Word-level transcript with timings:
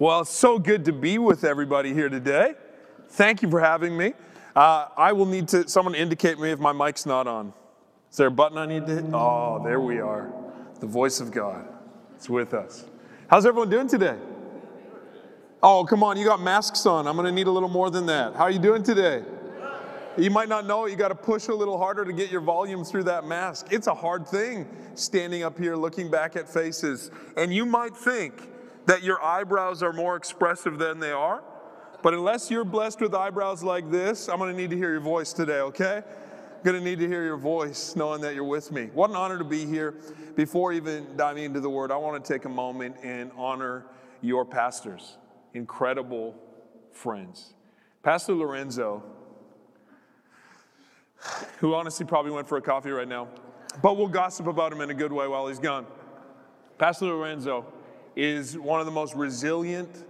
Well, 0.00 0.20
it's 0.20 0.30
so 0.30 0.60
good 0.60 0.84
to 0.84 0.92
be 0.92 1.18
with 1.18 1.42
everybody 1.42 1.92
here 1.92 2.08
today. 2.08 2.54
Thank 3.08 3.42
you 3.42 3.50
for 3.50 3.58
having 3.58 3.96
me. 3.96 4.12
Uh, 4.54 4.86
I 4.96 5.12
will 5.12 5.26
need 5.26 5.48
to, 5.48 5.68
someone 5.68 5.96
indicate 5.96 6.38
me 6.38 6.52
if 6.52 6.60
my 6.60 6.70
mic's 6.70 7.04
not 7.04 7.26
on. 7.26 7.52
Is 8.08 8.16
there 8.16 8.28
a 8.28 8.30
button 8.30 8.58
I 8.58 8.66
need 8.66 8.86
to 8.86 8.94
hit? 8.94 9.06
Oh, 9.12 9.60
there 9.64 9.80
we 9.80 9.98
are. 9.98 10.32
The 10.78 10.86
voice 10.86 11.18
of 11.18 11.32
God. 11.32 11.66
It's 12.14 12.30
with 12.30 12.54
us. 12.54 12.84
How's 13.26 13.44
everyone 13.44 13.70
doing 13.70 13.88
today? 13.88 14.16
Oh, 15.64 15.84
come 15.84 16.04
on, 16.04 16.16
you 16.16 16.24
got 16.24 16.40
masks 16.40 16.86
on. 16.86 17.08
I'm 17.08 17.16
going 17.16 17.26
to 17.26 17.32
need 17.32 17.48
a 17.48 17.50
little 17.50 17.68
more 17.68 17.90
than 17.90 18.06
that. 18.06 18.36
How 18.36 18.44
are 18.44 18.52
you 18.52 18.60
doing 18.60 18.84
today? 18.84 19.24
You 20.16 20.30
might 20.30 20.48
not 20.48 20.64
know 20.64 20.84
it. 20.84 20.92
You 20.92 20.96
got 20.96 21.08
to 21.08 21.16
push 21.16 21.48
a 21.48 21.54
little 21.54 21.76
harder 21.76 22.04
to 22.04 22.12
get 22.12 22.30
your 22.30 22.40
volume 22.40 22.84
through 22.84 23.02
that 23.04 23.26
mask. 23.26 23.66
It's 23.72 23.88
a 23.88 23.94
hard 23.94 24.28
thing 24.28 24.68
standing 24.94 25.42
up 25.42 25.58
here 25.58 25.74
looking 25.74 26.08
back 26.08 26.36
at 26.36 26.48
faces. 26.48 27.10
And 27.36 27.52
you 27.52 27.66
might 27.66 27.96
think, 27.96 28.48
that 28.88 29.02
your 29.02 29.22
eyebrows 29.22 29.82
are 29.82 29.92
more 29.92 30.16
expressive 30.16 30.78
than 30.78 30.98
they 30.98 31.12
are. 31.12 31.44
But 32.02 32.14
unless 32.14 32.50
you're 32.50 32.64
blessed 32.64 33.02
with 33.02 33.14
eyebrows 33.14 33.62
like 33.62 33.90
this, 33.90 34.30
I'm 34.30 34.38
going 34.38 34.50
to 34.50 34.56
need 34.56 34.70
to 34.70 34.78
hear 34.78 34.90
your 34.90 35.00
voice 35.00 35.34
today, 35.34 35.60
okay? 35.60 36.02
I'm 36.06 36.62
going 36.64 36.78
to 36.78 36.82
need 36.82 36.98
to 37.00 37.06
hear 37.06 37.22
your 37.22 37.36
voice 37.36 37.94
knowing 37.96 38.22
that 38.22 38.34
you're 38.34 38.44
with 38.44 38.72
me. 38.72 38.88
What 38.94 39.10
an 39.10 39.16
honor 39.16 39.36
to 39.36 39.44
be 39.44 39.66
here. 39.66 39.94
Before 40.36 40.72
even 40.72 41.06
diving 41.18 41.44
into 41.44 41.60
the 41.60 41.68
word, 41.68 41.92
I 41.92 41.96
want 41.96 42.24
to 42.24 42.32
take 42.32 42.46
a 42.46 42.48
moment 42.48 42.96
and 43.02 43.30
honor 43.36 43.84
your 44.22 44.46
pastors, 44.46 45.18
incredible 45.52 46.34
friends. 46.90 47.52
Pastor 48.02 48.32
Lorenzo, 48.32 49.02
who 51.58 51.74
honestly 51.74 52.06
probably 52.06 52.32
went 52.32 52.48
for 52.48 52.56
a 52.56 52.62
coffee 52.62 52.90
right 52.90 53.08
now, 53.08 53.28
but 53.82 53.98
we'll 53.98 54.08
gossip 54.08 54.46
about 54.46 54.72
him 54.72 54.80
in 54.80 54.88
a 54.88 54.94
good 54.94 55.12
way 55.12 55.28
while 55.28 55.46
he's 55.46 55.58
gone. 55.58 55.84
Pastor 56.78 57.04
Lorenzo 57.04 57.66
is 58.18 58.58
one 58.58 58.80
of 58.80 58.86
the 58.86 58.92
most 58.92 59.14
resilient, 59.14 60.04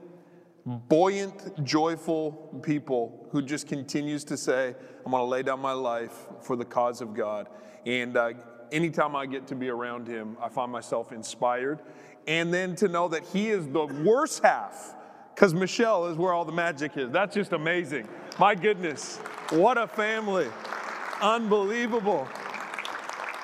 buoyant, 0.64 1.62
joyful 1.62 2.58
people 2.62 3.28
who 3.30 3.42
just 3.42 3.68
continues 3.68 4.24
to 4.24 4.34
say, 4.34 4.74
I'm 5.04 5.10
going 5.12 5.20
to 5.20 5.28
lay 5.28 5.42
down 5.42 5.60
my 5.60 5.72
life 5.72 6.14
for 6.40 6.56
the 6.56 6.64
cause 6.64 7.02
of 7.02 7.12
God. 7.12 7.48
And 7.84 8.16
uh, 8.16 8.32
anytime 8.72 9.14
I 9.14 9.26
get 9.26 9.46
to 9.48 9.54
be 9.54 9.68
around 9.68 10.08
him, 10.08 10.38
I 10.40 10.48
find 10.48 10.72
myself 10.72 11.12
inspired. 11.12 11.80
And 12.26 12.52
then 12.52 12.74
to 12.76 12.88
know 12.88 13.08
that 13.08 13.26
he 13.26 13.50
is 13.50 13.68
the 13.68 13.84
worst 13.84 14.42
half, 14.42 14.94
because 15.34 15.52
Michelle 15.52 16.06
is 16.06 16.16
where 16.16 16.32
all 16.32 16.46
the 16.46 16.52
magic 16.52 16.96
is. 16.96 17.10
That's 17.10 17.34
just 17.34 17.52
amazing. 17.52 18.08
My 18.38 18.54
goodness, 18.54 19.18
what 19.50 19.76
a 19.76 19.86
family. 19.86 20.48
Unbelievable. 21.20 22.26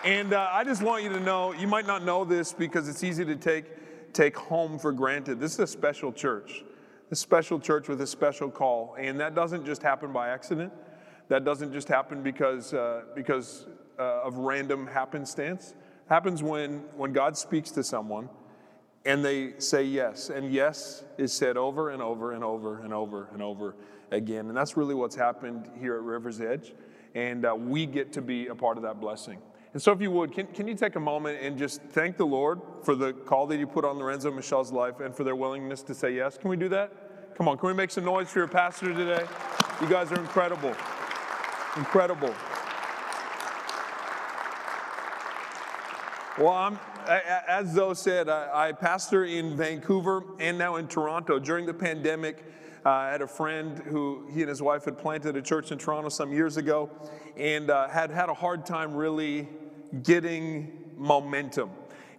And 0.04 0.32
uh, 0.32 0.48
I 0.50 0.64
just 0.64 0.82
want 0.82 1.02
you 1.02 1.10
to 1.10 1.20
know, 1.20 1.52
you 1.52 1.66
might 1.66 1.86
not 1.86 2.02
know 2.02 2.24
this 2.24 2.54
because 2.54 2.88
it's 2.88 3.04
easy 3.04 3.26
to 3.26 3.36
take 3.36 3.66
take 4.14 4.36
home 4.36 4.78
for 4.78 4.92
granted. 4.92 5.40
This 5.40 5.54
is 5.54 5.58
a 5.60 5.66
special 5.66 6.12
church, 6.12 6.64
a 7.10 7.16
special 7.16 7.58
church 7.58 7.88
with 7.88 8.00
a 8.00 8.06
special 8.06 8.50
call. 8.50 8.96
And 8.98 9.20
that 9.20 9.34
doesn't 9.34 9.66
just 9.66 9.82
happen 9.82 10.12
by 10.12 10.28
accident. 10.28 10.72
That 11.28 11.44
doesn't 11.44 11.72
just 11.72 11.88
happen 11.88 12.22
because, 12.22 12.72
uh, 12.72 13.02
because 13.14 13.66
uh, 13.98 14.22
of 14.22 14.36
random 14.36 14.86
happenstance. 14.86 15.70
It 15.70 16.08
happens 16.08 16.42
when, 16.42 16.80
when 16.96 17.12
God 17.12 17.36
speaks 17.36 17.70
to 17.72 17.82
someone 17.82 18.28
and 19.04 19.24
they 19.24 19.54
say 19.58 19.84
yes. 19.84 20.30
And 20.30 20.52
yes 20.52 21.04
is 21.18 21.32
said 21.32 21.56
over 21.56 21.90
and 21.90 22.02
over 22.02 22.32
and 22.32 22.44
over 22.44 22.80
and 22.80 22.92
over 22.92 23.28
and 23.32 23.42
over 23.42 23.74
again. 24.10 24.48
And 24.48 24.56
that's 24.56 24.76
really 24.76 24.94
what's 24.94 25.16
happened 25.16 25.70
here 25.78 25.94
at 25.94 26.02
River's 26.02 26.40
Edge. 26.40 26.74
And 27.14 27.44
uh, 27.46 27.54
we 27.54 27.86
get 27.86 28.12
to 28.14 28.22
be 28.22 28.48
a 28.48 28.54
part 28.54 28.76
of 28.76 28.82
that 28.82 29.00
blessing. 29.00 29.38
And 29.74 29.82
so, 29.82 29.90
if 29.90 30.00
you 30.00 30.12
would, 30.12 30.32
can, 30.32 30.46
can 30.46 30.68
you 30.68 30.76
take 30.76 30.94
a 30.94 31.00
moment 31.00 31.42
and 31.42 31.58
just 31.58 31.82
thank 31.82 32.16
the 32.16 32.24
Lord 32.24 32.60
for 32.84 32.94
the 32.94 33.12
call 33.12 33.48
that 33.48 33.56
you 33.56 33.66
put 33.66 33.84
on 33.84 33.98
Lorenzo 33.98 34.30
Michelle's 34.30 34.70
life 34.70 35.00
and 35.00 35.12
for 35.12 35.24
their 35.24 35.34
willingness 35.34 35.82
to 35.82 35.94
say 35.94 36.14
yes? 36.14 36.38
Can 36.38 36.48
we 36.48 36.56
do 36.56 36.68
that? 36.68 37.36
Come 37.36 37.48
on, 37.48 37.58
can 37.58 37.66
we 37.66 37.74
make 37.74 37.90
some 37.90 38.04
noise 38.04 38.30
for 38.30 38.38
your 38.38 38.46
pastor 38.46 38.94
today? 38.94 39.26
You 39.80 39.88
guys 39.88 40.12
are 40.12 40.20
incredible. 40.20 40.72
Incredible. 41.76 42.32
Well, 46.38 46.52
I'm, 46.52 46.78
as 47.48 47.72
Zoe 47.72 47.96
said, 47.96 48.28
I, 48.28 48.68
I 48.68 48.72
pastor 48.72 49.24
in 49.24 49.56
Vancouver 49.56 50.22
and 50.38 50.56
now 50.56 50.76
in 50.76 50.86
Toronto. 50.86 51.40
During 51.40 51.66
the 51.66 51.74
pandemic, 51.74 52.44
uh, 52.86 52.90
I 52.90 53.10
had 53.10 53.22
a 53.22 53.26
friend 53.26 53.78
who 53.78 54.28
he 54.32 54.42
and 54.42 54.48
his 54.48 54.62
wife 54.62 54.84
had 54.84 54.98
planted 54.98 55.36
a 55.36 55.42
church 55.42 55.72
in 55.72 55.78
Toronto 55.78 56.10
some 56.10 56.32
years 56.32 56.58
ago 56.58 56.90
and 57.36 57.70
uh, 57.70 57.88
had 57.88 58.12
had 58.12 58.28
a 58.28 58.34
hard 58.34 58.64
time 58.64 58.94
really 58.94 59.48
getting 60.02 60.92
momentum. 60.96 61.70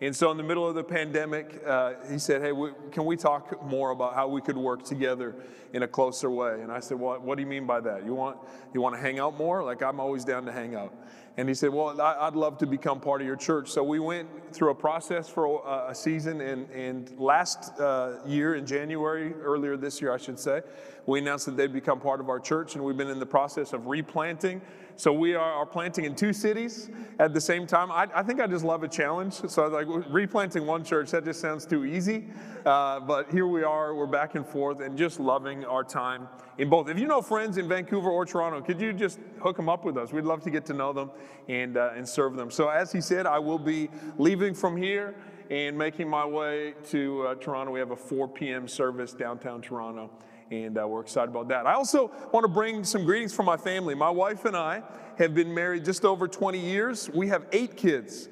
And 0.02 0.16
so, 0.16 0.30
in 0.30 0.38
the 0.38 0.44
middle 0.44 0.68
of 0.68 0.76
the 0.76 0.84
pandemic, 0.84 1.62
uh, 1.66 1.94
he 2.12 2.20
said, 2.20 2.42
Hey, 2.42 2.52
we, 2.52 2.72
can 2.92 3.06
we 3.06 3.16
talk 3.16 3.64
more 3.66 3.92
about 3.92 4.14
how 4.14 4.28
we 4.28 4.42
could 4.42 4.58
work 4.58 4.84
together 4.84 5.36
in 5.74 5.84
a 5.84 5.88
closer 5.88 6.30
way? 6.30 6.62
And 6.62 6.72
I 6.72 6.80
said, 6.80 7.00
Well, 7.00 7.20
what 7.20 7.36
do 7.36 7.42
you 7.42 7.48
mean 7.48 7.66
by 7.66 7.80
that? 7.82 8.06
You 8.06 8.14
want, 8.14 8.38
you 8.74 8.82
want 8.82 8.96
to 8.96 9.02
hang 9.02 9.20
out 9.20 9.38
more? 9.38 9.64
Like, 9.64 9.82
I'm 9.82 10.00
always 10.00 10.26
down 10.26 10.46
to 10.46 10.52
hang 10.52 10.76
out. 10.76 10.94
And 11.38 11.50
he 11.50 11.56
said, 11.56 11.72
Well, 11.72 12.00
I'd 12.00 12.36
love 12.36 12.58
to 12.60 12.66
become 12.66 13.00
part 13.00 13.22
of 13.22 13.28
your 13.28 13.36
church. 13.36 13.70
So 13.70 13.84
we 13.84 14.00
went 14.00 14.30
through 14.54 14.70
a 14.70 14.76
process 14.76 15.28
for 15.28 15.62
a 15.88 15.94
season. 15.94 16.42
And, 16.42 16.70
and 16.72 17.12
last 17.20 17.78
uh, 17.80 18.20
year, 18.26 18.56
in 18.56 18.66
January, 18.66 19.34
earlier 19.34 19.76
this 19.76 20.02
year, 20.02 20.14
I 20.14 20.18
should 20.18 20.40
say, 20.40 20.62
we 21.06 21.20
announced 21.20 21.46
that 21.48 21.58
they'd 21.58 21.74
become 21.74 22.00
part 22.00 22.20
of 22.20 22.30
our 22.30 22.40
church. 22.40 22.76
And 22.76 22.84
we've 22.84 22.98
been 22.98 23.10
in 23.10 23.20
the 23.20 23.26
process 23.26 23.74
of 23.74 23.88
replanting 23.88 24.62
so 24.98 25.12
we 25.12 25.36
are, 25.36 25.52
are, 25.52 25.66
planting 25.66 26.06
in 26.06 26.16
two 26.16 26.32
cities 26.32 26.90
at 27.20 27.34
the 27.34 27.42
same 27.42 27.68
time. 27.68 27.92
I, 27.92 28.08
I, 28.16 28.24
think 28.24 28.40
I 28.40 28.48
just 28.48 28.64
love 28.64 28.84
a 28.84 28.88
challenge. 28.88 29.34
So 29.34 29.64
I 29.64 29.68
was 29.68 29.86
like, 29.86 30.06
replanting 30.10 30.66
one 30.66 30.86
church, 30.86 31.12
that 31.12 31.26
just 31.26 31.42
sounds 31.42 31.66
too 31.66 31.84
easy. 31.84 32.26
Uh, 32.66 33.02
but 33.02 33.30
here 33.30 33.46
we 33.46 33.64
are, 33.64 33.94
we're 33.94 34.06
back 34.06 34.36
and 34.36 34.48
forth 34.48 34.80
and 34.80 34.98
just 34.98 35.20
loving 35.20 35.66
our 35.66 35.84
time 35.84 36.30
in 36.58 36.70
both. 36.70 36.88
If 36.88 36.98
you 36.98 37.08
know 37.08 37.22
friends 37.22 37.58
in 37.58 37.68
Vancouver 37.68 38.10
or 38.10 38.26
Toronto, 38.26 38.62
could 38.62 38.80
you 38.80 38.94
just 38.94 39.20
hook 39.42 39.58
them 39.58 39.68
up 39.68 39.84
with 39.84 39.98
us? 39.98 40.14
We'd 40.14 40.24
love 40.24 40.42
to 40.44 40.50
get 40.50 40.66
to 40.68 40.74
know 40.74 40.94
them 40.94 41.12
and, 41.48 41.78
uh, 41.78 41.92
and 41.96 42.08
serve 42.08 42.36
them. 42.36 42.50
So 42.52 42.70
as 42.70 42.92
he 42.92 43.02
said, 43.02 43.26
I 43.26 43.40
will 43.40 43.60
be 43.60 43.90
leaving 44.18 44.54
from 44.54 44.76
here 44.78 45.16
and 45.50 45.78
making 45.78 46.10
my 46.10 46.26
way 46.26 46.74
to 46.90 47.28
uh, 47.28 47.36
Toronto. 47.36 47.72
We 47.72 47.80
have 47.80 47.92
a 47.92 47.96
4 47.96 48.28
p.m. 48.28 48.68
service 48.68 49.14
downtown 49.14 49.62
Toronto 49.62 50.10
and 50.52 50.78
uh, 50.78 50.88
we're 50.88 51.02
excited 51.02 51.30
about 51.30 51.48
that. 51.48 51.66
I 51.66 51.74
also 51.74 52.12
want 52.32 52.44
to 52.44 52.48
bring 52.48 52.84
some 52.84 53.04
greetings 53.04 53.34
from 53.34 53.46
my 53.46 53.58
family. 53.58 53.96
My 53.96 54.10
wife 54.10 54.46
and 54.46 54.56
I 54.56 54.84
have 55.18 55.34
been 55.34 55.54
married 55.54 55.86
just 55.86 56.06
over 56.06 56.28
20 56.28 56.60
years. 56.60 57.10
We 57.10 57.28
have 57.30 57.46
eight 57.52 57.76
kids. 57.76 58.30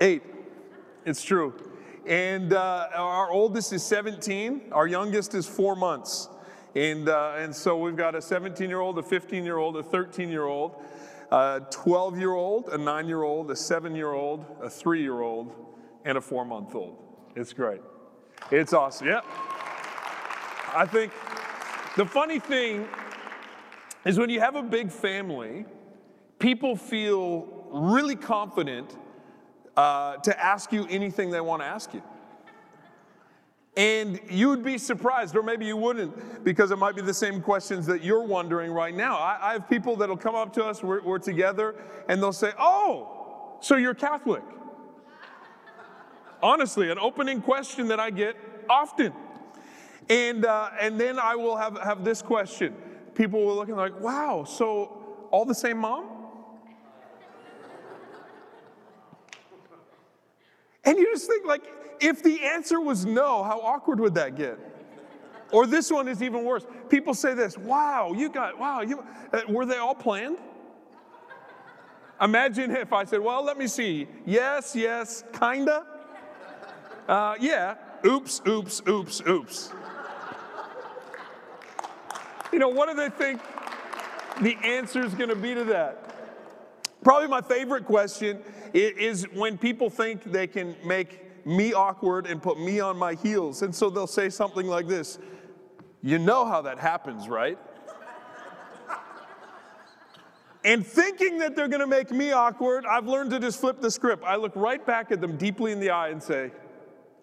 Eight. 0.00 0.22
It's 1.04 1.22
true. 1.22 1.54
And 2.06 2.52
uh, 2.52 2.88
our 2.94 3.30
oldest 3.30 3.72
is 3.72 3.82
17, 3.84 4.72
our 4.72 4.88
youngest 4.88 5.34
is 5.34 5.46
four 5.46 5.76
months. 5.76 6.28
And, 6.74 7.08
uh, 7.08 7.34
and 7.36 7.54
so 7.54 7.76
we've 7.76 7.96
got 7.96 8.14
a 8.14 8.22
17 8.22 8.68
year 8.68 8.80
old, 8.80 8.98
a 8.98 9.02
15 9.02 9.44
year 9.44 9.58
old, 9.58 9.76
a 9.76 9.82
13 9.82 10.30
year 10.30 10.46
old, 10.46 10.82
a 11.30 11.62
12 11.70 12.18
year 12.18 12.32
old, 12.32 12.68
a 12.68 12.78
nine 12.78 13.08
year 13.08 13.22
old, 13.22 13.50
a 13.50 13.56
seven 13.56 13.94
year 13.94 14.12
old, 14.12 14.44
a 14.62 14.70
three 14.70 15.02
year 15.02 15.20
old, 15.20 15.54
and 16.04 16.16
a 16.16 16.20
four 16.20 16.44
month 16.44 16.74
old. 16.74 16.96
It's 17.36 17.52
great. 17.52 17.80
It's 18.50 18.72
awesome. 18.72 19.06
Yep. 19.06 19.24
I 20.74 20.86
think 20.86 21.12
the 21.96 22.06
funny 22.06 22.38
thing 22.38 22.88
is 24.04 24.18
when 24.18 24.30
you 24.30 24.40
have 24.40 24.56
a 24.56 24.62
big 24.62 24.90
family, 24.90 25.66
people 26.38 26.74
feel 26.74 27.68
really 27.70 28.16
confident 28.16 28.96
uh, 29.76 30.16
to 30.16 30.42
ask 30.42 30.72
you 30.72 30.86
anything 30.88 31.30
they 31.30 31.40
want 31.40 31.62
to 31.62 31.66
ask 31.66 31.92
you. 31.94 32.02
And 33.76 34.20
you'd 34.28 34.62
be 34.62 34.76
surprised, 34.76 35.34
or 35.34 35.42
maybe 35.42 35.64
you 35.64 35.78
wouldn't, 35.78 36.44
because 36.44 36.70
it 36.70 36.76
might 36.76 36.94
be 36.94 37.00
the 37.00 37.14
same 37.14 37.40
questions 37.40 37.86
that 37.86 38.04
you're 38.04 38.22
wondering 38.22 38.70
right 38.70 38.94
now. 38.94 39.16
I, 39.16 39.38
I 39.40 39.52
have 39.54 39.68
people 39.68 39.96
that'll 39.96 40.16
come 40.16 40.34
up 40.34 40.52
to 40.54 40.64
us, 40.64 40.82
we're, 40.82 41.00
we're 41.02 41.18
together, 41.18 41.74
and 42.08 42.22
they'll 42.22 42.34
say, 42.34 42.52
Oh, 42.58 43.56
so 43.60 43.76
you're 43.76 43.94
Catholic. 43.94 44.42
Honestly, 46.42 46.90
an 46.90 46.98
opening 46.98 47.40
question 47.40 47.88
that 47.88 48.00
I 48.00 48.10
get 48.10 48.36
often. 48.68 49.12
And, 50.10 50.44
uh, 50.44 50.70
and 50.80 51.00
then 51.00 51.18
I 51.18 51.36
will 51.36 51.56
have, 51.56 51.78
have 51.78 52.04
this 52.04 52.20
question. 52.20 52.74
People 53.14 53.44
will 53.44 53.54
look 53.54 53.68
and 53.68 53.76
like, 53.76 53.98
wow, 54.00 54.44
so 54.44 55.28
all 55.30 55.44
the 55.44 55.54
same 55.54 55.78
mom? 55.78 56.08
and 60.84 60.98
you 60.98 61.12
just 61.12 61.28
think 61.28 61.46
like, 61.46 61.62
if 62.02 62.22
the 62.22 62.40
answer 62.40 62.80
was 62.80 63.06
no, 63.06 63.42
how 63.42 63.60
awkward 63.60 64.00
would 64.00 64.14
that 64.14 64.36
get? 64.36 64.58
Or 65.52 65.66
this 65.66 65.90
one 65.90 66.08
is 66.08 66.22
even 66.22 66.44
worse. 66.44 66.64
People 66.88 67.14
say 67.14 67.34
this, 67.34 67.58
wow, 67.58 68.12
you 68.16 68.28
got, 68.30 68.58
wow, 68.58 68.80
you, 68.80 69.04
uh, 69.32 69.40
were 69.48 69.66
they 69.66 69.76
all 69.76 69.94
planned? 69.94 70.38
Imagine 72.20 72.70
if 72.70 72.92
I 72.92 73.04
said, 73.04 73.20
well, 73.20 73.44
let 73.44 73.58
me 73.58 73.66
see. 73.66 74.06
Yes, 74.24 74.74
yes, 74.74 75.24
kinda. 75.38 75.84
Uh, 77.08 77.34
yeah, 77.40 77.74
oops, 78.06 78.40
oops, 78.46 78.80
oops, 78.88 79.22
oops. 79.28 79.72
You 82.52 82.58
know, 82.58 82.68
what 82.68 82.88
do 82.88 82.94
they 82.94 83.10
think 83.10 83.40
the 84.40 84.56
answer 84.62 85.04
is 85.04 85.14
to 85.14 85.36
be 85.36 85.54
to 85.54 85.64
that? 85.64 86.14
Probably 87.02 87.28
my 87.28 87.40
favorite 87.40 87.84
question 87.84 88.40
is 88.72 89.24
when 89.34 89.58
people 89.58 89.90
think 89.90 90.22
they 90.24 90.46
can 90.46 90.76
make 90.84 91.20
me 91.46 91.72
awkward 91.72 92.26
and 92.26 92.42
put 92.42 92.58
me 92.58 92.80
on 92.80 92.96
my 92.96 93.14
heels. 93.14 93.62
And 93.62 93.74
so 93.74 93.90
they'll 93.90 94.06
say 94.06 94.30
something 94.30 94.66
like 94.66 94.88
this 94.88 95.18
You 96.02 96.18
know 96.18 96.44
how 96.44 96.62
that 96.62 96.78
happens, 96.78 97.28
right? 97.28 97.58
And 100.64 100.86
thinking 100.86 101.38
that 101.38 101.56
they're 101.56 101.66
gonna 101.66 101.88
make 101.88 102.12
me 102.12 102.30
awkward, 102.30 102.86
I've 102.86 103.06
learned 103.06 103.32
to 103.32 103.40
just 103.40 103.60
flip 103.60 103.80
the 103.80 103.90
script. 103.90 104.22
I 104.24 104.36
look 104.36 104.52
right 104.54 104.86
back 104.86 105.10
at 105.10 105.20
them 105.20 105.36
deeply 105.36 105.72
in 105.72 105.80
the 105.80 105.90
eye 105.90 106.10
and 106.10 106.22
say, 106.22 106.52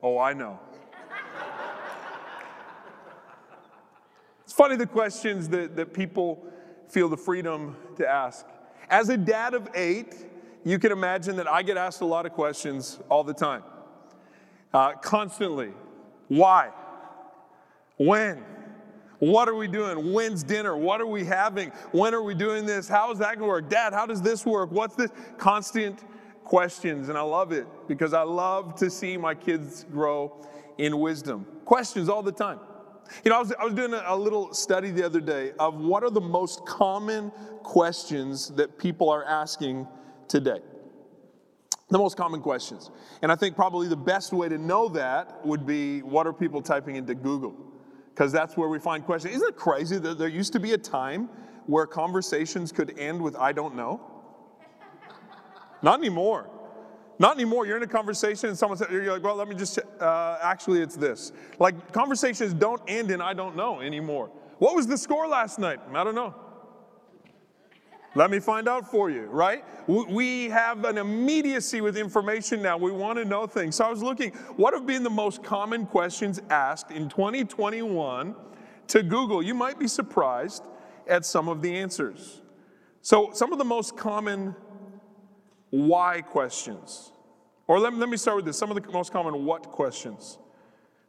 Oh, 0.03 0.17
I 0.17 0.33
know. 0.33 0.59
it's 4.43 4.51
funny 4.51 4.75
the 4.75 4.85
questions 4.85 5.47
that, 5.49 5.77
that 5.77 5.93
people 5.93 6.45
feel 6.89 7.07
the 7.07 7.17
freedom 7.17 7.77
to 7.95 8.07
ask. 8.07 8.45
As 8.89 9.09
a 9.09 9.17
dad 9.17 9.53
of 9.53 9.69
eight, 9.75 10.15
you 10.65 10.79
can 10.79 10.91
imagine 10.91 11.35
that 11.37 11.47
I 11.47 11.63
get 11.63 11.77
asked 11.77 12.01
a 12.01 12.05
lot 12.05 12.25
of 12.25 12.33
questions 12.33 12.99
all 13.09 13.23
the 13.23 13.33
time, 13.33 13.63
uh, 14.73 14.93
constantly. 14.93 15.71
Why? 16.27 16.69
When? 17.97 18.43
What 19.19 19.49
are 19.49 19.55
we 19.55 19.67
doing? 19.67 20.13
When's 20.13 20.43
dinner? 20.43 20.77
What 20.77 21.01
are 21.01 21.05
we 21.05 21.25
having? 21.25 21.71
When 21.91 22.13
are 22.13 22.23
we 22.23 22.33
doing 22.33 22.65
this? 22.65 22.87
How 22.87 23.11
is 23.11 23.19
that 23.19 23.37
going 23.37 23.39
to 23.39 23.45
work? 23.47 23.69
Dad, 23.69 23.91
how 23.93 24.05
does 24.05 24.21
this 24.21 24.45
work? 24.45 24.71
What's 24.71 24.95
this? 24.95 25.11
Constant 25.37 26.03
questions, 26.45 27.09
and 27.09 27.17
I 27.17 27.21
love 27.21 27.51
it 27.51 27.67
because 27.87 28.13
I 28.13 28.21
love 28.23 28.75
to 28.75 28.89
see 28.89 29.17
my 29.17 29.35
kids 29.35 29.85
grow 29.91 30.47
in 30.77 30.99
wisdom. 30.99 31.45
Questions 31.65 32.09
all 32.09 32.23
the 32.23 32.31
time. 32.31 32.59
You 33.23 33.29
know, 33.29 33.37
I 33.37 33.39
was, 33.39 33.53
I 33.59 33.65
was 33.65 33.73
doing 33.73 33.93
a, 33.93 34.03
a 34.07 34.15
little 34.15 34.53
study 34.53 34.91
the 34.91 35.03
other 35.03 35.19
day 35.19 35.51
of 35.59 35.75
what 35.75 36.03
are 36.03 36.09
the 36.09 36.21
most 36.21 36.65
common 36.65 37.31
questions 37.63 38.49
that 38.51 38.77
people 38.77 39.09
are 39.09 39.25
asking 39.25 39.87
today. 40.27 40.61
The 41.89 41.97
most 41.97 42.17
common 42.17 42.41
questions. 42.41 42.91
And 43.21 43.31
I 43.31 43.35
think 43.35 43.55
probably 43.55 43.87
the 43.87 43.97
best 43.97 44.31
way 44.31 44.47
to 44.47 44.57
know 44.57 44.89
that 44.89 45.43
would 45.45 45.65
be 45.65 46.01
what 46.01 46.27
are 46.27 46.33
people 46.33 46.61
typing 46.61 46.95
into 46.95 47.15
Google? 47.15 47.55
Because 48.13 48.31
that's 48.31 48.55
where 48.55 48.69
we 48.69 48.79
find 48.79 49.03
questions. 49.03 49.35
Isn't 49.35 49.49
it 49.49 49.55
crazy 49.55 49.97
that 49.97 50.19
there 50.19 50.27
used 50.27 50.53
to 50.53 50.59
be 50.59 50.73
a 50.73 50.77
time 50.77 51.29
where 51.65 51.87
conversations 51.87 52.71
could 52.71 52.97
end 52.99 53.21
with 53.21 53.35
I 53.35 53.53
don't 53.53 53.75
know? 53.75 54.01
Not 55.81 55.99
anymore. 55.99 56.49
Not 57.17 57.35
anymore. 57.35 57.65
You're 57.65 57.77
in 57.77 57.83
a 57.83 57.87
conversation 57.87 58.49
and 58.49 58.57
someone 58.57 58.77
says, 58.77 58.87
you're 58.91 59.11
like, 59.11 59.23
well, 59.23 59.35
let 59.35 59.47
me 59.47 59.55
just, 59.55 59.79
uh, 59.99 60.37
actually, 60.41 60.81
it's 60.81 60.95
this. 60.95 61.33
Like, 61.59 61.91
conversations 61.91 62.53
don't 62.53 62.81
end 62.87 63.11
in 63.11 63.19
I 63.19 63.33
don't 63.33 63.55
know 63.55 63.81
anymore. 63.81 64.31
What 64.59 64.75
was 64.75 64.87
the 64.87 64.97
score 64.97 65.27
last 65.27 65.59
night? 65.59 65.79
I 65.93 66.03
don't 66.03 66.15
know. 66.15 66.35
Let 68.15 68.31
me 68.31 68.39
find 68.39 68.67
out 68.67 68.89
for 68.89 69.09
you, 69.09 69.25
right? 69.25 69.63
We 69.87 70.49
have 70.49 70.83
an 70.85 70.97
immediacy 70.97 71.81
with 71.81 71.95
information 71.95 72.61
now. 72.61 72.77
We 72.77 72.91
want 72.91 73.19
to 73.19 73.25
know 73.25 73.45
things. 73.45 73.75
So 73.75 73.85
I 73.85 73.89
was 73.89 74.01
looking, 74.01 74.31
what 74.55 74.73
have 74.73 74.87
been 74.87 75.03
the 75.03 75.09
most 75.09 75.43
common 75.43 75.85
questions 75.85 76.41
asked 76.49 76.89
in 76.91 77.07
2021 77.07 78.35
to 78.87 79.03
Google? 79.03 79.43
You 79.43 79.53
might 79.53 79.77
be 79.77 79.87
surprised 79.87 80.63
at 81.07 81.25
some 81.25 81.47
of 81.47 81.61
the 81.61 81.75
answers. 81.75 82.41
So, 83.01 83.31
some 83.33 83.51
of 83.53 83.59
the 83.59 83.65
most 83.65 83.95
common 83.95 84.55
why 85.69 86.21
questions. 86.21 87.11
Or 87.67 87.79
let, 87.79 87.93
let 87.93 88.09
me 88.09 88.17
start 88.17 88.37
with 88.37 88.45
this 88.45 88.57
some 88.57 88.71
of 88.71 88.81
the 88.81 88.91
most 88.91 89.13
common 89.13 89.45
what 89.45 89.63
questions. 89.63 90.37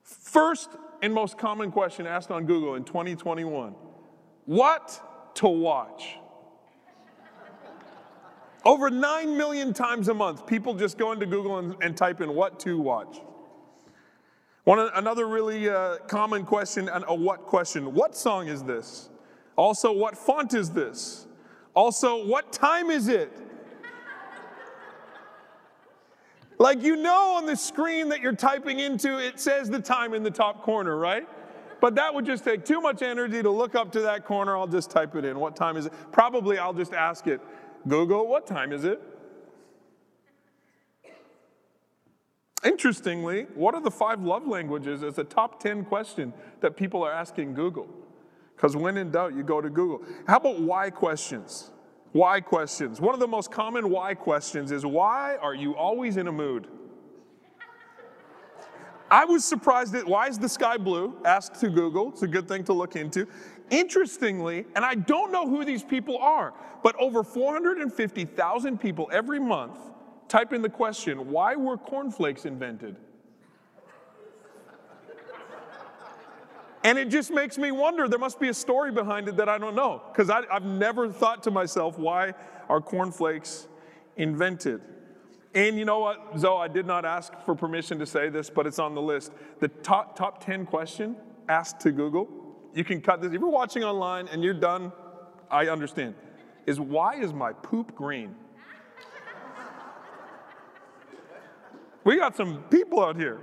First 0.02 0.70
and 1.02 1.12
most 1.14 1.38
common 1.38 1.70
question 1.70 2.06
asked 2.06 2.31
on 2.31 2.47
Google 2.47 2.75
in 2.75 2.85
2021 2.85 3.75
What 4.44 5.35
to 5.37 5.49
watch? 5.49 6.17
Over 8.64 8.90
9 8.90 9.36
million 9.36 9.72
times 9.72 10.08
a 10.08 10.14
month, 10.14 10.46
people 10.46 10.74
just 10.74 10.98
go 10.98 11.12
into 11.12 11.26
Google 11.26 11.58
and, 11.58 11.76
and 11.82 11.96
type 11.96 12.20
in 12.20 12.34
what 12.34 12.60
to 12.60 12.78
watch. 12.78 13.20
One, 14.64 14.78
another 14.94 15.26
really 15.26 15.70
uh, 15.70 15.96
common 16.06 16.44
question, 16.44 16.88
a 16.88 17.14
what 17.14 17.46
question. 17.46 17.94
What 17.94 18.14
song 18.14 18.48
is 18.48 18.62
this? 18.62 19.08
Also, 19.56 19.90
what 19.92 20.16
font 20.16 20.52
is 20.52 20.70
this? 20.70 21.26
Also, 21.74 22.26
what 22.26 22.52
time 22.52 22.90
is 22.90 23.08
it? 23.08 23.32
Like 26.58 26.82
you 26.82 26.96
know 26.96 27.36
on 27.36 27.46
the 27.46 27.56
screen 27.56 28.10
that 28.10 28.20
you're 28.20 28.34
typing 28.34 28.80
into, 28.80 29.16
it 29.16 29.40
says 29.40 29.70
the 29.70 29.80
time 29.80 30.12
in 30.12 30.22
the 30.22 30.30
top 30.30 30.62
corner, 30.62 30.98
right? 30.98 31.26
But 31.80 31.94
that 31.94 32.12
would 32.12 32.26
just 32.26 32.44
take 32.44 32.66
too 32.66 32.82
much 32.82 33.00
energy 33.00 33.42
to 33.42 33.50
look 33.50 33.74
up 33.74 33.90
to 33.92 34.00
that 34.02 34.26
corner. 34.26 34.58
I'll 34.58 34.66
just 34.66 34.90
type 34.90 35.16
it 35.16 35.24
in. 35.24 35.40
What 35.40 35.56
time 35.56 35.78
is 35.78 35.86
it? 35.86 35.94
Probably 36.12 36.58
I'll 36.58 36.74
just 36.74 36.92
ask 36.92 37.26
it, 37.26 37.40
Google, 37.88 38.26
what 38.26 38.46
time 38.46 38.72
is 38.72 38.84
it? 38.84 39.00
Interestingly, 42.62 43.46
what 43.54 43.74
are 43.74 43.80
the 43.80 43.90
five 43.90 44.22
love 44.22 44.46
languages 44.46 45.02
is 45.02 45.18
a 45.18 45.24
top 45.24 45.60
10 45.60 45.84
question 45.84 46.32
that 46.60 46.76
people 46.76 47.02
are 47.02 47.12
asking 47.12 47.54
Google. 47.54 47.88
Because 48.54 48.76
when 48.76 48.98
in 48.98 49.10
doubt, 49.10 49.34
you 49.34 49.42
go 49.42 49.62
to 49.62 49.70
Google. 49.70 50.02
How 50.26 50.36
about 50.36 50.60
why 50.60 50.90
questions? 50.90 51.70
Why 52.12 52.40
questions. 52.40 53.00
One 53.00 53.14
of 53.14 53.20
the 53.20 53.28
most 53.28 53.50
common 53.50 53.88
why 53.88 54.14
questions 54.14 54.72
is 54.72 54.84
why 54.84 55.36
are 55.36 55.54
you 55.54 55.74
always 55.74 56.18
in 56.18 56.26
a 56.26 56.32
mood? 56.32 56.66
I 59.10 59.24
was 59.24 59.44
surprised 59.44 59.92
that 59.94 60.06
why 60.06 60.28
is 60.28 60.38
the 60.38 60.48
sky 60.48 60.76
blue? 60.76 61.16
Asked 61.24 61.60
to 61.60 61.70
Google. 61.70 62.10
It's 62.10 62.22
a 62.22 62.28
good 62.28 62.46
thing 62.46 62.62
to 62.64 62.72
look 62.72 62.94
into. 62.94 63.26
Interestingly, 63.70 64.67
and 64.75 64.84
I 64.84 64.94
don't 64.94 65.32
know 65.32 65.49
who 65.49 65.64
these 65.64 65.82
people 65.82 66.19
are, 66.19 66.52
but 66.82 66.96
over 66.96 67.22
450,000 67.22 68.78
people 68.78 69.08
every 69.12 69.38
month 69.38 69.78
type 70.28 70.52
in 70.52 70.62
the 70.62 70.68
question, 70.68 71.30
why 71.30 71.56
were 71.56 71.76
cornflakes 71.76 72.44
invented? 72.44 72.97
And 76.83 76.99
it 76.99 77.11
just 77.11 77.30
makes 77.30 77.59
me 77.59 77.73
wonder 77.73 78.09
there 78.09 78.18
must 78.18 78.40
be 78.40 78.49
a 78.49 78.54
story 78.54 78.90
behind 78.90 79.28
it 79.28 79.37
that 79.37 79.49
I 79.49 79.59
don't 79.59 79.76
know. 79.76 80.02
Because 80.11 80.30
I've 80.30 80.64
never 80.64 81.12
thought 81.12 81.42
to 81.42 81.50
myself, 81.50 81.99
why 81.99 82.33
are 82.68 82.80
cornflakes 82.80 83.68
invented? 84.16 84.80
And 85.54 85.78
you 85.78 85.85
know 85.85 85.99
what, 85.99 86.38
Zoe, 86.38 86.59
I 86.59 86.68
did 86.68 86.87
not 86.87 87.04
ask 87.04 87.33
for 87.44 87.54
permission 87.54 87.99
to 87.99 88.06
say 88.06 88.28
this, 88.28 88.49
but 88.49 88.66
it's 88.66 88.78
on 88.78 88.94
the 88.94 89.02
list. 89.02 89.33
The 89.59 89.68
top, 89.68 90.16
top 90.16 90.42
10 90.44 90.64
question 90.64 91.16
asked 91.49 91.80
to 91.80 91.92
Google, 91.92 92.28
you 92.74 92.84
can 92.84 93.00
cut 93.00 93.20
this. 93.20 93.32
If 93.32 93.40
you're 93.40 93.50
watching 93.50 93.84
online 93.84 94.28
and 94.28 94.42
you're 94.42 94.54
done, 94.54 94.92
I 95.50 95.68
understand, 95.68 96.14
is 96.66 96.78
why 96.80 97.16
is 97.20 97.32
my 97.32 97.52
poop 97.52 97.94
green? 97.94 98.34
we 102.04 102.16
got 102.16 102.36
some 102.36 102.62
people 102.70 103.02
out 103.02 103.16
here. 103.16 103.40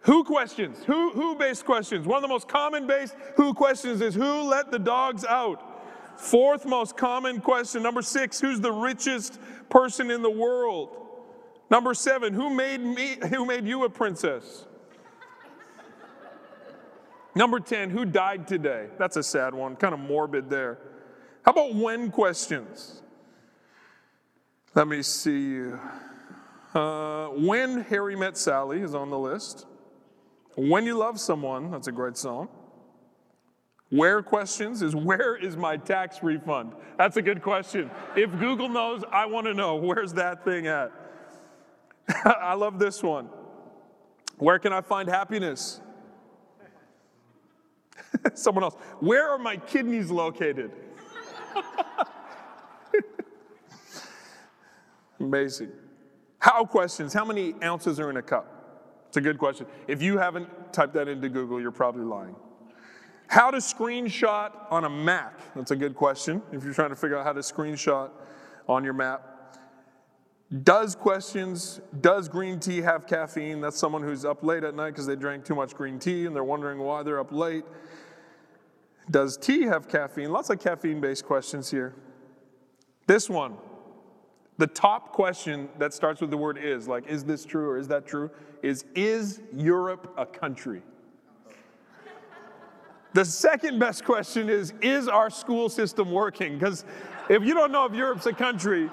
Who 0.00 0.22
questions? 0.22 0.84
Who, 0.84 1.10
who 1.12 1.34
based 1.34 1.64
questions? 1.64 2.06
One 2.06 2.16
of 2.16 2.22
the 2.22 2.28
most 2.28 2.46
common 2.46 2.86
based 2.86 3.14
who 3.36 3.54
questions 3.54 4.00
is 4.00 4.14
who 4.14 4.42
let 4.48 4.70
the 4.70 4.78
dogs 4.78 5.24
out? 5.24 5.72
Fourth 6.16 6.64
most 6.64 6.96
common 6.96 7.40
question. 7.40 7.82
Number 7.82 8.02
six, 8.02 8.40
who's 8.40 8.60
the 8.60 8.72
richest 8.72 9.40
person 9.68 10.10
in 10.10 10.22
the 10.22 10.30
world? 10.30 10.96
Number 11.70 11.92
seven, 11.92 12.32
who 12.32 12.50
made 12.50 12.80
me, 12.80 13.16
who 13.30 13.44
made 13.44 13.66
you 13.66 13.84
a 13.84 13.90
princess? 13.90 14.66
Number 17.36 17.60
10, 17.60 17.90
who 17.90 18.06
died 18.06 18.48
today? 18.48 18.86
That's 18.98 19.18
a 19.18 19.22
sad 19.22 19.52
one, 19.52 19.76
kind 19.76 19.92
of 19.92 20.00
morbid 20.00 20.48
there. 20.48 20.78
How 21.44 21.52
about 21.52 21.74
when 21.74 22.10
questions? 22.10 23.02
Let 24.74 24.88
me 24.88 25.02
see. 25.02 25.66
Uh, 26.74 27.26
when 27.28 27.82
Harry 27.82 28.16
Met 28.16 28.38
Sally 28.38 28.80
is 28.80 28.94
on 28.94 29.10
the 29.10 29.18
list. 29.18 29.66
When 30.54 30.86
you 30.86 30.96
love 30.96 31.20
someone, 31.20 31.70
that's 31.70 31.88
a 31.88 31.92
great 31.92 32.16
song. 32.16 32.48
Where 33.90 34.22
questions 34.22 34.80
is 34.80 34.96
where 34.96 35.36
is 35.36 35.58
my 35.58 35.76
tax 35.76 36.22
refund? 36.22 36.72
That's 36.96 37.18
a 37.18 37.22
good 37.22 37.42
question. 37.42 37.90
If 38.16 38.30
Google 38.38 38.70
knows, 38.70 39.04
I 39.12 39.26
want 39.26 39.46
to 39.46 39.52
know 39.52 39.76
where's 39.76 40.14
that 40.14 40.42
thing 40.42 40.68
at? 40.68 40.90
I 42.24 42.54
love 42.54 42.78
this 42.78 43.02
one. 43.02 43.28
Where 44.38 44.58
can 44.58 44.72
I 44.72 44.80
find 44.80 45.06
happiness? 45.06 45.82
Someone 48.34 48.64
else. 48.64 48.74
Where 49.00 49.28
are 49.28 49.38
my 49.38 49.56
kidneys 49.56 50.10
located? 50.10 50.72
Amazing. 55.20 55.72
How 56.38 56.64
questions? 56.64 57.12
How 57.12 57.24
many 57.24 57.54
ounces 57.62 57.98
are 57.98 58.10
in 58.10 58.16
a 58.18 58.22
cup? 58.22 58.56
It's 59.08 59.16
a 59.16 59.20
good 59.20 59.38
question. 59.38 59.66
If 59.88 60.02
you 60.02 60.18
haven't 60.18 60.48
typed 60.72 60.94
that 60.94 61.08
into 61.08 61.28
Google, 61.28 61.60
you're 61.60 61.70
probably 61.70 62.04
lying. 62.04 62.36
How 63.28 63.50
to 63.50 63.58
screenshot 63.58 64.52
on 64.70 64.84
a 64.84 64.90
Mac? 64.90 65.38
That's 65.54 65.70
a 65.70 65.76
good 65.76 65.94
question 65.94 66.42
if 66.52 66.62
you're 66.62 66.74
trying 66.74 66.90
to 66.90 66.96
figure 66.96 67.18
out 67.18 67.24
how 67.24 67.32
to 67.32 67.40
screenshot 67.40 68.10
on 68.68 68.84
your 68.84 68.92
map. 68.92 69.35
Does 70.62 70.94
questions, 70.94 71.80
does 72.00 72.28
green 72.28 72.60
tea 72.60 72.80
have 72.80 73.06
caffeine? 73.06 73.60
That's 73.60 73.76
someone 73.76 74.02
who's 74.02 74.24
up 74.24 74.44
late 74.44 74.62
at 74.62 74.76
night 74.76 74.90
because 74.90 75.06
they 75.06 75.16
drank 75.16 75.44
too 75.44 75.56
much 75.56 75.74
green 75.74 75.98
tea 75.98 76.26
and 76.26 76.36
they're 76.36 76.44
wondering 76.44 76.78
why 76.78 77.02
they're 77.02 77.18
up 77.18 77.32
late. 77.32 77.64
Does 79.10 79.36
tea 79.36 79.62
have 79.62 79.88
caffeine? 79.88 80.30
Lots 80.30 80.50
of 80.50 80.60
caffeine 80.60 81.00
based 81.00 81.24
questions 81.24 81.70
here. 81.70 81.94
This 83.08 83.28
one, 83.28 83.56
the 84.58 84.68
top 84.68 85.12
question 85.12 85.68
that 85.78 85.92
starts 85.92 86.20
with 86.20 86.30
the 86.30 86.36
word 86.36 86.58
is, 86.58 86.86
like, 86.86 87.06
is 87.08 87.24
this 87.24 87.44
true 87.44 87.68
or 87.68 87.78
is 87.78 87.88
that 87.88 88.06
true? 88.06 88.30
Is, 88.62 88.84
is 88.94 89.40
Europe 89.52 90.14
a 90.16 90.26
country? 90.26 90.82
The 93.14 93.24
second 93.24 93.78
best 93.78 94.04
question 94.04 94.48
is, 94.48 94.74
is 94.80 95.08
our 95.08 95.30
school 95.30 95.68
system 95.68 96.10
working? 96.12 96.58
Because 96.58 96.84
if 97.28 97.42
you 97.44 97.54
don't 97.54 97.72
know 97.72 97.84
if 97.86 97.94
Europe's 97.94 98.26
a 98.26 98.32
country, 98.32 98.90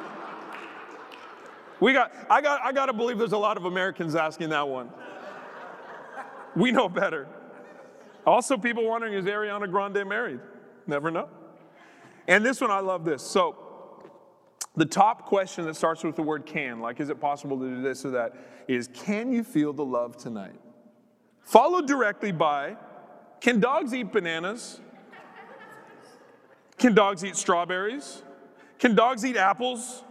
we 1.79 1.93
got, 1.93 2.11
I 2.29 2.41
got, 2.41 2.61
I 2.63 2.71
got 2.71 2.87
to 2.87 2.93
believe 2.93 3.17
there's 3.17 3.33
a 3.33 3.37
lot 3.37 3.57
of 3.57 3.65
Americans 3.65 4.15
asking 4.15 4.49
that 4.49 4.67
one. 4.67 4.89
We 6.55 6.71
know 6.71 6.87
better. 6.87 7.27
Also, 8.25 8.57
people 8.57 8.87
wondering, 8.87 9.13
is 9.13 9.25
Ariana 9.25 9.69
Grande 9.69 10.07
married? 10.07 10.39
Never 10.87 11.11
know. 11.11 11.27
And 12.27 12.45
this 12.45 12.61
one, 12.61 12.71
I 12.71 12.79
love 12.79 13.03
this. 13.03 13.21
So, 13.21 13.57
the 14.75 14.85
top 14.85 15.25
question 15.25 15.65
that 15.65 15.75
starts 15.75 16.03
with 16.03 16.15
the 16.15 16.23
word 16.23 16.45
can, 16.45 16.79
like, 16.79 16.99
is 16.99 17.09
it 17.09 17.19
possible 17.19 17.59
to 17.59 17.67
do 17.67 17.81
this 17.81 18.05
or 18.05 18.11
that, 18.11 18.33
is 18.67 18.89
can 18.93 19.31
you 19.31 19.43
feel 19.43 19.73
the 19.73 19.85
love 19.85 20.17
tonight? 20.17 20.59
Followed 21.41 21.87
directly 21.87 22.31
by, 22.31 22.77
can 23.41 23.59
dogs 23.59 23.93
eat 23.93 24.11
bananas? 24.11 24.79
Can 26.77 26.95
dogs 26.95 27.23
eat 27.23 27.35
strawberries? 27.35 28.23
Can 28.79 28.95
dogs 28.95 29.25
eat 29.25 29.37
apples? 29.37 30.03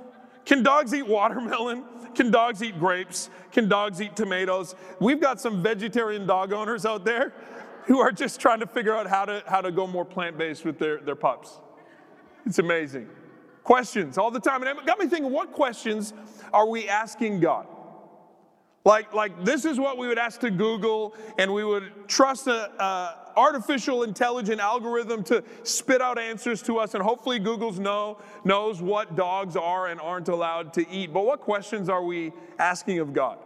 Can 0.52 0.62
dogs 0.62 0.92
eat 0.92 1.06
watermelon? 1.06 1.82
Can 2.14 2.30
dogs 2.30 2.62
eat 2.62 2.78
grapes? 2.78 3.30
Can 3.52 3.71
dogs 3.71 4.02
eat 4.02 4.14
tomatoes? 4.14 4.75
We've 5.00 5.18
got 5.18 5.40
some 5.40 5.62
vegetarian 5.62 6.26
dog 6.26 6.52
owners 6.52 6.85
out 6.85 7.06
there 7.06 7.32
who 7.87 8.00
are 8.00 8.12
just 8.12 8.38
trying 8.38 8.61
to 8.61 8.66
figure 8.66 8.94
out 8.94 9.06
how 9.06 9.25
to, 9.25 9.42
how 9.47 9.62
to 9.62 9.73
go 9.73 9.87
more 9.87 10.04
plant 10.04 10.37
based 10.37 10.66
with 10.66 10.78
their, 10.78 10.99
their 10.99 11.16
pups. 11.16 11.59
It's 12.44 12.59
amazing. 12.59 13.09
Questions 13.64 14.18
all 14.18 14.30
the 14.30 14.40
time. 14.40 14.62
And 14.62 14.78
it 14.78 14.85
got 14.85 14.99
me 14.99 15.06
thinking 15.06 15.32
what 15.32 15.52
questions 15.52 16.12
are 16.52 16.68
we 16.68 16.87
asking 16.87 17.40
God? 17.40 17.66
Like, 18.85 19.14
like 19.14 19.47
this 19.47 19.64
is 19.64 19.80
what 19.80 19.97
we 19.97 20.06
would 20.06 20.18
ask 20.18 20.38
to 20.40 20.50
Google, 20.50 21.14
and 21.38 21.54
we 21.54 21.64
would 21.64 22.09
trust 22.09 22.47
a, 22.47 22.71
a 22.78 23.22
artificial 23.36 24.02
intelligent 24.02 24.60
algorithm 24.60 25.22
to 25.24 25.42
spit 25.62 26.00
out 26.00 26.18
answers 26.18 26.62
to 26.62 26.78
us, 26.78 26.94
and 26.94 27.02
hopefully 27.02 27.38
Google's 27.38 27.78
know 27.78 28.18
knows 28.44 28.80
what 28.82 29.16
dogs 29.16 29.56
are 29.56 29.88
and 29.88 30.00
aren't 30.00 30.28
allowed 30.28 30.72
to 30.74 30.88
eat. 30.90 31.12
But 31.12 31.24
what 31.24 31.40
questions 31.40 31.88
are 31.88 32.02
we 32.02 32.32
asking 32.58 32.98
of 32.98 33.12
God? 33.12 33.38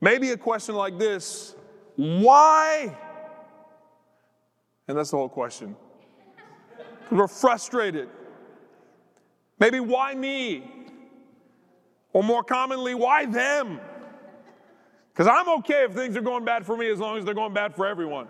Maybe 0.00 0.30
a 0.30 0.36
question 0.36 0.74
like 0.74 0.98
this: 0.98 1.54
Why? 1.96 2.96
And 4.88 4.98
that's 4.98 5.10
the 5.10 5.16
whole 5.16 5.28
question. 5.28 5.76
We're 7.10 7.28
frustrated. 7.28 8.08
Maybe 9.58 9.78
why 9.78 10.14
me? 10.14 10.64
Or 12.12 12.24
more 12.24 12.42
commonly, 12.42 12.94
why 12.94 13.26
them? 13.26 13.78
Because 15.12 15.28
I'm 15.28 15.48
okay 15.58 15.84
if 15.84 15.92
things 15.92 16.16
are 16.16 16.22
going 16.22 16.44
bad 16.44 16.64
for 16.64 16.76
me 16.76 16.90
as 16.90 16.98
long 16.98 17.18
as 17.18 17.24
they're 17.24 17.34
going 17.34 17.52
bad 17.52 17.74
for 17.74 17.86
everyone. 17.86 18.28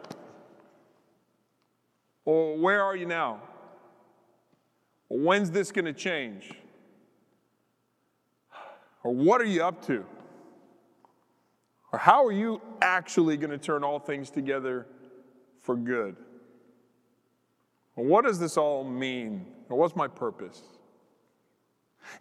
Or 2.24 2.56
where 2.56 2.82
are 2.82 2.96
you 2.96 3.06
now? 3.06 3.40
When's 5.08 5.50
this 5.50 5.72
going 5.72 5.86
to 5.86 5.92
change? 5.92 6.52
Or 9.02 9.12
what 9.12 9.40
are 9.40 9.46
you 9.46 9.64
up 9.64 9.84
to? 9.86 10.04
Or 11.92 11.98
how 11.98 12.24
are 12.24 12.32
you 12.32 12.60
actually 12.82 13.36
going 13.36 13.50
to 13.50 13.58
turn 13.58 13.82
all 13.82 13.98
things 13.98 14.30
together 14.30 14.86
for 15.62 15.76
good? 15.76 16.16
Or 17.96 18.04
what 18.04 18.24
does 18.24 18.38
this 18.38 18.56
all 18.56 18.84
mean? 18.84 19.46
Or 19.68 19.76
what's 19.76 19.96
my 19.96 20.06
purpose? 20.06 20.62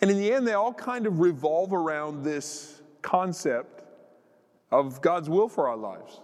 And 0.01 0.09
in 0.09 0.17
the 0.17 0.33
end, 0.33 0.47
they 0.47 0.53
all 0.53 0.73
kind 0.73 1.05
of 1.05 1.19
revolve 1.19 1.73
around 1.73 2.23
this 2.23 2.81
concept 3.01 3.83
of 4.71 5.01
God's 5.01 5.29
will 5.29 5.49
for 5.49 5.67
our 5.67 5.77
lives. 5.77 6.21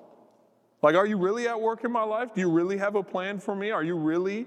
Like, 0.85 0.93
are 0.93 1.07
you 1.07 1.17
really 1.17 1.47
at 1.47 1.59
work 1.59 1.83
in 1.83 1.91
my 1.91 2.03
life? 2.03 2.35
Do 2.35 2.41
you 2.41 2.51
really 2.51 2.77
have 2.77 2.93
a 2.93 3.01
plan 3.01 3.39
for 3.39 3.55
me? 3.55 3.71
Are 3.71 3.83
you 3.83 3.95
really 3.95 4.45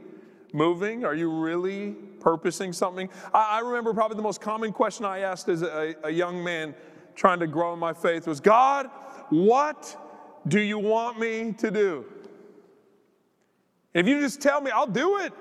moving? 0.53 1.05
Are 1.05 1.17
you 1.17 1.29
really 1.29 1.97
purposing 2.21 2.73
something? 2.73 3.09
I, 3.35 3.59
I 3.59 3.59
remember 3.59 3.93
probably 3.93 4.19
the 4.19 4.23
most 4.23 4.41
common 4.41 4.73
question 4.73 5.05
I 5.05 5.19
asked 5.19 5.49
as 5.49 5.63
a, 5.63 5.97
a 6.05 6.11
young 6.11 6.45
man 6.45 6.77
trying 7.17 7.41
to 7.41 7.49
grow 7.49 7.73
in 7.73 7.81
my 7.81 7.93
faith 7.93 8.29
was 8.29 8.39
God, 8.39 8.89
what 9.31 9.97
do 10.47 10.61
you 10.61 10.79
want 10.79 11.19
me 11.19 11.55
to 11.55 11.73
do? 11.73 12.05
If 13.93 14.07
you 14.07 14.21
just 14.21 14.41
tell 14.41 14.61
me, 14.61 14.71
I'll 14.71 14.87
do 14.87 15.19
it. 15.19 15.33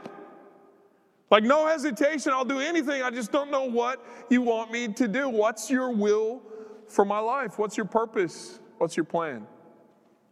Like, 1.30 1.44
no 1.44 1.68
hesitation, 1.68 2.34
I'll 2.34 2.44
do 2.44 2.60
anything. 2.60 3.04
I 3.04 3.12
just 3.12 3.32
don't 3.32 3.52
know 3.52 3.66
what 3.66 4.04
you 4.32 4.42
want 4.42 4.72
me 4.72 4.88
to 4.88 5.08
do. 5.08 5.30
What's 5.30 5.70
your 5.70 5.92
will 5.92 6.42
for 6.88 7.06
my 7.06 7.20
life? 7.20 7.60
What's 7.60 7.78
your 7.78 7.86
purpose? 7.86 8.60
What's 8.80 8.98
your 8.98 9.04
plan? 9.04 9.46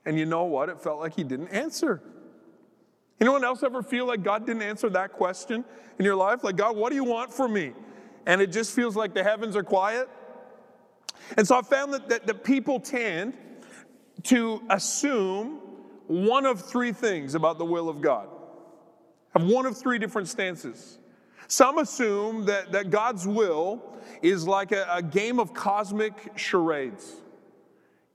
And 0.06 0.20
you 0.20 0.26
know 0.26 0.44
what? 0.44 0.70
It 0.70 0.80
felt 0.80 1.00
like 1.00 1.16
he 1.16 1.24
didn't 1.24 1.50
answer. 1.50 2.02
Anyone 3.20 3.44
else 3.44 3.64
ever 3.64 3.82
feel 3.82 4.06
like 4.06 4.24
God 4.24 4.46
didn't 4.46 4.62
answer 4.62 4.90
that 4.90 5.14
question 5.14 5.64
in 5.98 6.06
your 6.06 6.16
life? 6.16 6.44
Like, 6.44 6.58
God, 6.58 6.76
what 6.76 6.90
do 6.90 6.96
you 6.96 7.04
want 7.04 7.34
from 7.34 7.54
me? 7.54 7.74
And 8.26 8.42
it 8.42 8.52
just 8.52 8.74
feels 8.74 8.96
like 8.96 9.14
the 9.14 9.24
heavens 9.24 9.56
are 9.56 9.64
quiet. 9.64 10.10
And 11.38 11.48
so 11.48 11.58
I 11.58 11.62
found 11.62 11.94
that, 11.94 12.10
that, 12.10 12.28
that 12.28 12.44
people 12.44 12.80
tend 12.80 13.34
to 14.24 14.62
assume 14.70 15.60
one 16.08 16.46
of 16.46 16.62
three 16.62 16.92
things 16.92 17.36
about 17.36 17.58
the 17.58 17.66
will 17.66 17.90
of 17.90 18.02
God, 18.02 18.28
have 19.34 19.44
one 19.44 19.66
of 19.66 19.78
three 19.78 19.98
different 19.98 20.28
stances. 20.28 21.00
Some 21.48 21.78
assume 21.78 22.46
that, 22.46 22.72
that 22.72 22.90
God's 22.90 23.28
will 23.28 23.82
is 24.22 24.48
like 24.48 24.72
a, 24.72 24.86
a 24.92 25.02
game 25.02 25.40
of 25.40 25.54
cosmic 25.54 26.32
charades. 26.36 27.16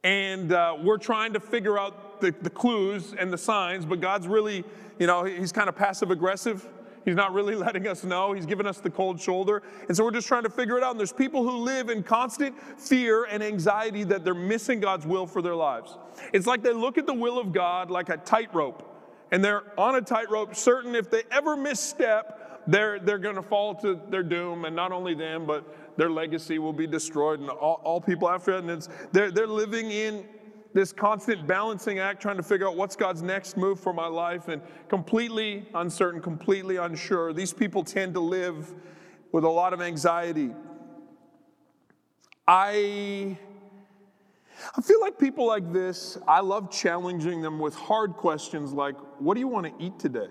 And 0.03 0.53
uh, 0.53 0.77
we're 0.83 0.99
trying 0.99 1.35
to 1.35 1.41
figure 1.41 1.79
out 1.79 2.21
the, 2.21 2.35
the 2.43 2.51
clues 2.51 3.15
and 3.19 3.33
the 3.33 3.39
signs, 3.39 3.85
but 3.85 4.01
God's 4.01 4.27
really, 4.27 4.65
you 4.99 5.07
know, 5.07 5.25
he's 5.25 5.53
kind 5.53 5.69
of 5.69 5.77
passive 5.77 6.11
aggressive. 6.11 6.67
He's 7.05 7.15
not 7.17 7.33
really 7.33 7.55
letting 7.67 7.87
us 7.87 8.03
know. 8.05 8.33
He's 8.33 8.47
giving 8.47 8.67
us 8.67 8.79
the 8.79 8.91
cold 8.91 9.21
shoulder. 9.21 9.63
And 9.89 9.97
so 9.97 10.05
we're 10.05 10.11
just 10.11 10.29
trying 10.29 10.45
to 10.45 10.51
figure 10.51 10.79
it 10.79 10.85
out. 10.85 10.93
And 10.93 10.99
there's 10.99 11.13
people 11.13 11.43
who 11.43 11.59
live 11.59 11.91
in 11.91 12.03
constant 12.03 12.59
fear 12.79 13.25
and 13.25 13.43
anxiety 13.43 14.05
that 14.05 14.25
they're 14.25 14.35
missing 14.35 14.81
God's 14.81 15.07
will 15.07 15.27
for 15.27 15.43
their 15.43 15.57
lives. 15.57 15.99
It's 16.33 16.47
like 16.47 16.63
they 16.63 16.73
look 16.73 16.97
at 16.97 17.07
the 17.07 17.15
will 17.15 17.39
of 17.39 17.53
God 17.53 17.91
like 17.91 18.09
a 18.09 18.17
tightrope. 18.17 18.87
And 19.33 19.45
they're 19.45 19.63
on 19.79 19.95
a 19.95 20.01
tightrope, 20.01 20.57
certain 20.57 20.95
if 20.95 21.11
they 21.11 21.23
ever 21.31 21.57
misstep, 21.57 22.65
they're, 22.67 22.99
they're 22.99 23.19
going 23.19 23.37
to 23.37 23.43
fall 23.43 23.75
to 23.77 24.01
their 24.09 24.23
doom. 24.23 24.65
And 24.65 24.75
not 24.75 24.93
only 24.93 25.15
them, 25.15 25.47
but 25.47 25.65
their 26.01 26.09
legacy 26.09 26.59
will 26.59 26.73
be 26.73 26.87
destroyed 26.87 27.41
and 27.41 27.51
all, 27.51 27.79
all 27.85 28.01
people 28.01 28.27
after 28.27 28.53
it. 28.53 28.61
And 28.61 28.71
it's, 28.71 28.89
they're, 29.13 29.31
they're 29.31 29.47
living 29.47 29.91
in 29.91 30.25
this 30.73 30.95
constant 30.95 31.47
balancing 31.47 31.99
act, 31.99 32.23
trying 32.23 32.39
to 32.39 32.43
figure 32.43 32.67
out 32.67 32.75
what's 32.75 32.97
God's 32.97 33.21
next 33.21 33.59
move 33.59 33.79
for 33.79 33.93
my 33.93 34.07
life, 34.07 34.49
and 34.49 34.63
completely 34.89 35.69
uncertain, 35.75 36.23
completely 36.23 36.77
unsure. 36.77 37.35
These 37.35 37.53
people 37.53 37.85
tend 37.85 38.15
to 38.15 38.21
live 38.21 38.73
with 39.31 39.45
a 39.45 39.49
lot 39.49 39.75
of 39.75 39.83
anxiety. 39.83 40.53
I, 42.49 43.37
I 44.75 44.81
feel 44.81 45.03
like 45.03 45.19
people 45.19 45.47
like 45.47 45.71
this, 45.71 46.17
I 46.27 46.41
love 46.41 46.71
challenging 46.71 47.43
them 47.43 47.59
with 47.59 47.75
hard 47.75 48.15
questions 48.15 48.73
like, 48.73 48.95
What 49.19 49.35
do 49.35 49.41
you 49.41 49.49
want 49.49 49.67
to 49.67 49.85
eat 49.85 49.99
today? 49.99 50.31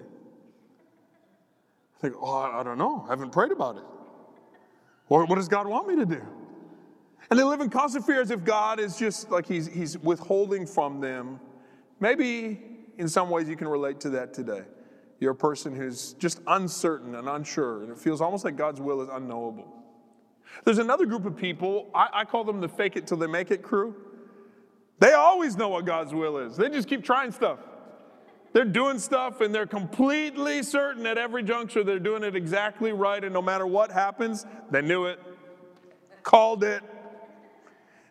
I 1.95 2.01
think, 2.01 2.15
Oh, 2.19 2.39
I 2.39 2.63
don't 2.63 2.79
know. 2.79 3.05
I 3.05 3.11
haven't 3.11 3.31
prayed 3.31 3.51
about 3.51 3.77
it. 3.77 3.83
Or 5.09 5.25
what 5.25 5.35
does 5.35 5.47
God 5.47 5.67
want 5.67 5.87
me 5.87 5.95
to 5.97 6.05
do? 6.05 6.21
And 7.29 7.37
they 7.37 7.43
live 7.43 7.61
in 7.61 7.69
constant 7.69 8.05
fear 8.05 8.21
as 8.21 8.31
if 8.31 8.43
God 8.43 8.79
is 8.79 8.97
just 8.97 9.29
like 9.29 9.47
he's, 9.47 9.67
he's 9.67 9.97
withholding 9.97 10.65
from 10.65 11.01
them. 11.01 11.39
Maybe 11.99 12.59
in 12.97 13.07
some 13.07 13.29
ways 13.29 13.49
you 13.49 13.55
can 13.55 13.67
relate 13.67 13.99
to 14.01 14.09
that 14.11 14.33
today. 14.33 14.63
You're 15.19 15.31
a 15.31 15.35
person 15.35 15.75
who's 15.75 16.13
just 16.13 16.39
uncertain 16.47 17.15
and 17.15 17.27
unsure, 17.27 17.83
and 17.83 17.91
it 17.91 17.97
feels 17.97 18.21
almost 18.21 18.45
like 18.45 18.55
God's 18.55 18.79
will 18.79 19.01
is 19.01 19.09
unknowable. 19.11 19.67
There's 20.63 20.77
another 20.77 21.05
group 21.05 21.25
of 21.25 21.35
people, 21.35 21.89
I, 21.93 22.09
I 22.13 22.25
call 22.25 22.43
them 22.43 22.61
the 22.61 22.69
fake 22.69 22.95
it 22.95 23.05
till 23.05 23.17
they 23.17 23.27
make 23.27 23.51
it 23.51 23.61
crew. 23.61 23.95
They 24.99 25.13
always 25.13 25.55
know 25.55 25.69
what 25.69 25.85
God's 25.85 26.13
will 26.13 26.37
is, 26.37 26.55
they 26.55 26.69
just 26.69 26.87
keep 26.87 27.03
trying 27.03 27.31
stuff. 27.31 27.59
They're 28.51 28.65
doing 28.65 28.97
stuff 28.99 29.41
and 29.41 29.53
they're 29.53 29.67
completely 29.67 30.63
certain 30.63 31.05
at 31.05 31.17
every 31.17 31.43
juncture 31.43 31.83
they're 31.83 31.99
doing 31.99 32.23
it 32.23 32.35
exactly 32.35 32.91
right, 32.91 33.23
and 33.23 33.33
no 33.33 33.41
matter 33.41 33.67
what 33.67 33.91
happens, 33.91 34.45
they 34.71 34.81
knew 34.81 35.05
it, 35.05 35.19
called 36.23 36.63
it, 36.63 36.83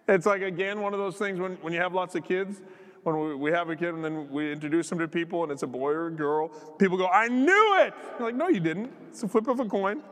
It's 0.09 0.26
like, 0.26 0.42
again, 0.42 0.80
one 0.80 0.95
of 0.95 1.00
those 1.00 1.16
things 1.16 1.38
when, 1.38 1.52
when 1.57 1.73
you 1.73 1.80
have 1.80 1.92
lots 1.92 2.14
of 2.14 2.25
kids, 2.25 2.62
when 3.02 3.18
we, 3.18 3.35
we 3.35 3.50
have 3.50 3.68
a 3.68 3.76
kid 3.76 3.95
and 3.95 4.04
then 4.04 4.30
we 4.30 4.50
introduce 4.50 4.88
them 4.88 4.99
to 4.99 5.09
people 5.09 5.42
and 5.42 5.52
it's 5.52 5.62
a 5.62 5.66
boy 5.66 5.90
or 5.90 6.07
a 6.07 6.11
girl, 6.11 6.49
people 6.78 6.97
go, 6.97 7.09
I 7.09 7.28
knew 7.28 7.76
it. 7.80 7.92
You're 8.18 8.28
like, 8.28 8.35
no, 8.35 8.49
you 8.49 8.61
didn't. 8.61 8.90
It's 9.11 9.23
a 9.23 9.28
flip 9.28 9.49
of 9.49 9.61
a 9.61 9.66
coin. 9.66 10.02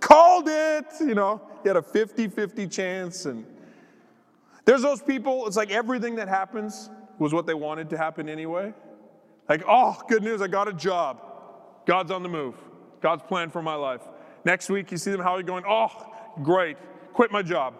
Called 0.00 0.48
it. 0.48 0.86
You 1.00 1.14
know, 1.14 1.40
you 1.64 1.68
had 1.68 1.76
a 1.76 1.82
50 1.82 2.28
50 2.28 2.66
chance. 2.68 3.24
And 3.24 3.46
there's 4.64 4.82
those 4.82 5.00
people, 5.00 5.46
it's 5.46 5.56
like 5.56 5.70
everything 5.70 6.16
that 6.16 6.28
happens 6.28 6.90
was 7.18 7.32
what 7.32 7.46
they 7.46 7.54
wanted 7.54 7.88
to 7.90 7.96
happen 7.96 8.28
anyway. 8.28 8.74
Like, 9.48 9.62
oh, 9.68 10.00
good 10.08 10.22
news, 10.22 10.42
I 10.42 10.48
got 10.48 10.68
a 10.68 10.72
job. 10.72 11.20
God's 11.86 12.10
on 12.10 12.22
the 12.22 12.28
move. 12.28 12.54
God's 13.00 13.22
plan 13.22 13.50
for 13.50 13.62
my 13.62 13.74
life. 13.74 14.02
Next 14.44 14.68
week, 14.70 14.90
you 14.90 14.96
see 14.96 15.10
them, 15.10 15.20
how 15.20 15.32
are 15.32 15.38
you 15.38 15.44
going? 15.44 15.64
Oh, 15.68 15.88
great, 16.42 16.76
quit 17.12 17.30
my 17.30 17.42
job. 17.42 17.74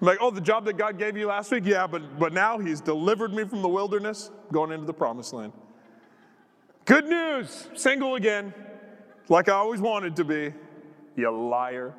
Like, 0.00 0.18
oh, 0.20 0.30
the 0.30 0.40
job 0.40 0.66
that 0.66 0.76
God 0.76 0.98
gave 0.98 1.16
you 1.16 1.26
last 1.26 1.50
week? 1.50 1.64
Yeah, 1.64 1.86
but, 1.86 2.18
but 2.18 2.32
now 2.32 2.58
He's 2.58 2.80
delivered 2.80 3.32
me 3.32 3.44
from 3.44 3.62
the 3.62 3.68
wilderness, 3.68 4.30
going 4.52 4.72
into 4.72 4.86
the 4.86 4.92
promised 4.92 5.32
land. 5.32 5.52
Good 6.84 7.06
news, 7.06 7.68
single 7.74 8.14
again, 8.14 8.52
like 9.28 9.48
I 9.48 9.54
always 9.54 9.80
wanted 9.80 10.16
to 10.16 10.24
be. 10.24 10.52
You 11.16 11.30
liar. 11.30 11.94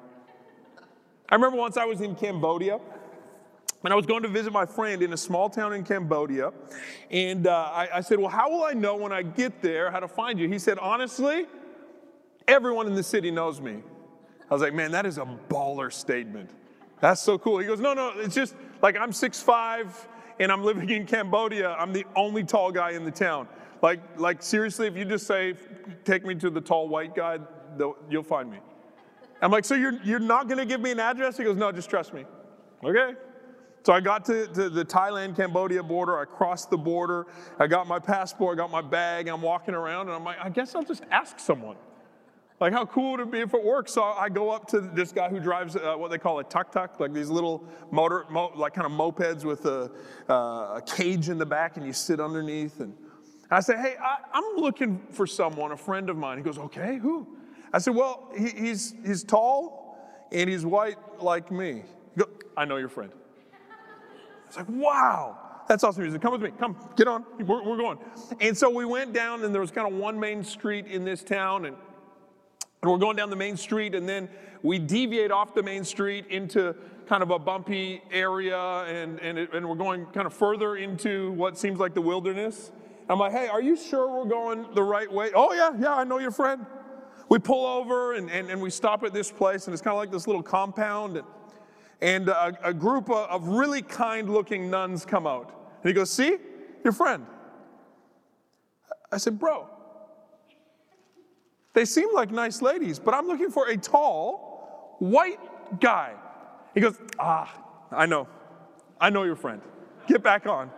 I 1.28 1.36
remember 1.36 1.58
once 1.58 1.76
I 1.76 1.86
was 1.86 2.02
in 2.02 2.16
Cambodia. 2.16 2.80
And 3.84 3.94
I 3.94 3.96
was 3.96 4.06
going 4.06 4.24
to 4.24 4.30
visit 4.30 4.52
my 4.52 4.66
friend 4.66 5.02
in 5.02 5.14
a 5.14 5.18
small 5.18 5.50
town 5.50 5.74
in 5.74 5.84
Cambodia. 5.84 6.52
And 7.12 7.48
uh, 7.48 7.72
I, 7.72 7.90
I 7.96 8.02
said, 8.02 8.20
Well, 8.20 8.30
how 8.30 8.50
will 8.50 8.64
I 8.64 8.74
know 8.74 8.96
when 8.96 9.12
I 9.12 9.22
get 9.22 9.62
there 9.62 9.92
how 9.92 10.00
to 10.00 10.08
find 10.08 10.40
you? 10.40 10.50
He 10.50 10.60
said, 10.60 10.80
Honestly, 10.80 11.46
everyone 12.48 12.88
in 12.88 12.96
the 12.96 13.04
city 13.04 13.32
knows 13.32 13.62
me. 13.62 13.84
I 14.50 14.54
was 14.54 14.62
like, 14.62 14.74
Man, 14.74 14.92
that 14.92 15.06
is 15.06 15.18
a 15.18 15.26
baller 15.50 15.94
statement. 15.94 16.50
That's 17.00 17.22
so 17.22 17.38
cool. 17.38 17.60
He 17.60 17.68
goes, 17.68 17.80
No, 17.80 17.94
no, 17.94 18.14
it's 18.16 18.34
just 18.34 18.56
like 18.82 18.98
I'm 18.98 19.12
6'5 19.12 20.08
and 20.40 20.52
I'm 20.52 20.64
living 20.64 20.90
in 20.90 21.06
Cambodia. 21.06 21.72
I'm 21.72 21.94
the 21.94 22.06
only 22.16 22.44
tall 22.44 22.72
guy 22.72 22.92
in 22.92 23.06
the 23.06 23.12
town. 23.12 23.48
Like, 23.84 24.00
like 24.20 24.42
seriously, 24.42 24.88
if 24.88 24.98
you 24.98 25.06
just 25.06 25.28
say, 25.28 25.54
Take 26.04 26.26
me 26.26 26.34
to 26.36 26.50
the 26.50 26.62
tall 26.62 26.90
white 26.90 27.16
guy, 27.16 27.38
you'll 28.10 28.24
find 28.24 28.50
me. 28.50 28.58
I'm 29.40 29.52
like, 29.52 29.66
So 29.66 29.76
you're, 29.76 30.02
you're 30.04 30.20
not 30.20 30.48
going 30.48 30.58
to 30.58 30.66
give 30.66 30.82
me 30.82 30.92
an 30.92 31.00
address? 31.00 31.38
He 31.38 31.44
goes, 31.44 31.58
No, 31.58 31.72
just 31.72 31.92
trust 31.92 32.14
me. 32.14 32.26
Okay. 32.84 33.14
So 33.88 33.94
I 33.94 34.02
got 34.02 34.26
to, 34.26 34.48
to, 34.48 34.70
the 34.70 34.84
Thailand 34.84 35.38
Cambodia 35.38 35.82
border. 35.82 36.20
I 36.20 36.26
crossed 36.26 36.70
the 36.70 36.78
border. 36.78 37.26
I 37.58 37.68
got 37.68 37.88
my 37.88 38.00
passport, 38.00 38.58
I 38.58 38.62
got 38.62 38.70
my 38.70 38.82
bag. 38.82 39.30
I'm 39.30 39.42
walking 39.42 39.74
around 39.74 40.08
and 40.08 40.12
I'm 40.18 40.26
like, 40.26 40.36
I 40.44 40.50
guess 40.50 40.76
I'll 40.76 40.84
just 40.84 41.04
ask 41.10 41.40
someone. 41.40 41.78
Like, 42.60 42.74
how 42.74 42.86
cool 42.86 43.12
would 43.12 43.22
it 43.22 43.32
be 43.32 43.40
if 43.40 43.54
it 43.54 43.64
works? 43.64 43.94
So 43.94 44.04
I 44.04 44.28
go 44.28 44.50
up 44.50 44.68
to 44.72 44.82
this 44.82 45.14
guy 45.14 45.30
who 45.30 45.40
drives 45.40 45.78
uh, 45.78 45.96
what 45.96 46.12
they 46.12 46.18
call 46.18 46.40
a 46.40 46.44
tuk 46.44 46.70
tuk, 46.70 47.00
like 47.00 47.14
these 47.14 47.30
little 47.30 47.66
motor, 47.90 48.26
mo- 48.30 48.52
like 48.58 48.74
kind 48.74 48.86
of 48.86 48.92
mopeds 48.92 49.46
with 49.46 49.66
a, 49.66 49.90
uh, 50.30 50.34
a, 50.34 50.84
cage 50.86 51.30
in 51.30 51.38
the 51.38 51.46
back, 51.46 51.78
and 51.78 51.86
you 51.86 51.94
sit 51.94 52.20
underneath. 52.20 52.82
And 52.82 52.94
I 53.50 53.62
say, 53.62 53.78
Hey, 53.78 53.96
I, 54.04 54.18
am 54.38 54.58
looking 54.58 55.00
for 55.12 55.26
someone, 55.26 55.72
a 55.72 55.78
friend 55.78 56.10
of 56.10 56.18
mine. 56.18 56.40
He 56.40 56.44
goes, 56.44 56.58
Okay, 56.58 56.98
who? 56.98 57.26
I 57.72 57.78
said, 57.78 57.96
Well, 57.96 58.34
he, 58.38 58.50
he's, 58.50 58.96
he's 59.06 59.24
tall 59.24 60.28
and 60.34 60.50
he's 60.50 60.66
white 60.66 60.98
like 61.22 61.52
me. 61.52 61.84
I 62.58 62.66
know 62.66 62.76
your 62.76 62.90
friend. 62.90 63.14
It's 64.48 64.58
like, 64.58 64.70
wow, 64.70 65.38
that's 65.68 65.84
awesome 65.84 66.04
music. 66.04 66.22
Come 66.22 66.32
with 66.32 66.42
me. 66.42 66.52
Come, 66.58 66.78
get 66.96 67.08
on. 67.08 67.26
We're, 67.40 67.64
we're 67.64 67.78
going. 67.78 68.00
And 68.40 68.58
so 68.58 68.70
we 68.70 68.86
went 68.86 69.14
down, 69.14 69.44
and 69.44 69.54
there 69.54 69.62
was 69.62 69.72
kind 69.72 69.92
of 69.92 70.00
one 70.00 70.20
main 70.20 70.44
street 70.44 70.88
in 70.88 71.04
this 71.04 71.24
town, 71.24 71.66
and, 71.66 71.76
and 72.82 72.92
we're 72.92 72.98
going 72.98 73.18
down 73.18 73.30
the 73.30 73.36
main 73.36 73.58
street, 73.58 73.94
and 73.94 74.08
then 74.08 74.30
we 74.64 74.80
deviate 74.80 75.32
off 75.32 75.54
the 75.54 75.64
main 75.64 75.84
street 75.84 76.26
into 76.30 76.76
kind 77.08 77.24
of 77.24 77.32
a 77.32 77.40
bumpy 77.40 78.02
area, 78.12 78.58
and, 78.58 79.20
and, 79.20 79.38
it, 79.38 79.54
and 79.54 79.68
we're 79.68 79.76
going 79.76 80.06
kind 80.08 80.26
of 80.26 80.34
further 80.34 80.76
into 80.76 81.32
what 81.34 81.58
seems 81.58 81.80
like 81.80 81.94
the 81.94 82.02
wilderness. 82.02 82.72
I'm 83.10 83.20
like, 83.20 83.32
hey, 83.32 83.48
are 83.48 83.62
you 83.62 83.78
sure 83.78 84.18
we're 84.18 84.30
going 84.30 84.66
the 84.74 84.84
right 84.84 85.12
way? 85.12 85.32
Oh, 85.34 85.54
yeah, 85.54 85.72
yeah, 85.80 85.96
I 85.96 86.04
know 86.04 86.20
your 86.20 86.32
friend. 86.32 86.66
We 87.30 87.40
pull 87.40 87.66
over 87.66 88.14
and, 88.14 88.30
and, 88.30 88.50
and 88.50 88.62
we 88.62 88.70
stop 88.70 89.04
at 89.04 89.14
this 89.14 89.32
place, 89.32 89.68
and 89.68 89.74
it's 89.74 89.82
kind 89.82 89.94
of 89.94 89.98
like 89.98 90.12
this 90.12 90.28
little 90.28 90.44
compound. 90.44 91.18
And, 91.18 91.26
and 92.02 92.30
a, 92.30 92.58
a 92.64 92.74
group 92.74 93.10
of 93.10 93.48
really 93.48 93.82
kind 93.82 94.30
looking 94.30 94.70
nuns 94.70 95.06
come 95.06 95.26
out. 95.26 95.54
And 95.82 95.90
he 95.90 95.94
goes, 95.94 96.10
See, 96.10 96.38
your 96.84 96.94
friend. 96.94 97.26
I 99.12 99.18
said, 99.18 99.40
Bro, 99.40 99.68
they 101.74 101.86
seem 101.86 102.14
like 102.14 102.32
nice 102.32 102.62
ladies, 102.62 103.00
but 103.00 103.14
I'm 103.14 103.28
looking 103.28 103.50
for 103.50 103.70
a 103.70 103.78
tall, 103.78 104.96
white 105.00 105.80
guy. 105.80 106.14
He 106.74 106.82
goes, 106.82 106.98
Ah, 107.20 107.64
I 107.92 108.06
know. 108.06 108.28
I 109.00 109.10
know 109.10 109.24
your 109.24 109.36
friend. 109.36 109.62
Get 110.08 110.24
back 110.24 110.48
on. 110.48 110.72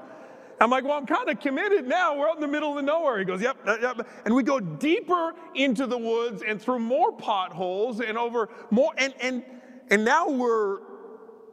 I'm 0.61 0.69
like, 0.69 0.83
well, 0.83 0.93
I'm 0.93 1.05
kind 1.05 1.29
of 1.29 1.39
committed 1.39 1.87
now. 1.87 2.17
We're 2.17 2.27
out 2.27 2.35
in 2.35 2.41
the 2.41 2.47
middle 2.47 2.77
of 2.77 2.83
nowhere. 2.83 3.17
He 3.17 3.23
goes, 3.23 3.41
yep, 3.41 3.55
yep. 3.65 4.05
And 4.25 4.35
we 4.35 4.43
go 4.43 4.59
deeper 4.59 5.33
into 5.55 5.87
the 5.87 5.97
woods 5.97 6.43
and 6.45 6.61
through 6.61 6.79
more 6.79 7.13
potholes 7.13 8.01
and 8.01 8.17
over 8.17 8.49
more. 8.69 8.91
And, 8.97 9.13
and, 9.21 9.43
and 9.89 10.03
now 10.03 10.29
we're 10.29 10.79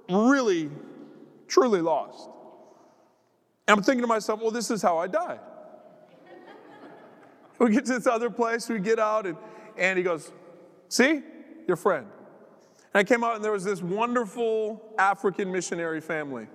really, 0.08 0.70
truly 1.48 1.80
lost. 1.80 2.28
And 3.68 3.76
I'm 3.76 3.82
thinking 3.82 4.02
to 4.02 4.06
myself, 4.06 4.40
well, 4.40 4.50
this 4.50 4.70
is 4.70 4.82
how 4.82 4.98
I 4.98 5.06
die. 5.06 5.38
we 7.58 7.70
get 7.70 7.84
to 7.86 7.94
this 7.94 8.06
other 8.06 8.30
place, 8.30 8.68
we 8.68 8.78
get 8.78 8.98
out, 8.98 9.26
and, 9.26 9.36
and 9.76 9.98
he 9.98 10.04
goes, 10.04 10.32
See, 10.88 11.22
your 11.66 11.76
friend. 11.76 12.06
And 12.94 13.00
I 13.00 13.04
came 13.04 13.24
out, 13.24 13.34
and 13.34 13.44
there 13.44 13.52
was 13.52 13.64
this 13.64 13.82
wonderful 13.82 14.94
African 14.98 15.50
missionary 15.50 16.00
family. 16.00 16.46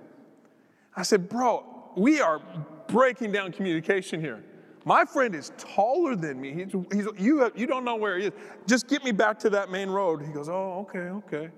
I 0.96 1.02
said, 1.02 1.28
Bro, 1.28 1.92
we 1.96 2.20
are 2.20 2.40
breaking 2.88 3.32
down 3.32 3.52
communication 3.52 4.20
here. 4.20 4.42
My 4.84 5.04
friend 5.04 5.34
is 5.34 5.52
taller 5.58 6.16
than 6.16 6.40
me. 6.40 6.52
He's, 6.52 6.72
he's, 6.92 7.06
you, 7.18 7.52
you 7.54 7.66
don't 7.66 7.84
know 7.84 7.96
where 7.96 8.18
he 8.18 8.26
is. 8.26 8.32
Just 8.66 8.88
get 8.88 9.04
me 9.04 9.12
back 9.12 9.38
to 9.40 9.50
that 9.50 9.70
main 9.70 9.90
road. 9.90 10.22
He 10.22 10.32
goes, 10.32 10.48
Oh, 10.48 10.86
okay, 10.88 10.98
okay. 10.98 11.50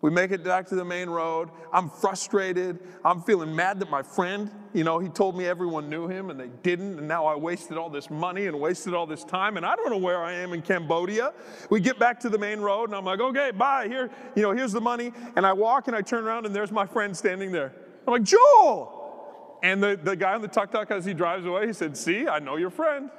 We 0.00 0.10
make 0.10 0.30
it 0.30 0.44
back 0.44 0.66
to 0.68 0.76
the 0.76 0.84
main 0.84 1.10
road. 1.10 1.48
I'm 1.72 1.90
frustrated. 1.90 2.78
I'm 3.04 3.20
feeling 3.22 3.54
mad 3.54 3.80
that 3.80 3.90
my 3.90 4.02
friend, 4.02 4.48
you 4.72 4.84
know, 4.84 5.00
he 5.00 5.08
told 5.08 5.36
me 5.36 5.44
everyone 5.46 5.90
knew 5.90 6.06
him 6.06 6.30
and 6.30 6.38
they 6.38 6.50
didn't. 6.62 6.98
And 6.98 7.08
now 7.08 7.26
I 7.26 7.34
wasted 7.34 7.76
all 7.76 7.90
this 7.90 8.08
money 8.08 8.46
and 8.46 8.60
wasted 8.60 8.94
all 8.94 9.06
this 9.06 9.24
time. 9.24 9.56
And 9.56 9.66
I 9.66 9.74
don't 9.74 9.90
know 9.90 9.98
where 9.98 10.22
I 10.22 10.32
am 10.34 10.52
in 10.52 10.62
Cambodia. 10.62 11.32
We 11.68 11.80
get 11.80 11.98
back 11.98 12.20
to 12.20 12.28
the 12.28 12.38
main 12.38 12.60
road 12.60 12.84
and 12.84 12.94
I'm 12.94 13.04
like, 13.04 13.18
okay, 13.18 13.50
bye. 13.50 13.88
Here, 13.88 14.08
you 14.36 14.42
know, 14.42 14.52
here's 14.52 14.72
the 14.72 14.80
money. 14.80 15.12
And 15.34 15.44
I 15.44 15.52
walk 15.52 15.88
and 15.88 15.96
I 15.96 16.02
turn 16.02 16.24
around 16.24 16.46
and 16.46 16.54
there's 16.54 16.72
my 16.72 16.86
friend 16.86 17.16
standing 17.16 17.50
there. 17.50 17.72
I'm 18.06 18.12
like, 18.12 18.22
Joel. 18.22 19.58
And 19.64 19.82
the, 19.82 19.98
the 20.00 20.14
guy 20.14 20.34
on 20.34 20.42
the 20.42 20.48
tuk 20.48 20.70
tuk 20.70 20.92
as 20.92 21.04
he 21.04 21.12
drives 21.12 21.44
away, 21.44 21.66
he 21.66 21.72
said, 21.72 21.96
see, 21.96 22.28
I 22.28 22.38
know 22.38 22.56
your 22.56 22.70
friend. 22.70 23.10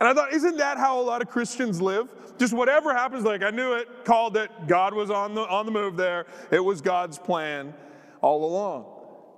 And 0.00 0.08
I 0.08 0.14
thought, 0.14 0.32
isn't 0.32 0.56
that 0.56 0.78
how 0.78 1.00
a 1.00 1.04
lot 1.04 1.22
of 1.22 1.28
Christians 1.28 1.80
live? 1.80 2.08
just 2.40 2.54
whatever 2.54 2.94
happens, 2.94 3.24
like 3.24 3.42
I 3.42 3.50
knew 3.50 3.74
it, 3.74 3.86
called 4.06 4.34
it, 4.38 4.50
God 4.66 4.94
was 4.94 5.10
on 5.10 5.34
the, 5.34 5.42
on 5.42 5.66
the 5.66 5.72
move 5.72 5.98
there. 5.98 6.24
It 6.50 6.64
was 6.64 6.80
God's 6.80 7.18
plan 7.18 7.74
all 8.22 8.46
along. 8.46 8.86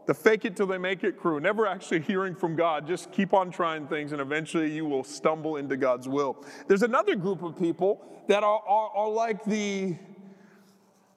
The 0.07 0.15
fake 0.15 0.45
it 0.45 0.57
till 0.57 0.69
they 0.69 0.79
make 0.79 1.03
it 1.03 1.19
crew, 1.19 1.41
never 1.41 1.67
actually 1.67 2.01
hearing 2.01 2.37
from 2.37 2.55
God. 2.55 2.87
Just 2.87 3.11
keep 3.11 3.35
on 3.35 3.51
trying 3.51 3.89
things, 3.89 4.13
and 4.13 4.21
eventually 4.21 4.71
you 4.71 4.85
will 4.85 5.03
stumble 5.03 5.57
into 5.57 5.77
God's 5.77 6.07
will. 6.07 6.45
There's 6.69 6.85
another 6.85 7.17
group 7.17 7.43
of 7.43 7.59
people 7.59 8.01
that 8.29 8.45
are, 8.45 8.63
are, 8.65 8.91
are 8.91 9.11
like 9.11 9.45
the 9.45 9.97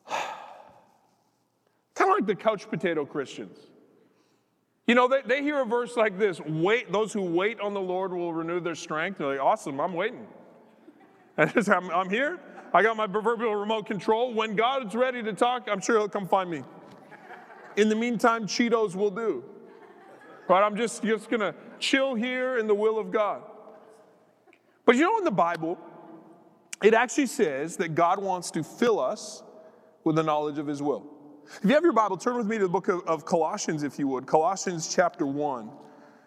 kind 1.93 2.09
of 2.09 2.17
like 2.17 2.25
the 2.25 2.35
couch 2.35 2.67
potato 2.67 3.05
Christians. 3.05 3.59
You 4.87 4.93
know, 4.93 5.07
they, 5.07 5.21
they 5.21 5.41
hear 5.41 5.61
a 5.61 5.65
verse 5.65 5.97
like 5.97 6.17
this 6.19 6.39
wait, 6.39 6.91
those 6.91 7.11
who 7.11 7.23
wait 7.23 7.59
on 7.59 7.73
the 7.73 7.81
Lord 7.81 8.11
will 8.11 8.33
renew 8.33 8.59
their 8.59 8.75
strength. 8.75 9.17
They're 9.17 9.27
like, 9.27 9.39
awesome, 9.39 9.79
I'm 9.79 9.93
waiting. 9.93 10.27
I'm, 11.37 11.89
I'm 11.91 12.09
here. 12.09 12.39
I 12.73 12.83
got 12.83 12.97
my 12.97 13.07
proverbial 13.07 13.55
remote 13.55 13.85
control. 13.85 14.33
When 14.33 14.55
God's 14.55 14.95
ready 14.95 15.23
to 15.23 15.33
talk, 15.33 15.67
I'm 15.71 15.81
sure 15.81 15.97
He'll 15.97 16.09
come 16.09 16.27
find 16.27 16.49
me. 16.49 16.63
In 17.77 17.89
the 17.89 17.95
meantime, 17.95 18.47
Cheetos 18.47 18.95
will 18.95 19.11
do. 19.11 19.43
But 20.47 20.63
I'm 20.63 20.75
just, 20.75 21.03
just 21.03 21.29
going 21.29 21.39
to 21.39 21.55
chill 21.79 22.13
here 22.13 22.57
in 22.57 22.67
the 22.67 22.75
will 22.75 22.99
of 22.99 23.11
God. 23.11 23.41
But 24.85 24.95
you 24.95 25.01
know, 25.01 25.17
in 25.17 25.23
the 25.23 25.31
Bible, 25.31 25.79
it 26.83 26.93
actually 26.93 27.25
says 27.25 27.77
that 27.77 27.95
God 27.95 28.21
wants 28.21 28.51
to 28.51 28.63
fill 28.63 28.99
us 28.99 29.43
with 30.03 30.15
the 30.15 30.23
knowledge 30.23 30.59
of 30.59 30.67
His 30.67 30.81
will. 30.81 31.14
If 31.45 31.65
you 31.65 31.73
have 31.73 31.83
your 31.83 31.93
Bible, 31.93 32.17
turn 32.17 32.37
with 32.37 32.47
me 32.47 32.57
to 32.57 32.63
the 32.63 32.69
book 32.69 32.87
of, 32.87 33.01
of 33.07 33.25
Colossians, 33.25 33.83
if 33.83 33.99
you 33.99 34.07
would. 34.07 34.25
Colossians 34.25 34.93
chapter 34.93 35.25
1. 35.25 35.69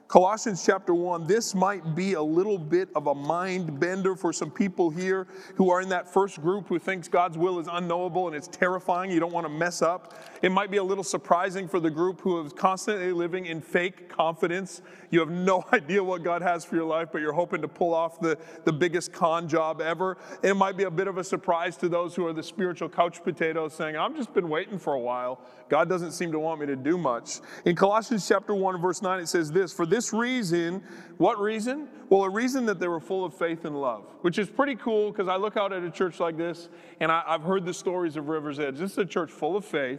Colossians 0.09 0.65
chapter 0.65 0.95
1, 0.95 1.27
this 1.27 1.55
might 1.55 1.95
be 1.95 2.15
a 2.15 2.23
little 2.23 2.57
bit 2.57 2.89
of 2.95 3.09
a 3.09 3.15
mind 3.15 3.79
bender 3.79 4.17
for 4.17 4.33
some 4.33 4.51
people 4.51 4.89
here 4.89 5.27
who 5.55 5.69
are 5.69 5.83
in 5.83 5.91
that 5.91 6.11
first 6.11 6.41
group 6.41 6.67
who 6.67 6.79
thinks 6.79 7.09
God's 7.09 7.37
will 7.37 7.59
is 7.59 7.69
unknowable 7.71 8.27
and 8.27 8.35
it's 8.35 8.49
terrifying. 8.49 9.11
You 9.11 9.21
don't 9.21 9.35
want 9.35 9.45
to 9.45 9.53
mess 9.53 9.83
up. 9.83 10.15
It 10.41 10.51
might 10.51 10.71
be 10.71 10.79
a 10.79 10.83
little 10.83 11.05
surprising 11.05 11.69
for 11.69 11.79
the 11.79 11.91
group 11.91 12.23
who 12.23 12.43
is 12.43 12.55
constantly 12.55 13.13
living 13.13 13.45
in 13.45 13.61
fake 13.61 14.09
confidence. 14.09 14.81
You 15.11 15.21
have 15.21 15.29
no 15.29 15.63
idea 15.75 16.03
what 16.03 16.23
God 16.23 16.41
has 16.41 16.65
for 16.65 16.77
your 16.77 16.87
life, 16.87 17.11
but 17.13 17.21
you're 17.21 17.35
hoping 17.35 17.61
to 17.61 17.69
pull 17.69 17.93
off 17.93 18.19
the, 18.19 18.39
the 18.65 18.73
biggest 18.73 19.13
con 19.13 19.47
job 19.47 19.83
ever. 19.83 20.17
It 20.43 20.55
might 20.55 20.79
be 20.79 20.85
a 20.85 20.91
bit 20.91 21.09
of 21.09 21.19
a 21.19 21.25
surprise 21.25 21.77
to 21.79 21.89
those 21.91 22.15
who 22.15 22.27
are 22.27 22.33
the 22.33 22.43
spiritual 22.43 22.89
couch 22.89 23.23
potatoes 23.23 23.75
saying, 23.75 23.97
I've 23.97 24.17
just 24.17 24.33
been 24.33 24.49
waiting 24.49 24.79
for 24.79 24.95
a 24.95 25.01
while. 25.01 25.43
God 25.69 25.87
doesn't 25.91 26.13
seem 26.13 26.33
to 26.33 26.39
want 26.39 26.61
me 26.61 26.67
to 26.67 26.77
do 26.77 26.97
much. 26.97 27.41
In 27.67 27.77
Colossians 27.77 28.27
chapter 28.27 28.55
1, 28.55 28.81
verse 28.81 29.03
9, 29.03 29.21
it 29.21 29.29
says 29.29 29.53
this 29.53 29.71
For 29.71 29.85
this 29.85 29.98
this 29.99 30.13
reason, 30.13 30.81
what 31.17 31.41
reason? 31.41 31.89
Well, 32.09 32.23
a 32.23 32.31
reason 32.31 32.65
that 32.67 32.79
they 32.79 32.87
were 32.87 33.01
full 33.01 33.25
of 33.25 33.35
faith 33.35 33.65
and 33.65 33.81
love, 33.81 34.05
which 34.21 34.39
is 34.39 34.49
pretty 34.49 34.77
cool 34.77 35.11
because 35.11 35.27
I 35.27 35.35
look 35.35 35.57
out 35.57 35.73
at 35.73 35.83
a 35.83 35.91
church 35.91 36.21
like 36.21 36.37
this 36.37 36.69
and 37.01 37.11
I, 37.11 37.25
have 37.27 37.43
heard 37.43 37.65
the 37.65 37.75
stories 37.75 38.17
of 38.17 38.29
River's 38.29 38.61
Edge. 38.61 38.79
This 38.79 38.93
is 38.93 38.99
a 38.99 39.05
church 39.05 39.33
full 39.33 39.57
of 39.57 39.65
faith 39.65 39.99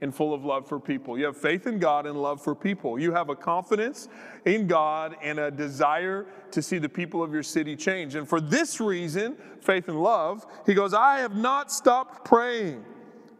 and 0.00 0.12
full 0.12 0.34
of 0.34 0.44
love 0.44 0.68
for 0.68 0.80
people. 0.80 1.16
You 1.16 1.26
have 1.26 1.36
faith 1.36 1.68
in 1.68 1.78
God 1.78 2.06
and 2.06 2.20
love 2.20 2.42
for 2.42 2.56
people. 2.56 2.98
You 2.98 3.12
have 3.12 3.28
a 3.28 3.36
confidence 3.36 4.08
in 4.46 4.66
God 4.66 5.14
and 5.22 5.38
a 5.38 5.52
desire 5.52 6.26
to 6.50 6.60
see 6.60 6.78
the 6.78 6.88
people 6.88 7.22
of 7.22 7.32
your 7.32 7.44
city 7.44 7.76
change. 7.76 8.16
And 8.16 8.28
for 8.28 8.40
this 8.40 8.80
reason, 8.80 9.36
faith 9.60 9.88
and 9.88 10.02
love, 10.02 10.44
he 10.66 10.74
goes, 10.74 10.92
I 10.92 11.20
have 11.20 11.36
not 11.36 11.70
stopped 11.70 12.24
praying 12.24 12.84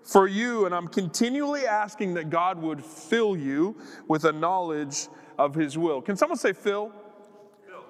for 0.04 0.28
you, 0.28 0.66
and 0.66 0.74
I'm 0.74 0.86
continually 0.86 1.66
asking 1.66 2.14
that 2.14 2.30
God 2.30 2.62
would 2.62 2.84
fill 2.84 3.36
you 3.36 3.76
with 4.06 4.24
a 4.24 4.32
knowledge 4.32 5.08
of 5.38 5.54
his 5.54 5.76
will. 5.76 6.00
Can 6.00 6.16
someone 6.16 6.38
say 6.38 6.52
Phil? 6.52 6.92
Phil. 7.66 7.84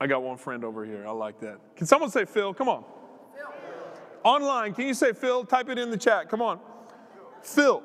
I 0.00 0.06
got 0.06 0.22
one 0.22 0.36
friend 0.36 0.64
over 0.64 0.84
here. 0.84 1.06
I 1.06 1.10
like 1.10 1.40
that. 1.40 1.58
Can 1.76 1.86
someone 1.86 2.10
say 2.10 2.24
Phil? 2.24 2.54
Come 2.54 2.68
on. 2.68 2.84
Phil. 3.34 3.46
Online, 4.24 4.74
can 4.74 4.86
you 4.86 4.94
say 4.94 5.12
Phil? 5.12 5.44
Type 5.44 5.68
it 5.68 5.78
in 5.78 5.90
the 5.90 5.96
chat. 5.96 6.28
Come 6.28 6.42
on. 6.42 6.60
Phil. 7.42 7.82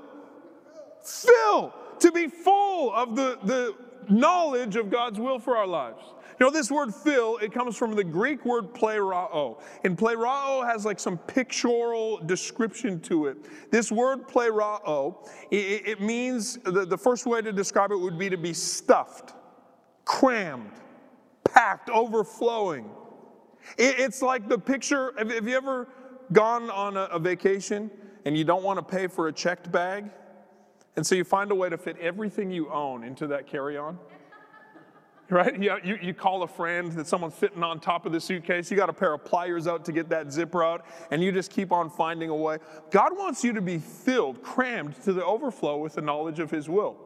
Phil. 1.04 1.74
To 2.00 2.12
be 2.12 2.28
full 2.28 2.94
of 2.94 3.16
the, 3.16 3.40
the 3.44 3.76
knowledge 4.10 4.76
of 4.76 4.90
God's 4.90 5.20
will 5.20 5.40
for 5.40 5.58
our 5.58 5.68
lives. 5.68 6.04
You 6.40 6.48
know, 6.48 6.52
this 6.52 6.72
word 6.72 6.94
fill, 6.94 7.38
it 7.38 7.54
comes 7.54 7.78
from 7.78 7.94
the 7.96 8.04
Greek 8.04 8.44
word 8.46 8.74
plerao. 8.74 9.62
And 9.84 9.98
plerao 9.98 10.68
has 10.68 10.86
like 10.86 11.00
some 11.00 11.18
pictorial 11.18 12.18
description 12.26 13.00
to 13.02 13.28
it. 13.28 13.72
This 13.72 13.92
word 13.92 14.28
plerao, 14.28 15.30
it, 15.52 15.88
it 15.88 16.02
means, 16.02 16.58
the, 16.58 16.86
the 16.86 16.98
first 16.98 17.26
way 17.26 17.42
to 17.42 17.52
describe 17.52 17.92
it 17.92 18.00
would 18.00 18.18
be 18.18 18.30
to 18.30 18.38
be 18.38 18.54
stuffed, 18.54 19.34
crammed, 20.06 20.72
packed, 21.44 21.90
overflowing. 21.90 22.90
It, 23.78 24.00
it's 24.00 24.22
like 24.22 24.50
the 24.50 24.58
picture, 24.58 25.14
have, 25.18 25.32
have 25.32 25.48
you 25.48 25.56
ever 25.56 25.88
gone 26.32 26.70
on 26.72 26.98
a, 26.98 27.04
a 27.04 27.20
vacation 27.20 27.92
and 28.26 28.36
you 28.36 28.44
don't 28.44 28.64
want 28.64 28.80
to 28.80 28.84
pay 28.84 29.08
for 29.08 29.28
a 29.28 29.34
checked 29.34 29.72
bag? 29.72 30.10
And 30.96 31.06
so 31.06 31.16
you 31.16 31.24
find 31.24 31.52
a 31.52 31.56
way 31.56 31.70
to 31.70 31.78
fit 31.78 31.98
everything 32.00 32.52
you 32.52 32.70
own 32.70 33.04
into 33.04 33.28
that 33.28 33.48
carry 33.48 33.78
on? 33.78 33.98
Right? 35.30 35.62
You, 35.62 35.78
you, 35.84 35.98
you, 36.02 36.14
call 36.14 36.44
a 36.44 36.48
friend 36.48 36.92
that 36.94 37.08
someone's 37.08 37.36
sitting 37.36 37.64
on 37.64 37.80
top 37.80 38.06
of 38.06 38.12
the 38.12 38.20
suitcase. 38.20 38.70
You 38.70 38.78
got 38.78 38.90
a 38.90 38.94
pair 38.94 39.14
of 39.14 39.24
pliers 39.24 39.68
out 39.68 39.86
to 39.86 39.92
get 39.92 40.10
that 40.10 40.32
zipper 40.32 40.64
out, 40.64 40.86
and 41.12 41.24
you 41.24 41.32
just 41.32 41.52
keep 41.52 41.72
on 41.72 41.90
finding 41.90 42.30
a 42.30 42.36
way. 42.36 42.58
God 42.92 43.18
wants 43.18 43.44
you 43.44 43.54
to 43.54 43.62
be 43.62 43.78
filled, 43.78 44.42
crammed 44.44 45.02
to 45.04 45.14
the 45.14 45.24
overflow 45.24 45.78
with 45.78 45.94
the 45.94 46.02
knowledge 46.02 46.40
of 46.40 46.52
His 46.52 46.70
will, 46.70 46.98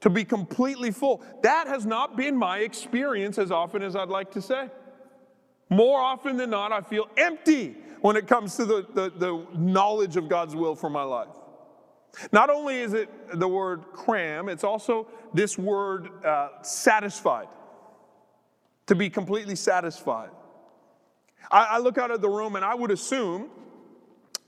to 0.00 0.10
be 0.10 0.24
completely 0.24 0.90
full. 0.90 1.22
That 1.42 1.66
has 1.66 1.84
not 1.84 2.16
been 2.16 2.36
my 2.36 2.58
experience 2.58 3.38
as 3.38 3.50
often 3.50 3.82
as 3.82 3.96
I'd 3.96 4.08
like 4.08 4.30
to 4.32 4.42
say. 4.42 4.70
More 5.68 6.00
often 6.00 6.36
than 6.36 6.50
not, 6.50 6.70
I 6.70 6.82
feel 6.82 7.08
empty 7.16 7.76
when 8.02 8.16
it 8.16 8.26
comes 8.26 8.56
to 8.56 8.64
the, 8.64 8.86
the, 8.92 9.10
the 9.16 9.46
knowledge 9.56 10.16
of 10.16 10.28
God's 10.28 10.54
will 10.54 10.74
for 10.74 10.90
my 10.90 11.02
life. 11.02 11.34
Not 12.30 12.50
only 12.50 12.78
is 12.80 12.92
it 12.92 13.08
the 13.38 13.48
word 13.48 13.84
cram, 13.92 14.48
it's 14.48 14.64
also 14.64 15.08
this 15.32 15.56
word 15.56 16.10
uh, 16.24 16.62
satisfied, 16.62 17.48
to 18.86 18.94
be 18.94 19.08
completely 19.08 19.56
satisfied. 19.56 20.30
I, 21.50 21.64
I, 21.64 21.78
look 21.78 21.98
out 21.98 22.10
at 22.10 22.20
the 22.20 22.28
room 22.28 22.56
and 22.56 22.64
I 22.64 22.74
would 22.74 22.90
assume 22.90 23.48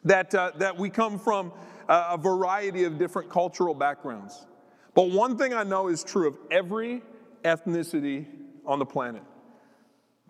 that, 0.04 0.34
uh, 0.34 0.52
that 0.56 0.76
we 0.76 0.90
come 0.90 1.18
from 1.18 1.52
a, 1.88 2.06
a 2.10 2.18
variety 2.18 2.84
of 2.84 2.98
different 2.98 3.30
cultural 3.30 3.74
backgrounds. 3.74 4.46
But 4.94 5.10
one 5.10 5.36
thing 5.38 5.54
I 5.54 5.64
know 5.64 5.88
is 5.88 6.04
true 6.04 6.28
of 6.28 6.38
every 6.50 7.02
ethnicity 7.44 8.26
on 8.66 8.78
the 8.78 8.86
planet. 8.86 9.22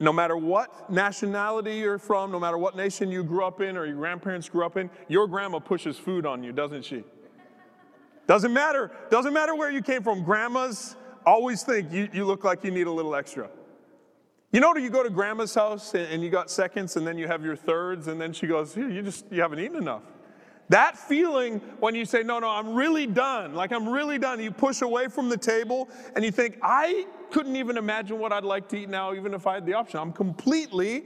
No 0.01 0.13
matter 0.13 0.37
what 0.37 0.91
nationality 0.91 1.77
you're 1.77 1.99
from, 1.99 2.33
no 2.33 2.41
matter 2.41 2.59
what 2.59 2.77
nation 2.77 3.11
you 3.11 3.23
grew 3.23 3.45
up 3.45 3.61
in 3.61 3.77
or 3.77 3.87
your 3.87 3.97
grandparents 3.97 4.49
grew 4.49 4.65
up 4.65 4.77
in, 4.77 4.91
your 5.09 5.29
grandma 5.29 5.61
pushes 5.61 5.99
food 5.99 6.27
on 6.27 6.43
you, 6.43 6.53
doesn't 6.53 6.85
she? 6.85 7.05
Doesn't 8.27 8.53
matter. 8.53 8.91
Doesn't 9.11 9.33
matter 9.33 9.55
where 9.55 9.71
you 9.71 9.83
came 9.83 10.03
from. 10.03 10.25
Grandmas 10.25 10.97
always 11.27 11.63
think 11.63 11.93
you, 11.93 12.09
you 12.13 12.25
look 12.25 12.45
like 12.45 12.65
you 12.65 12.71
need 12.71 12.87
a 12.87 12.93
little 12.93 13.15
extra. 13.15 13.49
You 14.53 14.61
know, 14.61 14.77
you 14.77 14.89
go 14.89 15.03
to 15.03 15.11
grandma's 15.11 15.55
house 15.55 15.95
and, 15.95 16.07
and 16.13 16.23
you 16.23 16.31
got 16.31 16.51
seconds 16.51 16.97
and 16.97 17.07
then 17.07 17.19
you 17.19 17.27
have 17.27 17.45
your 17.45 17.57
thirds 17.57 18.07
and 18.07 18.21
then 18.21 18.33
she 18.33 18.47
goes, 18.47 18.77
you 18.77 19.03
just, 19.03 19.25
you 19.31 19.43
haven't 19.43 19.59
eaten 19.59 19.77
enough. 19.77 20.03
That 20.69 20.97
feeling 20.97 21.61
when 21.81 21.95
you 21.95 22.05
say, 22.05 22.23
no, 22.23 22.39
no, 22.39 22.49
I'm 22.49 22.75
really 22.75 23.07
done, 23.07 23.55
like 23.55 23.73
I'm 23.73 23.89
really 23.89 24.19
done, 24.19 24.41
you 24.41 24.51
push 24.51 24.81
away 24.81 25.09
from 25.09 25.29
the 25.29 25.37
table 25.37 25.89
and 26.15 26.25
you 26.25 26.31
think, 26.31 26.59
I 26.63 27.07
couldn't 27.31 27.57
even 27.57 27.77
imagine 27.77 28.19
what 28.19 28.33
I'd 28.33 28.45
like 28.45 28.69
to 28.69 28.77
eat 28.79 28.89
now, 28.89 29.13
even 29.13 29.35
if 29.35 29.47
I 29.47 29.55
had 29.55 29.67
the 29.67 29.75
option. 29.75 30.01
I'm 30.01 30.13
completely 30.13 31.05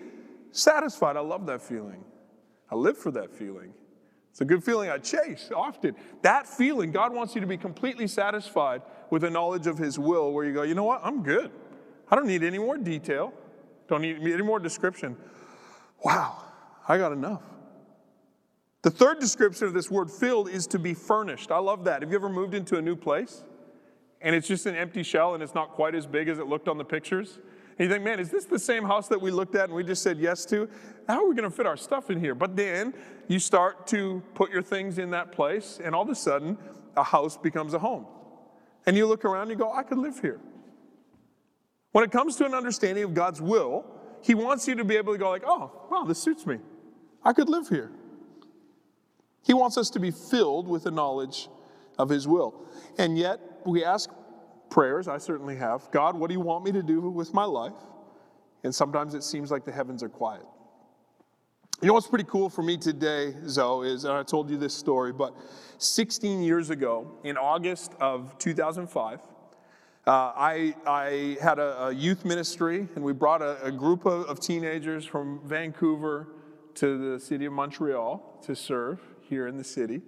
satisfied. 0.53 1.17
I 1.17 1.21
love 1.21 1.47
that 1.47 1.63
feeling. 1.63 2.05
I 2.71 2.75
live 2.75 2.99
for 2.99 3.11
that 3.13 3.33
feeling. 3.33 3.73
It's 4.39 4.43
a 4.43 4.45
good 4.45 4.63
feeling 4.63 4.89
I 4.89 4.99
chase 4.99 5.51
often. 5.53 5.97
That 6.23 6.47
feeling, 6.47 6.93
God 6.93 7.13
wants 7.13 7.35
you 7.35 7.41
to 7.41 7.47
be 7.49 7.57
completely 7.57 8.07
satisfied 8.07 8.83
with 9.11 9.23
the 9.23 9.31
knowledge 9.31 9.67
of 9.67 9.79
His 9.79 9.99
will, 9.99 10.33
where 10.33 10.45
you 10.45 10.55
go, 10.55 10.63
you 10.63 10.77
know 10.77 10.85
what, 10.85 11.01
I'm 11.03 11.25
good. 11.25 11.51
I 12.09 12.15
don't 12.15 12.29
need 12.29 12.45
any 12.45 12.61
more 12.61 12.79
detail, 12.79 13.33
don't 13.89 14.01
need 14.01 14.23
any 14.23 14.45
more 14.45 14.61
description. 14.61 15.17
Wow, 16.05 16.41
I 16.87 16.99
got 16.99 17.11
enough. 17.11 17.43
The 18.83 18.93
third 18.93 19.19
description 19.19 19.67
of 19.67 19.75
this 19.75 19.91
word 19.91 20.09
filled 20.09 20.49
is 20.49 20.69
to 20.69 20.79
be 20.79 20.95
furnished. 20.95 21.51
I 21.51 21.59
love 21.59 21.83
that. 21.87 22.03
Have 22.03 22.13
you 22.13 22.17
ever 22.17 22.29
moved 22.29 22.55
into 22.55 22.77
a 22.77 22.81
new 22.81 22.95
place 22.95 23.43
and 24.21 24.37
it's 24.37 24.47
just 24.47 24.67
an 24.67 24.77
empty 24.77 25.03
shell 25.03 25.35
and 25.35 25.43
it's 25.43 25.57
not 25.57 25.73
quite 25.73 25.97
as 25.97 26.07
big 26.07 26.29
as 26.29 26.39
it 26.39 26.47
looked 26.47 26.69
on 26.69 26.79
the 26.79 26.85
pictures? 26.85 27.41
You 27.79 27.89
think, 27.89 28.03
man, 28.03 28.19
is 28.19 28.31
this 28.31 28.45
the 28.45 28.59
same 28.59 28.85
house 28.85 29.07
that 29.09 29.21
we 29.21 29.31
looked 29.31 29.55
at 29.55 29.65
and 29.65 29.75
we 29.75 29.85
just 29.85 30.03
said 30.03 30.19
yes 30.19 30.45
to? 30.47 30.69
How 31.07 31.23
are 31.23 31.29
we 31.29 31.35
going 31.35 31.49
to 31.49 31.57
fit 31.57 31.65
our 31.65 31.77
stuff 31.77 32.11
in 32.11 32.19
here? 32.19 32.35
But 32.35 32.57
then 32.57 32.93
you 33.29 33.39
start 33.39 33.87
to 33.89 34.21
put 34.35 34.51
your 34.51 34.63
things 34.63 34.99
in 34.99 35.11
that 35.11 35.31
place, 35.31 35.81
and 35.83 35.95
all 35.95 36.03
of 36.03 36.09
a 36.09 36.15
sudden, 36.15 36.59
a 36.97 37.05
house 37.05 37.37
becomes 37.37 37.75
a 37.75 37.79
home. 37.79 38.07
And 38.87 38.97
you 38.97 39.07
look 39.07 39.25
around 39.25 39.43
and 39.43 39.51
you 39.53 39.57
go, 39.57 39.73
I 39.73 39.85
could 39.85 39.99
live 39.99 40.19
here. 40.21 40.41
When 41.93 42.03
it 42.05 42.11
comes 42.11 42.37
to 42.37 42.47
an 42.47 42.55
understanding 42.55 43.05
of 43.05 43.15
God's 43.15 43.41
will, 43.41 43.85
He 44.23 44.35
wants 44.35 44.67
you 44.67 44.75
to 44.75 44.85
be 44.85 44.97
able 44.97 45.13
to 45.13 45.19
go, 45.19 45.31
like, 45.31 45.45
oh, 45.47 45.71
wow, 45.91 46.05
this 46.05 46.19
suits 46.19 46.47
me. 46.47 46.59
I 47.25 47.33
could 47.33 47.49
live 47.49 47.69
here. 47.69 47.93
He 49.45 49.55
wants 49.55 49.79
us 49.79 49.89
to 49.91 50.01
be 50.01 50.11
filled 50.11 50.67
with 50.67 50.85
the 50.85 50.91
knowledge 50.91 51.49
of 51.97 52.09
His 52.09 52.27
will. 52.27 52.67
And 52.99 53.17
yet, 53.17 53.41
we 53.65 53.85
ask 53.85 54.11
prayers, 54.71 55.09
I 55.09 55.19
certainly 55.19 55.57
have. 55.57 55.91
God, 55.91 56.17
what 56.17 56.29
do 56.29 56.35
you 56.35 56.41
want 56.41 56.65
me 56.65 56.73
to 56.73 56.83
do 56.83 57.01
with 57.01 57.35
my 57.35 57.45
life? 57.45 57.75
And 58.65 58.75
sometimes 58.75 59.15
it 59.15 59.23
seems 59.23 59.51
like 59.51 59.65
the 59.65 59.73
heavens 59.73 60.03
are 60.03 60.09
quiet. 60.09 60.45
You 61.81 61.89
know 61.89 61.95
what's 61.95 62.09
pretty 62.09 62.25
cool 62.25 62.51
for 62.51 62.63
me 62.63 62.77
today, 62.77 63.33
Zoe, 63.47 63.89
is, 63.89 64.05
and 64.05 64.13
I 64.13 64.25
told 64.25 64.51
you 64.51 64.57
this 64.57 64.75
story, 64.75 65.13
but 65.13 65.33
16 65.79 66.43
years 66.43 66.71
ago, 66.71 67.13
in 67.23 67.37
August 67.37 67.93
of 68.01 68.37
2005, 68.39 69.21
uh, 69.21 70.11
I, 70.11 70.75
I 70.87 71.37
had 71.41 71.61
a, 71.61 71.87
a, 71.87 71.93
youth 71.93 72.25
ministry, 72.25 72.89
and 72.97 73.05
we 73.05 73.13
brought 73.13 73.43
a, 73.43 73.63
a 73.63 73.71
group 73.71 74.07
of, 74.07 74.25
of 74.27 74.41
teenagers 74.41 75.05
from 75.05 75.41
Vancouver 75.45 76.29
to 76.75 77.13
the 77.13 77.21
city 77.21 77.45
of 77.45 77.53
Montreal 77.53 78.41
to 78.43 78.57
serve 78.57 79.01
here 79.21 79.47
in 79.47 79.57
the 79.57 79.65
city 79.65 80.03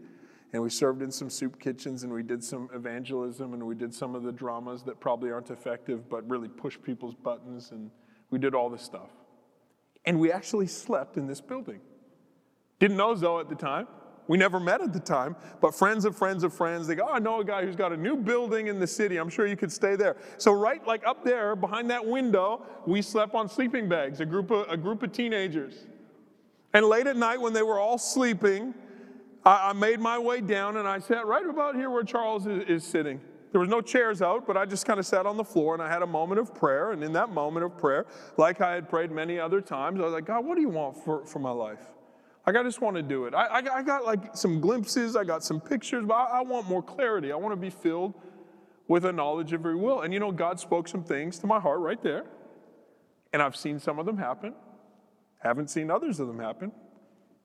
and 0.52 0.62
we 0.62 0.70
served 0.70 1.02
in 1.02 1.10
some 1.10 1.30
soup 1.30 1.60
kitchens 1.60 2.02
and 2.02 2.12
we 2.12 2.22
did 2.22 2.42
some 2.42 2.68
evangelism 2.74 3.54
and 3.54 3.64
we 3.64 3.74
did 3.74 3.94
some 3.94 4.14
of 4.14 4.22
the 4.22 4.32
dramas 4.32 4.82
that 4.82 4.98
probably 4.98 5.30
aren't 5.30 5.50
effective 5.50 6.08
but 6.08 6.28
really 6.28 6.48
push 6.48 6.76
people's 6.82 7.14
buttons 7.14 7.70
and 7.70 7.90
we 8.30 8.38
did 8.38 8.54
all 8.54 8.68
this 8.68 8.82
stuff. 8.82 9.10
And 10.04 10.18
we 10.18 10.32
actually 10.32 10.66
slept 10.66 11.16
in 11.16 11.26
this 11.26 11.40
building. 11.40 11.80
Didn't 12.78 12.96
know 12.96 13.14
Zoe 13.14 13.40
at 13.40 13.48
the 13.48 13.54
time. 13.54 13.86
We 14.26 14.38
never 14.38 14.60
met 14.60 14.80
at 14.80 14.92
the 14.92 15.00
time, 15.00 15.34
but 15.60 15.74
friends 15.74 16.04
of 16.04 16.16
friends 16.16 16.44
of 16.44 16.54
friends, 16.54 16.86
they 16.86 16.94
go, 16.94 17.08
oh, 17.08 17.14
I 17.14 17.18
know 17.18 17.40
a 17.40 17.44
guy 17.44 17.64
who's 17.64 17.74
got 17.74 17.92
a 17.92 17.96
new 17.96 18.16
building 18.16 18.68
in 18.68 18.78
the 18.78 18.86
city. 18.86 19.16
I'm 19.16 19.28
sure 19.28 19.44
you 19.44 19.56
could 19.56 19.72
stay 19.72 19.96
there. 19.96 20.16
So 20.38 20.52
right 20.52 20.86
like 20.86 21.04
up 21.04 21.24
there 21.24 21.56
behind 21.56 21.90
that 21.90 22.06
window, 22.06 22.64
we 22.86 23.02
slept 23.02 23.34
on 23.34 23.48
sleeping 23.48 23.88
bags, 23.88 24.20
a 24.20 24.26
group 24.26 24.52
of, 24.52 24.68
a 24.68 24.76
group 24.76 25.02
of 25.02 25.10
teenagers. 25.10 25.86
And 26.72 26.86
late 26.86 27.08
at 27.08 27.16
night 27.16 27.40
when 27.40 27.52
they 27.52 27.64
were 27.64 27.80
all 27.80 27.98
sleeping, 27.98 28.72
I, 29.44 29.70
I 29.70 29.72
made 29.72 30.00
my 30.00 30.18
way 30.18 30.40
down 30.40 30.76
and 30.76 30.87
I 30.87 30.98
sat 30.98 31.26
right 31.26 31.46
about 31.46 31.74
here 31.74 31.90
where 31.90 32.05
Charles 32.05 32.46
is, 32.46 32.64
is 32.68 32.85
sitting. 32.85 33.20
There 33.53 33.61
was 33.61 33.68
no 33.68 33.81
chairs 33.81 34.22
out, 34.22 34.46
but 34.46 34.57
I 34.57 34.64
just 34.64 34.87
kind 34.87 35.00
of 35.00 35.07
sat 35.07 35.26
on 35.26 35.37
the 35.37 35.44
floor 35.44 35.74
and 35.74 35.83
I 35.83 35.88
had 35.88 36.03
a 36.03 36.07
moment 36.07 36.40
of 36.40 36.55
prayer. 36.55 36.92
And 36.92 37.03
in 37.03 37.12
that 37.14 37.31
moment 37.31 37.66
of 37.66 37.76
prayer, 37.76 38.07
like 38.37 38.61
I 38.61 38.74
had 38.74 38.88
prayed 38.88 39.11
many 39.11 39.40
other 39.40 39.61
times, 39.61 40.00
I 40.00 40.05
was 40.05 40.12
like, 40.12 40.26
God, 40.26 40.44
what 40.44 40.55
do 40.55 40.61
you 40.61 40.68
want 40.68 40.96
for, 41.05 41.26
for 41.26 41.40
my 41.40 41.50
life? 41.50 41.81
Like, 42.46 42.57
I 42.57 42.62
just 42.62 42.81
want 42.81 42.96
to 42.96 43.03
do 43.03 43.26
it. 43.26 43.35
I, 43.35 43.46
I, 43.46 43.79
I 43.79 43.83
got 43.83 44.05
like 44.05 44.37
some 44.37 44.61
glimpses, 44.61 45.14
I 45.14 45.24
got 45.24 45.44
some 45.44 45.61
pictures, 45.61 46.05
but 46.07 46.14
I, 46.14 46.38
I 46.38 46.40
want 46.42 46.68
more 46.68 46.83
clarity. 46.83 47.33
I 47.33 47.37
want 47.37 47.53
to 47.53 47.61
be 47.61 47.70
filled 47.70 48.14
with 48.88 49.05
a 49.05 49.12
knowledge 49.12 49.53
of 49.53 49.62
your 49.64 49.76
will. 49.76 50.03
And 50.03 50.12
you 50.14 50.20
know, 50.20 50.33
God 50.33 50.59
spoke 50.59 50.88
some 50.88 51.05
things 51.05 51.38
to 51.40 51.46
my 51.46 51.61
heart 51.61 51.81
right 51.81 52.03
there. 52.03 52.24
And 53.33 53.42
I've 53.42 53.57
seen 53.57 53.79
some 53.79 53.98
of 53.98 54.07
them 54.07 54.16
happen. 54.16 54.55
Haven't 55.38 55.70
seen 55.70 55.90
others 55.90 56.18
of 56.20 56.26
them 56.26 56.38
happen, 56.38 56.72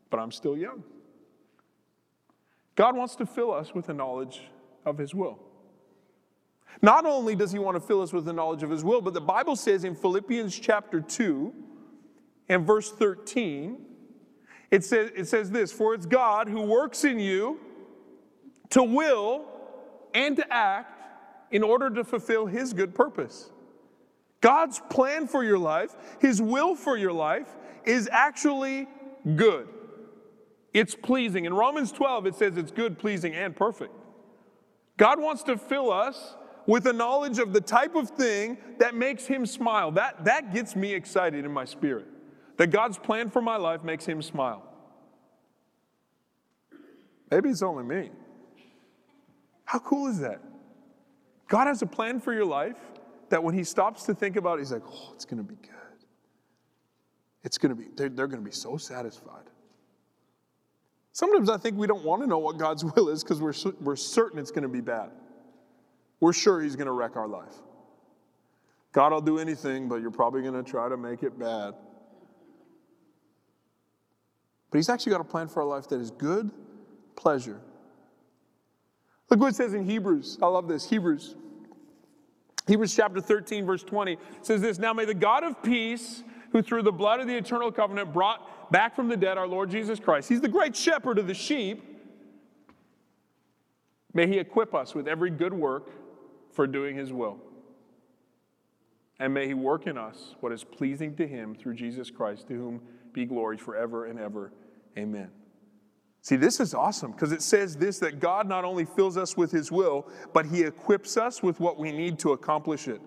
but 0.10 0.20
I'm 0.20 0.32
still 0.32 0.58
young. 0.58 0.84
God 2.76 2.96
wants 2.96 3.16
to 3.16 3.26
fill 3.26 3.54
us 3.54 3.74
with 3.74 3.88
the 3.88 3.94
knowledge 3.94 4.42
of 4.86 4.98
His 4.98 5.16
will. 5.16 5.40
Not 6.82 7.06
only 7.06 7.36
does 7.36 7.52
He 7.52 7.60
want 7.60 7.76
to 7.76 7.82
fill 7.82 8.02
us 8.02 8.12
with 8.12 8.26
the 8.26 8.34
knowledge 8.34 8.64
of 8.64 8.70
His 8.70 8.84
will, 8.84 9.02
but 9.02 9.14
the 9.14 9.22
Bible 9.22 9.56
says 9.56 9.84
in 9.84 9.96
Philippians 9.96 10.58
chapter 10.58 11.00
2 11.00 11.54
and 12.50 12.68
verse 12.68 12.92
13, 12.92 13.78
it 14.72 14.84
says, 14.84 15.12
it 15.16 15.26
says 15.26 15.52
this 15.52 15.72
For 15.72 15.94
it's 15.94 16.06
God 16.06 16.50
who 16.50 16.62
works 16.62 17.04
in 17.04 17.20
you 17.20 17.60
to 18.72 18.84
will 18.84 19.46
and 20.14 20.36
to 20.36 20.54
act 20.54 20.92
in 21.52 21.64
order 21.64 21.90
to 21.90 22.04
fulfill 22.04 22.46
His 22.46 22.74
good 22.74 22.94
purpose. 22.94 23.52
God's 24.42 24.82
plan 24.90 25.28
for 25.28 25.44
your 25.44 25.58
life, 25.58 25.96
His 26.20 26.42
will 26.42 26.76
for 26.76 26.98
your 26.98 27.14
life, 27.14 27.48
is 27.86 28.10
actually 28.12 28.88
good. 29.36 29.68
It's 30.76 30.94
pleasing. 30.94 31.46
In 31.46 31.54
Romans 31.54 31.94
12, 31.94 32.26
it 32.26 32.36
says 32.36 32.58
it's 32.58 32.70
good, 32.70 33.00
pleasing, 33.00 33.34
and 33.34 33.56
perfect. 33.56 33.94
God 34.98 35.22
wants 35.22 35.42
to 35.44 35.58
fill 35.58 35.90
us 35.90 36.36
with 36.68 36.86
a 36.86 36.92
knowledge 36.92 37.40
of 37.40 37.54
the 37.54 37.62
type 37.62 37.96
of 37.96 38.10
thing 38.10 38.58
that 38.80 38.94
makes 38.94 39.26
Him 39.26 39.46
smile. 39.46 39.92
That, 39.92 40.26
that 40.26 40.54
gets 40.54 40.76
me 40.76 40.94
excited 40.94 41.46
in 41.46 41.52
my 41.54 41.64
spirit. 41.64 42.08
That 42.58 42.72
God's 42.72 42.98
plan 42.98 43.30
for 43.30 43.42
my 43.42 43.56
life 43.56 43.86
makes 43.86 44.06
Him 44.06 44.22
smile. 44.22 44.70
Maybe 47.32 47.48
it's 47.48 47.64
only 47.64 47.86
me. 47.86 48.12
How 49.64 49.80
cool 49.80 50.08
is 50.08 50.20
that? 50.20 50.42
God 51.48 51.68
has 51.68 51.84
a 51.84 51.88
plan 51.88 52.20
for 52.20 52.34
your 52.34 52.46
life 52.46 52.76
that 53.30 53.42
when 53.42 53.56
He 53.56 53.64
stops 53.64 54.04
to 54.04 54.14
think 54.14 54.36
about 54.36 54.60
it, 54.60 54.64
He's 54.64 54.74
like, 54.74 54.84
oh, 54.86 55.12
it's 55.14 55.24
going 55.24 55.38
to 55.38 55.50
be 55.50 55.56
good. 55.56 55.72
It's 57.46 57.58
going 57.58 57.70
to 57.70 57.82
be, 57.82 57.88
they're, 57.96 58.10
they're 58.10 58.28
going 58.28 58.44
to 58.44 58.50
be 58.50 58.54
so 58.54 58.76
satisfied. 58.76 59.46
Sometimes 61.16 61.50
I 61.50 61.56
think 61.56 61.78
we 61.78 61.88
don't 61.88 62.04
want 62.04 62.22
to 62.24 62.28
know 62.28 62.40
what 62.40 62.58
God's 62.58 62.84
will 62.96 63.08
is 63.08 63.24
because 63.24 63.40
we're, 63.40 63.54
we're 63.80 63.96
certain 63.96 64.38
it's 64.38 64.52
going 64.52 64.64
to 64.64 64.70
be 64.70 64.82
bad. 64.82 65.12
We're 66.20 66.34
sure 66.34 66.62
He's 66.62 66.76
going 66.76 66.88
to 66.88 66.92
wreck 66.92 67.16
our 67.16 67.28
life. 67.28 67.56
God 68.92 69.14
will 69.14 69.22
do 69.22 69.40
anything, 69.40 69.88
but 69.88 70.02
you're 70.02 70.12
probably 70.12 70.42
going 70.42 70.62
to 70.62 70.70
try 70.70 70.90
to 70.90 70.98
make 70.98 71.24
it 71.24 71.40
bad. 71.40 71.74
But 74.70 74.78
He's 74.78 74.90
actually 74.90 75.14
got 75.14 75.22
a 75.22 75.26
plan 75.26 75.48
for 75.48 75.62
our 75.62 75.68
life 75.68 75.88
that 75.88 76.02
is 76.02 76.12
good 76.12 76.52
pleasure. 77.16 77.62
Look 79.30 79.40
what 79.40 79.48
it 79.48 79.56
says 79.56 79.74
in 79.74 79.86
Hebrews. 79.86 80.38
I 80.42 80.48
love 80.48 80.68
this. 80.68 80.90
Hebrews. 80.90 81.38
Hebrews 82.68 82.94
chapter 82.94 83.22
13, 83.22 83.66
verse 83.66 83.84
20 83.84 84.18
says 84.42 84.60
this 84.60 84.80
Now 84.80 84.92
may 84.92 85.06
the 85.06 85.14
God 85.14 85.46
of 85.46 85.64
peace, 85.64 86.26
who 86.52 86.62
through 86.62 86.84
the 86.84 86.92
blood 86.92 87.22
of 87.22 87.28
the 87.28 87.38
eternal 87.38 87.72
covenant 87.72 88.12
brought 88.12 88.50
back 88.72 88.96
from 88.96 89.08
the 89.08 89.18
dead 89.18 89.38
our 89.38 89.48
Lord 89.48 89.70
Jesus 89.70 90.00
Christ, 90.00 90.30
he's 90.30 90.42
the 90.42 90.48
great 90.48 90.76
shepherd 90.76 91.20
of 91.20 91.28
the 91.28 91.34
sheep. 91.34 91.84
May 94.14 94.28
he 94.28 94.40
equip 94.40 94.74
us 94.74 94.96
with 94.96 95.08
every 95.08 95.30
good 95.30 95.54
work 95.54 95.90
for 96.52 96.66
doing 96.66 96.96
his 96.96 97.12
will. 97.12 97.38
And 99.20 99.34
may 99.34 99.48
he 99.48 99.54
work 99.54 99.88
in 99.88 99.98
us 99.98 100.36
what 100.40 100.52
is 100.52 100.64
pleasing 100.64 101.16
to 101.16 101.28
him 101.28 101.56
through 101.56 101.76
Jesus 101.76 102.10
Christ, 102.10 102.48
to 102.48 102.54
whom 102.54 102.82
be 103.14 103.26
glory 103.26 103.58
forever 103.58 104.06
and 104.06 104.20
ever. 104.20 104.52
Amen. 104.98 105.32
See, 106.26 106.36
this 106.38 106.60
is 106.60 106.74
awesome 106.74 107.12
because 107.12 107.32
it 107.32 107.44
says 107.44 107.78
this 107.78 108.00
that 108.00 108.20
God 108.20 108.48
not 108.48 108.66
only 108.66 108.84
fills 108.84 109.16
us 109.16 109.38
with 109.38 109.52
His 109.52 109.72
will, 109.72 110.08
but 110.34 110.46
He 110.46 110.64
equips 110.64 111.18
us 111.18 111.44
with 111.44 111.60
what 111.60 111.78
we 111.78 111.92
need 111.92 112.18
to 112.20 112.32
accomplish 112.32 112.88
it. 112.88 113.00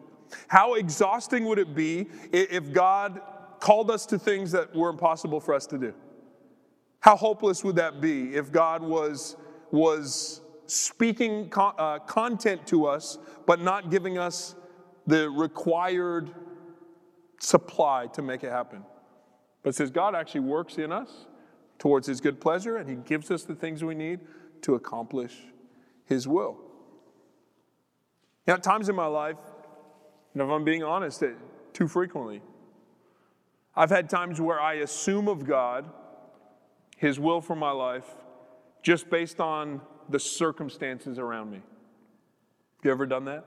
How 0.47 0.75
exhausting 0.75 1.45
would 1.47 1.59
it 1.59 1.75
be 1.75 2.07
if 2.33 2.73
God 2.73 3.21
called 3.61 3.91
us 3.91 4.07
to 4.07 4.19
things 4.19 4.53
that 4.53 4.75
were 4.75 4.89
impossible 4.89 5.41
for 5.41 5.55
us 5.55 5.67
to 5.67 5.79
do? 5.79 5.95
How 7.01 7.17
hopeless 7.17 7.63
would 7.65 7.77
that 7.77 8.01
be 8.01 8.35
if 8.35 8.51
God 8.51 8.83
was, 8.83 9.37
was 9.71 10.41
speaking 10.67 11.51
uh, 11.57 12.01
content 12.01 12.67
to 12.69 12.87
us, 12.87 13.19
but 13.47 13.61
not 13.61 13.91
giving 13.91 14.19
us 14.19 14.55
the 15.07 15.31
required 15.31 16.31
supply 17.41 18.09
to 18.13 18.23
make 18.23 18.43
it 18.43 18.51
happen? 18.51 18.85
But 19.63 19.75
says 19.75 19.91
God 19.91 20.15
actually 20.15 20.41
works 20.41 20.79
in 20.79 20.93
us 20.93 21.27
towards 21.79 22.07
His 22.07 22.21
good 22.21 22.41
pleasure, 22.41 22.77
and 22.77 22.89
He 22.89 22.97
gives 22.97 23.31
us 23.31 23.45
the 23.45 23.55
things 23.55 23.85
we 23.85 23.95
need 23.95 24.21
to 24.63 24.75
accomplish 24.75 25.37
His 26.05 26.27
will. 26.27 26.59
Know, 28.47 28.55
at 28.55 28.63
times 28.63 28.89
in 28.89 28.97
my 28.97 29.07
life, 29.07 29.37
and 30.33 30.43
if 30.43 30.49
I'm 30.49 30.65
being 30.65 30.83
honest, 30.83 31.23
it, 31.23 31.37
too 31.75 31.87
frequently, 31.87 32.41
I've 33.79 33.91
had 33.91 34.11
times 34.11 34.41
where 34.41 34.61
I 34.61 34.75
assume 34.75 35.29
of 35.29 35.47
God 35.47 35.89
His 36.97 37.21
will 37.21 37.41
for 37.41 37.55
my 37.55 37.71
life 37.71 38.07
just 38.83 39.09
based 39.09 39.39
on 39.39 39.81
the 40.09 40.19
circumstances 40.19 41.17
around 41.17 41.53
me. 41.53 41.63
You 42.83 42.91
ever 42.91 43.07
done 43.07 43.25
that? 43.27 43.45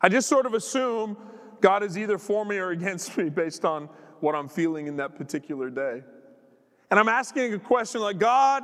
I 0.00 0.08
just 0.08 0.28
sort 0.28 0.46
of 0.46 0.54
assume 0.54 1.16
God 1.60 1.82
is 1.82 1.98
either 1.98 2.18
for 2.18 2.44
me 2.44 2.58
or 2.58 2.70
against 2.70 3.18
me 3.18 3.28
based 3.30 3.64
on 3.64 3.88
what 4.20 4.36
I'm 4.36 4.48
feeling 4.48 4.86
in 4.86 4.96
that 4.98 5.16
particular 5.16 5.70
day. 5.70 6.04
And 6.88 7.00
I'm 7.00 7.08
asking 7.08 7.52
a 7.52 7.58
question 7.58 8.00
like, 8.02 8.18
God, 8.18 8.62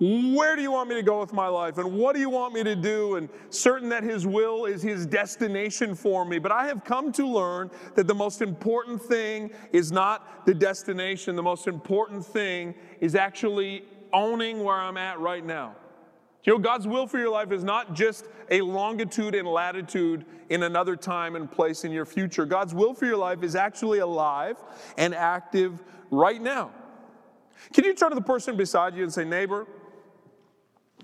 where 0.00 0.54
do 0.54 0.62
you 0.62 0.70
want 0.70 0.88
me 0.88 0.94
to 0.94 1.02
go 1.02 1.20
with 1.20 1.32
my 1.32 1.48
life? 1.48 1.78
And 1.78 1.92
what 1.94 2.14
do 2.14 2.20
you 2.20 2.30
want 2.30 2.54
me 2.54 2.62
to 2.62 2.76
do? 2.76 3.16
And 3.16 3.28
certain 3.50 3.88
that 3.88 4.04
His 4.04 4.26
will 4.26 4.66
is 4.66 4.80
His 4.80 5.06
destination 5.06 5.94
for 5.94 6.24
me. 6.24 6.38
But 6.38 6.52
I 6.52 6.66
have 6.66 6.84
come 6.84 7.10
to 7.12 7.26
learn 7.26 7.70
that 7.96 8.06
the 8.06 8.14
most 8.14 8.40
important 8.40 9.02
thing 9.02 9.50
is 9.72 9.90
not 9.90 10.46
the 10.46 10.54
destination. 10.54 11.34
The 11.34 11.42
most 11.42 11.66
important 11.66 12.24
thing 12.24 12.74
is 13.00 13.16
actually 13.16 13.84
owning 14.12 14.62
where 14.62 14.76
I'm 14.76 14.96
at 14.96 15.18
right 15.18 15.44
now. 15.44 15.74
You 16.44 16.54
know, 16.54 16.58
God's 16.60 16.86
will 16.86 17.06
for 17.06 17.18
your 17.18 17.30
life 17.30 17.50
is 17.50 17.64
not 17.64 17.94
just 17.94 18.24
a 18.50 18.60
longitude 18.60 19.34
and 19.34 19.46
latitude 19.46 20.24
in 20.48 20.62
another 20.62 20.94
time 20.96 21.34
and 21.34 21.50
place 21.50 21.84
in 21.84 21.90
your 21.90 22.06
future. 22.06 22.46
God's 22.46 22.72
will 22.72 22.94
for 22.94 23.04
your 23.04 23.16
life 23.16 23.42
is 23.42 23.56
actually 23.56 23.98
alive 23.98 24.56
and 24.96 25.14
active 25.14 25.82
right 26.10 26.40
now. 26.40 26.70
Can 27.72 27.84
you 27.84 27.94
turn 27.94 28.10
to 28.10 28.14
the 28.14 28.22
person 28.22 28.56
beside 28.56 28.94
you 28.94 29.02
and 29.02 29.12
say, 29.12 29.24
neighbor? 29.24 29.66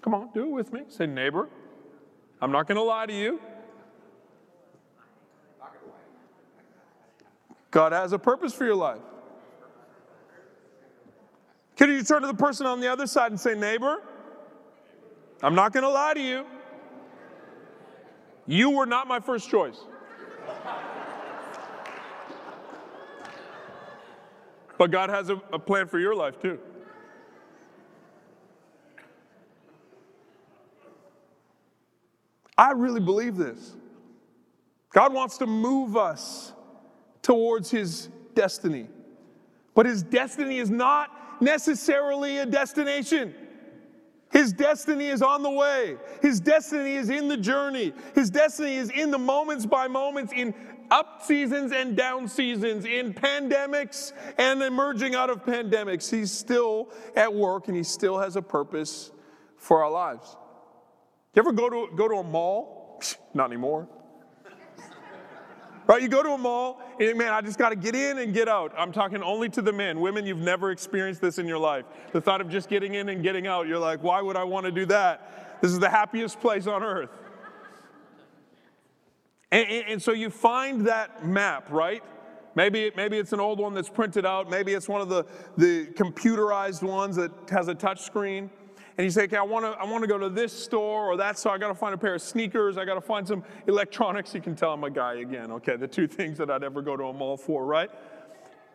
Come 0.04 0.12
on, 0.12 0.28
do 0.34 0.42
it 0.42 0.50
with 0.50 0.70
me. 0.70 0.82
Say, 0.88 1.06
neighbor, 1.06 1.48
I'm 2.42 2.52
not 2.52 2.68
going 2.68 2.76
to 2.76 2.82
lie 2.82 3.06
to 3.06 3.12
you. 3.14 3.40
God 7.70 7.92
has 7.92 8.12
a 8.12 8.18
purpose 8.18 8.52
for 8.52 8.66
your 8.66 8.74
life. 8.74 9.00
Can 11.76 11.88
you 11.88 12.02
turn 12.02 12.20
to 12.20 12.26
the 12.26 12.34
person 12.34 12.66
on 12.66 12.80
the 12.80 12.92
other 12.92 13.06
side 13.06 13.32
and 13.32 13.40
say, 13.40 13.54
neighbor, 13.54 14.02
I'm 15.42 15.54
not 15.54 15.72
going 15.72 15.84
to 15.84 15.88
lie 15.88 16.12
to 16.12 16.20
you. 16.20 16.44
You 18.46 18.68
were 18.72 18.84
not 18.84 19.08
my 19.08 19.20
first 19.20 19.48
choice. 19.48 19.78
But 24.76 24.90
God 24.90 25.08
has 25.08 25.30
a, 25.30 25.40
a 25.50 25.58
plan 25.58 25.86
for 25.86 25.98
your 25.98 26.14
life 26.14 26.38
too. 26.42 26.58
I 32.56 32.72
really 32.72 33.00
believe 33.00 33.36
this. 33.36 33.76
God 34.90 35.12
wants 35.12 35.38
to 35.38 35.46
move 35.46 35.96
us 35.96 36.52
towards 37.22 37.70
His 37.70 38.08
destiny. 38.34 38.86
But 39.74 39.86
His 39.86 40.02
destiny 40.02 40.58
is 40.58 40.70
not 40.70 41.42
necessarily 41.42 42.38
a 42.38 42.46
destination. 42.46 43.34
His 44.30 44.52
destiny 44.52 45.06
is 45.06 45.22
on 45.22 45.42
the 45.42 45.50
way. 45.50 45.96
His 46.20 46.40
destiny 46.40 46.94
is 46.94 47.08
in 47.08 47.28
the 47.28 47.36
journey. 47.36 47.92
His 48.14 48.30
destiny 48.30 48.76
is 48.76 48.90
in 48.90 49.10
the 49.12 49.18
moments 49.18 49.64
by 49.64 49.86
moments, 49.86 50.32
in 50.34 50.54
up 50.90 51.22
seasons 51.22 51.72
and 51.72 51.96
down 51.96 52.28
seasons, 52.28 52.84
in 52.84 53.14
pandemics 53.14 54.12
and 54.38 54.62
emerging 54.62 55.14
out 55.14 55.30
of 55.30 55.44
pandemics. 55.44 56.10
He's 56.10 56.32
still 56.32 56.90
at 57.16 57.32
work 57.32 57.68
and 57.68 57.76
he 57.76 57.84
still 57.84 58.18
has 58.18 58.36
a 58.36 58.42
purpose 58.42 59.12
for 59.56 59.84
our 59.84 59.90
lives. 59.90 60.36
You 61.34 61.42
ever 61.42 61.52
go 61.52 61.68
to, 61.68 61.88
go 61.96 62.08
to 62.08 62.16
a 62.16 62.22
mall? 62.22 63.02
Not 63.34 63.46
anymore. 63.46 63.88
Right, 65.86 66.00
you 66.00 66.08
go 66.08 66.22
to 66.22 66.30
a 66.30 66.38
mall, 66.38 66.80
and 66.98 67.18
man, 67.18 67.34
I 67.34 67.42
just 67.42 67.58
got 67.58 67.68
to 67.68 67.76
get 67.76 67.94
in 67.94 68.16
and 68.18 68.32
get 68.32 68.48
out. 68.48 68.72
I'm 68.78 68.90
talking 68.90 69.22
only 69.22 69.50
to 69.50 69.60
the 69.60 69.72
men. 69.72 70.00
Women, 70.00 70.24
you've 70.24 70.38
never 70.38 70.70
experienced 70.70 71.20
this 71.20 71.38
in 71.38 71.46
your 71.46 71.58
life. 71.58 71.84
The 72.12 72.22
thought 72.22 72.40
of 72.40 72.48
just 72.48 72.70
getting 72.70 72.94
in 72.94 73.10
and 73.10 73.22
getting 73.22 73.46
out, 73.46 73.66
you're 73.66 73.78
like, 73.78 74.02
why 74.02 74.22
would 74.22 74.36
I 74.36 74.44
want 74.44 74.64
to 74.64 74.72
do 74.72 74.86
that? 74.86 75.60
This 75.60 75.72
is 75.72 75.78
the 75.78 75.90
happiest 75.90 76.40
place 76.40 76.66
on 76.66 76.82
earth. 76.82 77.10
And, 79.52 79.68
and, 79.68 79.88
and 79.88 80.02
so 80.02 80.12
you 80.12 80.30
find 80.30 80.86
that 80.86 81.26
map, 81.26 81.70
right? 81.70 82.02
Maybe, 82.54 82.90
maybe 82.96 83.18
it's 83.18 83.34
an 83.34 83.40
old 83.40 83.58
one 83.58 83.74
that's 83.74 83.90
printed 83.90 84.24
out. 84.24 84.48
Maybe 84.48 84.72
it's 84.72 84.88
one 84.88 85.02
of 85.02 85.10
the, 85.10 85.26
the 85.58 85.86
computerized 85.88 86.82
ones 86.82 87.16
that 87.16 87.30
has 87.50 87.68
a 87.68 87.74
touch 87.74 88.00
screen. 88.00 88.48
And 88.96 89.04
you 89.04 89.10
say, 89.10 89.24
okay, 89.24 89.36
I 89.36 89.42
want 89.42 89.64
to 89.64 89.70
I 89.80 89.84
wanna 89.84 90.06
go 90.06 90.18
to 90.18 90.28
this 90.28 90.52
store 90.52 91.10
or 91.10 91.16
that 91.16 91.38
store. 91.38 91.54
I 91.54 91.58
got 91.58 91.68
to 91.68 91.74
find 91.74 91.94
a 91.94 91.98
pair 91.98 92.14
of 92.14 92.22
sneakers. 92.22 92.78
I 92.78 92.84
got 92.84 92.94
to 92.94 93.00
find 93.00 93.26
some 93.26 93.42
electronics. 93.66 94.34
You 94.34 94.40
can 94.40 94.54
tell 94.54 94.72
I'm 94.72 94.84
a 94.84 94.90
guy 94.90 95.14
again, 95.14 95.50
okay? 95.52 95.76
The 95.76 95.88
two 95.88 96.06
things 96.08 96.38
that 96.38 96.50
I'd 96.50 96.62
ever 96.62 96.80
go 96.80 96.96
to 96.96 97.04
a 97.04 97.12
mall 97.12 97.36
for, 97.36 97.64
right? 97.64 97.90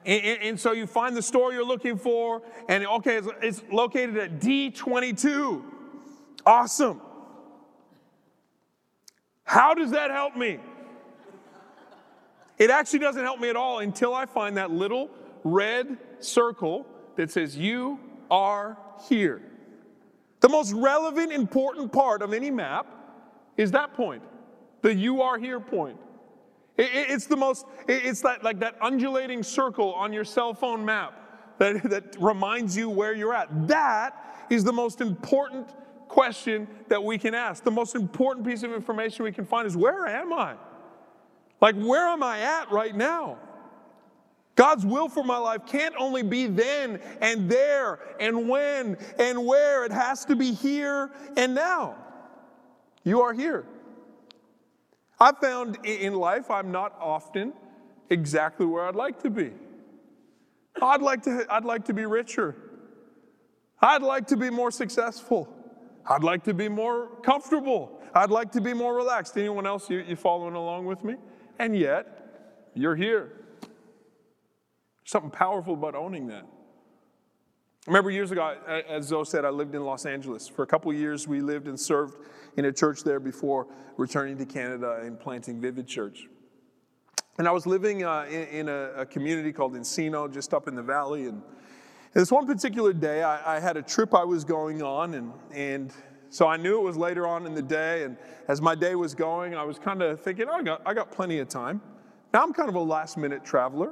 And, 0.05 0.23
and, 0.23 0.41
and 0.41 0.59
so 0.59 0.71
you 0.71 0.87
find 0.87 1.15
the 1.15 1.21
store 1.21 1.53
you're 1.53 1.65
looking 1.65 1.97
for, 1.97 2.41
and 2.67 2.85
okay, 2.85 3.17
it's, 3.17 3.27
it's 3.41 3.63
located 3.71 4.17
at 4.17 4.39
D22. 4.39 5.63
Awesome. 6.45 7.01
How 9.43 9.73
does 9.73 9.91
that 9.91 10.11
help 10.11 10.35
me? 10.35 10.59
It 12.57 12.69
actually 12.69 12.99
doesn't 12.99 13.23
help 13.23 13.39
me 13.39 13.49
at 13.49 13.55
all 13.55 13.79
until 13.79 14.13
I 14.13 14.25
find 14.25 14.57
that 14.57 14.69
little 14.69 15.09
red 15.43 15.97
circle 16.19 16.85
that 17.15 17.31
says, 17.31 17.57
You 17.57 17.99
are 18.29 18.77
here. 19.07 19.41
The 20.39 20.49
most 20.49 20.73
relevant, 20.73 21.31
important 21.31 21.91
part 21.91 22.21
of 22.21 22.33
any 22.33 22.49
map 22.49 22.87
is 23.57 23.71
that 23.71 23.93
point, 23.93 24.23
the 24.81 24.93
you 24.93 25.21
are 25.21 25.37
here 25.37 25.59
point. 25.59 25.97
It's 26.77 27.25
the 27.25 27.35
most, 27.35 27.65
it's 27.89 28.21
that 28.21 28.41
like 28.41 28.59
that 28.59 28.75
undulating 28.81 29.43
circle 29.43 29.93
on 29.95 30.13
your 30.13 30.23
cell 30.23 30.53
phone 30.53 30.85
map 30.85 31.57
that, 31.57 31.83
that 31.89 32.15
reminds 32.19 32.77
you 32.77 32.89
where 32.89 33.13
you're 33.13 33.33
at. 33.33 33.67
That 33.67 34.47
is 34.49 34.63
the 34.63 34.71
most 34.71 35.01
important 35.01 35.73
question 36.07 36.67
that 36.87 37.03
we 37.03 37.17
can 37.17 37.35
ask. 37.35 37.63
The 37.63 37.71
most 37.71 37.95
important 37.95 38.47
piece 38.47 38.63
of 38.63 38.71
information 38.71 39.25
we 39.25 39.31
can 39.33 39.45
find 39.45 39.67
is 39.67 39.75
where 39.75 40.07
am 40.07 40.31
I? 40.31 40.55
Like, 41.61 41.75
where 41.75 42.07
am 42.07 42.23
I 42.23 42.39
at 42.39 42.71
right 42.71 42.95
now? 42.95 43.37
God's 44.59 44.85
will 44.85 45.07
for 45.07 45.23
my 45.23 45.37
life 45.37 45.61
can't 45.65 45.95
only 45.97 46.21
be 46.21 46.45
then 46.45 46.99
and 47.21 47.49
there 47.49 47.97
and 48.19 48.49
when 48.49 48.97
and 49.17 49.45
where. 49.45 49.85
It 49.85 49.91
has 49.93 50.25
to 50.25 50.35
be 50.35 50.51
here 50.51 51.11
and 51.37 51.55
now. 51.55 51.95
You 53.05 53.21
are 53.21 53.31
here. 53.31 53.65
I've 55.17 55.37
found 55.37 55.77
in 55.85 56.13
life 56.13 56.51
I'm 56.51 56.73
not 56.73 56.93
often 56.99 57.53
exactly 58.09 58.65
where 58.65 58.85
I'd 58.85 58.97
like 58.97 59.23
to 59.23 59.29
be. 59.29 59.51
I'd 60.81 61.01
like 61.01 61.23
to, 61.23 61.45
I'd 61.49 61.63
like 61.63 61.85
to 61.85 61.93
be 61.93 62.05
richer. 62.05 62.53
I'd 63.81 64.01
like 64.01 64.27
to 64.27 64.35
be 64.35 64.49
more 64.49 64.71
successful. 64.71 65.47
I'd 66.05 66.23
like 66.23 66.43
to 66.43 66.53
be 66.53 66.67
more 66.67 67.07
comfortable. 67.23 68.01
I'd 68.13 68.29
like 68.29 68.51
to 68.51 68.59
be 68.59 68.73
more 68.73 68.93
relaxed. 68.93 69.37
Anyone 69.37 69.65
else, 69.65 69.89
you, 69.89 69.99
you 69.99 70.17
following 70.17 70.55
along 70.55 70.83
with 70.83 71.05
me? 71.05 71.15
And 71.59 71.77
yet, 71.77 72.71
you're 72.73 72.97
here. 72.97 73.38
Something 75.09 75.31
powerful 75.31 75.73
about 75.73 75.95
owning 75.95 76.27
that. 76.27 76.43
I 76.43 77.87
remember 77.87 78.11
years 78.11 78.29
ago, 78.29 78.55
as 78.87 79.07
Zoe 79.07 79.25
said, 79.25 79.43
I 79.43 79.49
lived 79.49 79.73
in 79.73 79.83
Los 79.83 80.05
Angeles. 80.05 80.47
For 80.47 80.61
a 80.61 80.67
couple 80.67 80.93
years, 80.93 81.27
we 81.27 81.41
lived 81.41 81.67
and 81.67 81.79
served 81.79 82.17
in 82.57 82.65
a 82.65 82.71
church 82.71 83.03
there 83.03 83.19
before 83.19 83.65
returning 83.97 84.37
to 84.37 84.45
Canada 84.45 84.99
and 85.01 85.19
planting 85.19 85.59
Vivid 85.59 85.87
Church. 85.87 86.27
And 87.39 87.47
I 87.47 87.51
was 87.51 87.65
living 87.65 88.03
uh, 88.03 88.27
in, 88.29 88.43
in 88.49 88.69
a, 88.69 88.91
a, 88.97 89.05
community 89.07 89.51
called 89.51 89.73
Encino, 89.73 90.31
just 90.31 90.53
up 90.53 90.67
in 90.67 90.75
the 90.75 90.83
valley. 90.83 91.25
And, 91.25 91.41
this 92.13 92.31
one 92.31 92.45
particular 92.45 92.93
day, 92.93 93.23
I, 93.23 93.55
I, 93.55 93.59
had 93.59 93.77
a 93.77 93.81
trip 93.81 94.13
I 94.13 94.23
was 94.23 94.43
going 94.43 94.83
on, 94.83 95.15
and, 95.15 95.33
and 95.51 95.91
so 96.29 96.45
I 96.45 96.55
knew 96.55 96.77
it 96.77 96.83
was 96.83 96.97
later 96.97 97.25
on 97.25 97.47
in 97.47 97.55
the 97.55 97.63
day. 97.63 98.03
And 98.03 98.15
as 98.47 98.61
my 98.61 98.75
day 98.75 98.93
was 98.93 99.15
going, 99.15 99.55
I 99.55 99.63
was 99.63 99.79
kind 99.79 100.03
of 100.03 100.21
thinking, 100.21 100.45
oh, 100.47 100.53
I, 100.53 100.61
got, 100.61 100.83
I 100.85 100.93
got 100.93 101.11
plenty 101.11 101.39
of 101.39 101.47
time. 101.47 101.81
Now 102.31 102.43
I'm 102.43 102.53
kind 102.53 102.69
of 102.69 102.75
a 102.75 102.79
last 102.79 103.17
minute 103.17 103.43
traveler. 103.43 103.91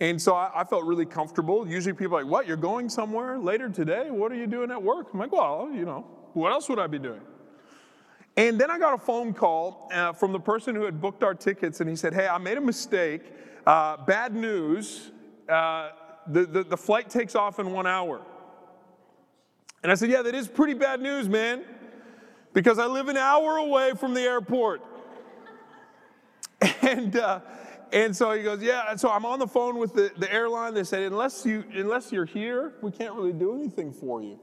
And 0.00 0.20
so 0.20 0.34
I, 0.34 0.50
I, 0.54 0.64
felt 0.64 0.84
really 0.84 1.06
comfortable. 1.06 1.68
Usually 1.68 1.92
people 1.92 2.16
are 2.16 2.22
like, 2.22 2.30
what, 2.30 2.46
you're 2.46 2.56
going 2.56 2.88
somewhere 2.88 3.38
later 3.38 3.68
today? 3.68 4.10
What 4.10 4.32
are 4.32 4.34
you 4.34 4.46
doing 4.46 4.70
at 4.70 4.82
work? 4.82 5.08
I'm 5.12 5.20
like, 5.20 5.32
well, 5.32 5.70
you 5.72 5.84
know, 5.84 6.06
what 6.32 6.50
else 6.50 6.68
would 6.68 6.78
I 6.78 6.88
be 6.88 6.98
doing? 6.98 7.20
And 8.36 8.58
then 8.58 8.70
I 8.70 8.78
got 8.78 8.94
a 8.94 8.98
phone 8.98 9.34
call 9.34 9.90
uh, 9.92 10.12
from 10.12 10.32
the 10.32 10.40
person 10.40 10.74
who 10.74 10.84
had 10.84 11.00
booked 11.00 11.22
our 11.22 11.34
tickets, 11.34 11.80
and 11.80 11.88
he 11.88 11.96
said, 11.96 12.14
hey, 12.14 12.26
I 12.26 12.38
made 12.38 12.56
a 12.56 12.62
mistake. 12.62 13.22
Uh, 13.66 13.98
bad 14.04 14.34
news. 14.34 15.10
Uh, 15.48 15.90
the, 16.26 16.46
the, 16.46 16.64
the 16.64 16.76
flight 16.76 17.10
takes 17.10 17.34
off 17.34 17.58
in 17.58 17.72
one 17.72 17.86
hour. 17.86 18.22
And 19.82 19.90
I 19.90 19.94
said, 19.94 20.10
yeah, 20.10 20.22
that 20.22 20.34
is 20.34 20.48
pretty 20.48 20.74
bad 20.74 21.00
news, 21.00 21.28
man, 21.28 21.64
because 22.52 22.78
I 22.78 22.86
live 22.86 23.08
an 23.08 23.16
hour 23.16 23.56
away 23.56 23.92
from 23.98 24.14
the 24.14 24.22
airport. 24.22 24.82
And, 26.82 27.16
uh, 27.16 27.40
and 27.92 28.16
so 28.16 28.32
he 28.32 28.42
goes, 28.42 28.62
yeah. 28.62 28.86
And 28.88 28.98
so 28.98 29.10
I'm 29.10 29.26
on 29.26 29.38
the 29.38 29.46
phone 29.46 29.78
with 29.78 29.94
the, 29.94 30.10
the 30.16 30.32
airline. 30.32 30.72
They 30.74 30.84
said, 30.84 31.02
unless 31.02 31.44
you 31.44 31.64
unless 31.74 32.10
you're 32.10 32.24
here, 32.24 32.72
we 32.80 32.90
can't 32.90 33.14
really 33.14 33.32
do 33.32 33.54
anything 33.54 33.92
for 33.92 34.22
you. 34.22 34.38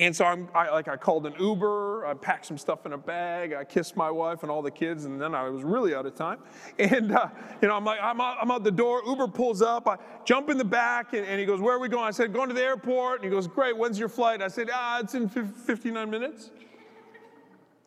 And 0.00 0.14
so 0.14 0.24
I'm 0.26 0.48
I, 0.54 0.70
like 0.70 0.86
I 0.86 0.96
called 0.96 1.26
an 1.26 1.34
Uber. 1.40 2.06
I 2.06 2.14
packed 2.14 2.46
some 2.46 2.58
stuff 2.58 2.86
in 2.86 2.92
a 2.92 2.98
bag. 2.98 3.52
I 3.52 3.64
kissed 3.64 3.96
my 3.96 4.10
wife 4.10 4.42
and 4.42 4.50
all 4.50 4.62
the 4.62 4.70
kids, 4.70 5.06
and 5.06 5.20
then 5.20 5.34
I 5.34 5.48
was 5.48 5.64
really 5.64 5.94
out 5.94 6.06
of 6.06 6.14
time. 6.14 6.38
And 6.78 7.10
uh, 7.10 7.28
you 7.60 7.68
know, 7.68 7.74
I'm 7.74 7.84
like 7.84 7.98
I'm 8.00 8.20
out, 8.20 8.36
I'm 8.40 8.50
out 8.50 8.62
the 8.62 8.70
door. 8.70 9.02
Uber 9.06 9.28
pulls 9.28 9.60
up. 9.60 9.88
I 9.88 9.96
jump 10.24 10.50
in 10.50 10.58
the 10.58 10.64
back, 10.64 11.14
and, 11.14 11.26
and 11.26 11.40
he 11.40 11.46
goes, 11.46 11.60
"Where 11.60 11.74
are 11.74 11.80
we 11.80 11.88
going?" 11.88 12.04
I 12.04 12.12
said, 12.12 12.32
"Going 12.32 12.48
to 12.48 12.54
the 12.54 12.62
airport." 12.62 13.16
And 13.16 13.24
he 13.24 13.30
goes, 13.30 13.48
"Great. 13.48 13.76
When's 13.76 13.98
your 13.98 14.08
flight?" 14.08 14.40
I 14.40 14.48
said, 14.48 14.68
"Ah, 14.72 15.00
it's 15.00 15.14
in 15.14 15.28
59 15.28 16.08
minutes." 16.08 16.50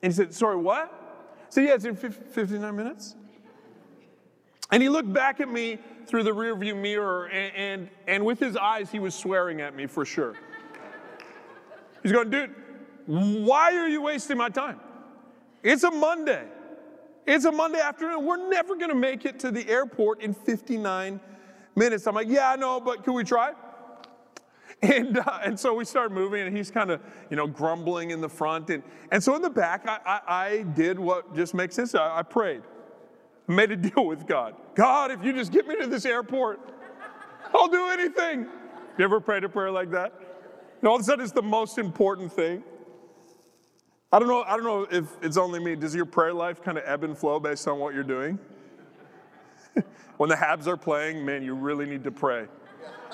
And 0.03 0.11
he 0.11 0.15
said, 0.15 0.33
"Sorry, 0.33 0.57
what?" 0.57 0.91
I 0.91 1.45
said, 1.49 1.65
"Yeah, 1.65 1.75
it's 1.75 1.85
in 1.85 1.95
59 1.95 2.75
minutes." 2.75 3.15
And 4.71 4.81
he 4.81 4.89
looked 4.89 5.11
back 5.11 5.41
at 5.41 5.49
me 5.49 5.79
through 6.07 6.23
the 6.23 6.31
rearview 6.31 6.79
mirror, 6.79 7.27
and, 7.27 7.55
and, 7.55 7.89
and 8.07 8.25
with 8.25 8.39
his 8.39 8.55
eyes, 8.55 8.89
he 8.89 8.99
was 8.99 9.13
swearing 9.13 9.61
at 9.61 9.75
me 9.75 9.85
for 9.85 10.05
sure. 10.05 10.35
He's 12.01 12.11
going, 12.11 12.29
dude, 12.29 12.55
why 13.05 13.75
are 13.75 13.87
you 13.87 14.01
wasting 14.01 14.37
my 14.37 14.49
time? 14.49 14.79
It's 15.61 15.83
a 15.83 15.91
Monday. 15.91 16.45
It's 17.27 17.45
a 17.45 17.51
Monday 17.51 17.79
afternoon. 17.79 18.25
We're 18.25 18.49
never 18.49 18.75
going 18.75 18.89
to 18.89 18.95
make 18.95 19.25
it 19.25 19.39
to 19.39 19.51
the 19.51 19.67
airport 19.69 20.21
in 20.21 20.33
59 20.33 21.19
minutes. 21.75 22.07
I'm 22.07 22.15
like, 22.15 22.27
yeah, 22.29 22.51
I 22.51 22.55
know, 22.55 22.79
but 22.79 23.03
can 23.03 23.13
we 23.13 23.23
try? 23.23 23.53
And, 24.83 25.19
uh, 25.19 25.39
and 25.43 25.59
so 25.59 25.75
we 25.75 25.85
started 25.85 26.11
moving, 26.11 26.47
and 26.47 26.57
he's 26.57 26.71
kind 26.71 26.89
of, 26.89 27.01
you 27.29 27.37
know, 27.37 27.45
grumbling 27.45 28.09
in 28.09 28.19
the 28.19 28.29
front. 28.29 28.71
And, 28.71 28.81
and 29.11 29.23
so 29.23 29.35
in 29.35 29.43
the 29.43 29.49
back, 29.49 29.87
I, 29.87 29.99
I, 30.03 30.21
I 30.27 30.61
did 30.63 30.97
what 30.97 31.35
just 31.35 31.53
makes 31.53 31.75
sense. 31.75 31.93
I, 31.93 32.19
I 32.19 32.23
prayed 32.23 32.63
made 33.51 33.71
a 33.71 33.75
deal 33.75 34.05
with 34.05 34.25
God. 34.27 34.55
God, 34.75 35.11
if 35.11 35.23
you 35.23 35.33
just 35.33 35.51
get 35.51 35.67
me 35.67 35.75
to 35.77 35.87
this 35.87 36.05
airport, 36.05 36.59
I'll 37.53 37.67
do 37.67 37.89
anything. 37.89 38.47
You 38.97 39.05
ever 39.05 39.19
prayed 39.19 39.43
a 39.43 39.49
prayer 39.49 39.71
like 39.71 39.91
that? 39.91 40.13
And 40.79 40.87
all 40.87 40.95
of 40.95 41.01
a 41.01 41.03
sudden, 41.03 41.23
it's 41.23 41.33
the 41.33 41.41
most 41.41 41.77
important 41.77 42.31
thing. 42.33 42.63
I 44.11 44.19
don't 44.19 44.27
know. 44.27 44.43
I 44.43 44.57
don't 44.57 44.65
know 44.65 44.87
if 44.91 45.05
it's 45.21 45.37
only 45.37 45.59
me. 45.59 45.75
Does 45.75 45.95
your 45.95 46.05
prayer 46.05 46.33
life 46.33 46.61
kind 46.61 46.77
of 46.77 46.83
ebb 46.85 47.03
and 47.03 47.17
flow 47.17 47.39
based 47.39 47.67
on 47.67 47.79
what 47.79 47.93
you're 47.93 48.03
doing? 48.03 48.37
when 50.17 50.29
the 50.29 50.35
Habs 50.35 50.67
are 50.67 50.77
playing, 50.77 51.23
man, 51.23 51.43
you 51.43 51.55
really 51.55 51.85
need 51.85 52.03
to 52.03 52.11
pray. 52.11 52.47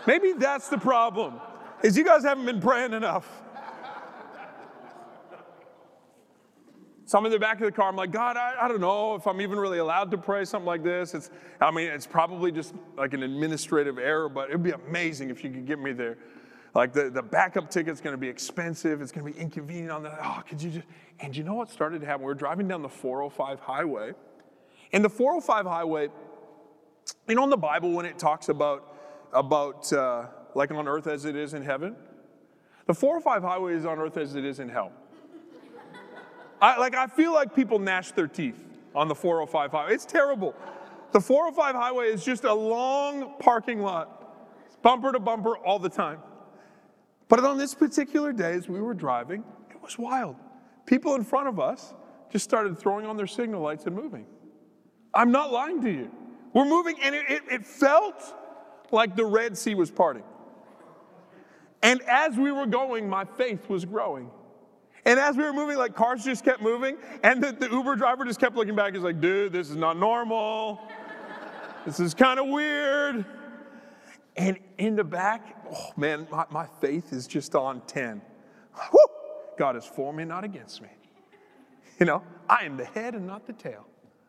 Maybe 0.07 0.33
that's 0.33 0.69
the 0.69 0.77
problem. 0.77 1.39
Is 1.83 1.97
you 1.97 2.03
guys 2.03 2.23
haven't 2.23 2.45
been 2.45 2.61
praying 2.61 2.93
enough. 2.93 3.43
So 7.07 7.17
I'm 7.17 7.25
in 7.25 7.31
the 7.31 7.39
back 7.39 7.61
of 7.61 7.65
the 7.65 7.71
car. 7.71 7.87
I'm 7.87 7.95
like, 7.95 8.11
God, 8.11 8.35
I, 8.35 8.55
I 8.59 8.67
don't 8.67 8.81
know 8.81 9.15
if 9.15 9.25
I'm 9.27 9.39
even 9.39 9.57
really 9.57 9.77
allowed 9.77 10.11
to 10.11 10.17
pray 10.17 10.43
something 10.43 10.65
like 10.65 10.83
this. 10.83 11.13
It's, 11.13 11.29
I 11.61 11.71
mean, 11.71 11.87
it's 11.87 12.05
probably 12.05 12.51
just 12.51 12.73
like 12.97 13.13
an 13.13 13.23
administrative 13.23 13.97
error, 13.97 14.27
but 14.27 14.49
it'd 14.49 14.61
be 14.61 14.71
amazing 14.71 15.29
if 15.29 15.41
you 15.41 15.49
could 15.49 15.65
get 15.65 15.79
me 15.79 15.93
there. 15.93 16.17
Like 16.75 16.91
the, 16.91 17.09
the 17.09 17.23
backup 17.23 17.71
ticket's 17.71 18.01
gonna 18.01 18.17
be 18.17 18.27
expensive. 18.27 19.01
It's 19.01 19.13
gonna 19.13 19.25
be 19.25 19.39
inconvenient 19.39 19.89
on 19.89 20.03
the, 20.03 20.11
oh, 20.21 20.43
could 20.49 20.61
you 20.61 20.69
just, 20.69 20.85
and 21.21 21.33
you 21.33 21.45
know 21.45 21.53
what 21.53 21.69
started 21.69 22.01
to 22.01 22.05
happen? 22.05 22.25
We 22.25 22.31
are 22.33 22.35
driving 22.35 22.67
down 22.67 22.81
the 22.81 22.89
405 22.89 23.61
highway. 23.61 24.11
And 24.91 25.01
the 25.01 25.09
405 25.09 25.65
highway, 25.65 26.09
you 27.29 27.35
know, 27.35 27.45
in 27.45 27.49
the 27.49 27.55
Bible, 27.55 27.93
when 27.93 28.05
it 28.05 28.19
talks 28.19 28.49
about, 28.49 28.97
about 29.31 29.93
uh, 29.93 30.25
like 30.55 30.71
on 30.71 30.89
earth 30.89 31.07
as 31.07 31.23
it 31.23 31.37
is 31.37 31.53
in 31.53 31.63
heaven, 31.63 31.95
the 32.85 32.93
405 32.93 33.43
highway 33.43 33.75
is 33.75 33.85
on 33.85 33.97
earth 33.97 34.17
as 34.17 34.35
it 34.35 34.43
is 34.43 34.59
in 34.59 34.67
hell. 34.67 34.91
I, 36.61 36.77
like, 36.77 36.95
I 36.95 37.07
feel 37.07 37.33
like 37.33 37.55
people 37.55 37.79
gnash 37.79 38.11
their 38.11 38.27
teeth 38.27 38.59
on 38.95 39.07
the 39.07 39.15
405 39.15 39.71
highway. 39.71 39.93
It's 39.93 40.05
terrible. 40.05 40.55
The 41.11 41.21
405 41.21 41.75
highway 41.75 42.07
is 42.07 42.23
just 42.23 42.43
a 42.43 42.53
long 42.53 43.35
parking 43.39 43.81
lot, 43.81 44.35
it's 44.65 44.75
bumper 44.77 45.11
to 45.11 45.19
bumper 45.19 45.57
all 45.57 45.79
the 45.79 45.89
time. 45.89 46.19
But 47.29 47.43
on 47.43 47.57
this 47.57 47.73
particular 47.73 48.31
day, 48.31 48.53
as 48.53 48.69
we 48.69 48.79
were 48.79 48.93
driving, 48.93 49.43
it 49.69 49.81
was 49.81 49.97
wild. 49.97 50.37
People 50.85 51.15
in 51.15 51.23
front 51.23 51.47
of 51.49 51.59
us 51.59 51.93
just 52.31 52.45
started 52.45 52.77
throwing 52.77 53.05
on 53.05 53.17
their 53.17 53.27
signal 53.27 53.61
lights 53.61 53.85
and 53.85 53.95
moving. 53.95 54.25
I'm 55.13 55.31
not 55.31 55.51
lying 55.51 55.81
to 55.81 55.91
you. 55.91 56.11
We're 56.53 56.65
moving, 56.65 56.95
and 57.01 57.13
it, 57.13 57.25
it, 57.29 57.41
it 57.51 57.65
felt 57.65 58.23
like 58.91 59.15
the 59.15 59.25
Red 59.25 59.57
Sea 59.57 59.75
was 59.75 59.91
parting. 59.91 60.23
And 61.83 62.01
as 62.03 62.37
we 62.37 62.51
were 62.51 62.65
going, 62.65 63.09
my 63.09 63.25
faith 63.25 63.69
was 63.69 63.85
growing. 63.85 64.31
And 65.07 65.21
as 65.21 65.37
we 65.37 65.43
were 65.43 65.53
moving, 65.53 65.77
like 65.77 65.95
cars 65.95 66.25
just 66.25 66.43
kept 66.43 66.61
moving, 66.61 66.97
and 67.23 67.41
the, 67.41 67.53
the 67.53 67.69
Uber 67.69 67.95
driver 67.95 68.25
just 68.25 68.41
kept 68.41 68.57
looking 68.57 68.75
back. 68.75 68.93
He's 68.93 69.03
like, 69.03 69.21
dude, 69.21 69.53
this 69.53 69.69
is 69.69 69.77
not 69.77 69.97
normal. 69.97 70.81
This 71.85 72.01
is 72.01 72.13
kind 72.13 72.41
of 72.41 72.47
weird. 72.49 73.25
And 74.35 74.59
in 74.77 74.97
the 74.97 75.05
back, 75.05 75.55
oh 75.71 75.91
man, 75.95 76.27
my, 76.29 76.43
my 76.51 76.67
faith 76.81 77.13
is 77.13 77.25
just 77.25 77.55
on 77.55 77.81
10. 77.87 78.21
Woo! 78.91 78.99
God 79.57 79.77
is 79.77 79.85
for 79.85 80.11
me, 80.11 80.25
not 80.25 80.43
against 80.43 80.81
me. 80.81 80.89
You 82.01 82.05
know, 82.05 82.21
I 82.49 82.65
am 82.65 82.75
the 82.75 82.85
head 82.85 83.15
and 83.15 83.25
not 83.25 83.47
the 83.47 83.53
tail. 83.53 83.87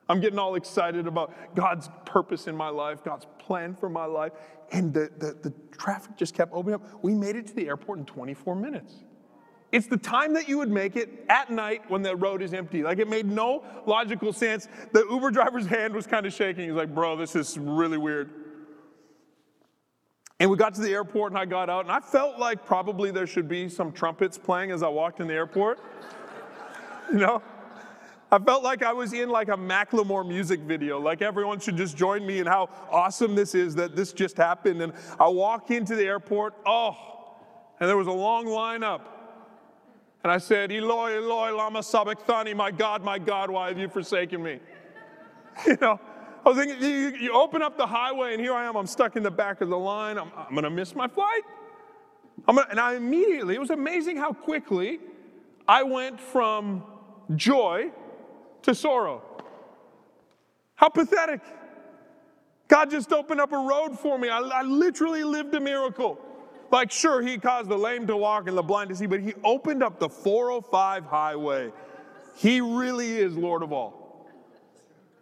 I'm 0.08 0.20
getting 0.20 0.38
all 0.38 0.54
excited 0.54 1.08
about 1.08 1.56
God's 1.56 1.90
purpose 2.04 2.46
in 2.46 2.54
my 2.54 2.68
life, 2.68 3.02
God's 3.02 3.26
plan 3.40 3.74
for 3.74 3.88
my 3.88 4.04
life. 4.04 4.30
And 4.70 4.94
the, 4.94 5.10
the, 5.18 5.36
the 5.42 5.52
traffic 5.76 6.16
just 6.16 6.34
kept 6.34 6.52
opening 6.54 6.76
up. 6.76 7.02
We 7.02 7.14
made 7.14 7.34
it 7.34 7.48
to 7.48 7.54
the 7.54 7.66
airport 7.66 7.98
in 7.98 8.04
24 8.04 8.54
minutes. 8.54 8.94
It's 9.70 9.86
the 9.86 9.98
time 9.98 10.32
that 10.34 10.48
you 10.48 10.56
would 10.58 10.70
make 10.70 10.96
it 10.96 11.26
at 11.28 11.50
night 11.50 11.82
when 11.90 12.02
the 12.02 12.16
road 12.16 12.42
is 12.42 12.54
empty. 12.54 12.82
Like 12.82 12.98
it 12.98 13.08
made 13.08 13.26
no 13.26 13.62
logical 13.86 14.32
sense. 14.32 14.66
The 14.92 15.06
Uber 15.10 15.30
driver's 15.30 15.66
hand 15.66 15.94
was 15.94 16.06
kind 16.06 16.24
of 16.24 16.32
shaking. 16.32 16.64
He's 16.64 16.74
like, 16.74 16.94
bro, 16.94 17.16
this 17.16 17.36
is 17.36 17.58
really 17.58 17.98
weird. 17.98 18.30
And 20.40 20.50
we 20.50 20.56
got 20.56 20.74
to 20.74 20.80
the 20.80 20.92
airport 20.92 21.32
and 21.32 21.38
I 21.38 21.44
got 21.44 21.68
out 21.68 21.84
and 21.84 21.92
I 21.92 22.00
felt 22.00 22.38
like 22.38 22.64
probably 22.64 23.10
there 23.10 23.26
should 23.26 23.48
be 23.48 23.68
some 23.68 23.92
trumpets 23.92 24.38
playing 24.38 24.70
as 24.70 24.82
I 24.82 24.88
walked 24.88 25.20
in 25.20 25.26
the 25.26 25.34
airport. 25.34 25.80
you 27.12 27.18
know? 27.18 27.42
I 28.30 28.38
felt 28.38 28.62
like 28.62 28.82
I 28.82 28.92
was 28.92 29.14
in 29.14 29.30
like 29.30 29.48
a 29.48 29.56
Macklemore 29.56 30.26
music 30.26 30.60
video. 30.60 31.00
Like 31.00 31.22
everyone 31.22 31.60
should 31.60 31.76
just 31.76 31.96
join 31.96 32.26
me 32.26 32.38
in 32.38 32.46
how 32.46 32.68
awesome 32.90 33.34
this 33.34 33.54
is 33.54 33.74
that 33.76 33.96
this 33.96 34.12
just 34.12 34.36
happened. 34.36 34.80
And 34.80 34.92
I 35.18 35.28
walk 35.28 35.70
into 35.70 35.94
the 35.94 36.04
airport, 36.04 36.54
oh, 36.64 36.94
and 37.80 37.88
there 37.88 37.96
was 37.96 38.06
a 38.06 38.12
long 38.12 38.46
line 38.46 38.82
up. 38.82 39.17
And 40.28 40.34
I 40.34 40.36
said, 40.36 40.70
Eloi, 40.70 41.16
Eloi, 41.16 41.52
lama 41.52 41.82
sabachthani, 41.82 42.52
my 42.52 42.70
God, 42.70 43.02
my 43.02 43.18
God, 43.18 43.48
why 43.48 43.68
have 43.68 43.78
you 43.78 43.88
forsaken 43.88 44.42
me? 44.42 44.60
You 45.66 45.78
know, 45.80 45.98
I 46.44 46.48
was 46.50 46.58
thinking, 46.58 46.82
you, 46.82 47.16
you 47.18 47.32
open 47.32 47.62
up 47.62 47.78
the 47.78 47.86
highway, 47.86 48.34
and 48.34 48.40
here 48.42 48.52
I 48.52 48.66
am, 48.66 48.76
I'm 48.76 48.86
stuck 48.86 49.16
in 49.16 49.22
the 49.22 49.30
back 49.30 49.62
of 49.62 49.70
the 49.70 49.78
line. 49.78 50.18
I'm, 50.18 50.30
I'm 50.36 50.54
to 50.54 50.68
miss 50.68 50.94
my 50.94 51.08
flight. 51.08 51.40
I'm 52.46 52.56
Gonna, 52.56 52.68
and 52.70 52.78
I 52.78 52.94
immediately, 52.94 53.54
it 53.54 53.58
was 53.58 53.70
amazing 53.70 54.18
how 54.18 54.34
quickly 54.34 55.00
I 55.66 55.82
went 55.82 56.20
from 56.20 56.84
joy 57.34 57.90
to 58.64 58.74
sorrow. 58.74 59.22
How 60.74 60.90
pathetic. 60.90 61.40
God 62.68 62.90
just 62.90 63.14
opened 63.14 63.40
up 63.40 63.52
a 63.52 63.56
road 63.56 63.98
for 63.98 64.18
me. 64.18 64.28
I, 64.28 64.40
I 64.40 64.60
literally 64.60 65.24
lived 65.24 65.54
a 65.54 65.60
miracle. 65.60 66.20
Like, 66.70 66.90
sure, 66.90 67.22
he 67.22 67.38
caused 67.38 67.68
the 67.68 67.78
lame 67.78 68.06
to 68.08 68.16
walk 68.16 68.46
and 68.46 68.56
the 68.56 68.62
blind 68.62 68.90
to 68.90 68.96
see, 68.96 69.06
but 69.06 69.20
he 69.20 69.34
opened 69.42 69.82
up 69.82 69.98
the 69.98 70.08
405 70.08 71.06
highway. 71.06 71.72
He 72.36 72.60
really 72.60 73.16
is 73.16 73.36
Lord 73.36 73.62
of 73.62 73.72
all. 73.72 74.26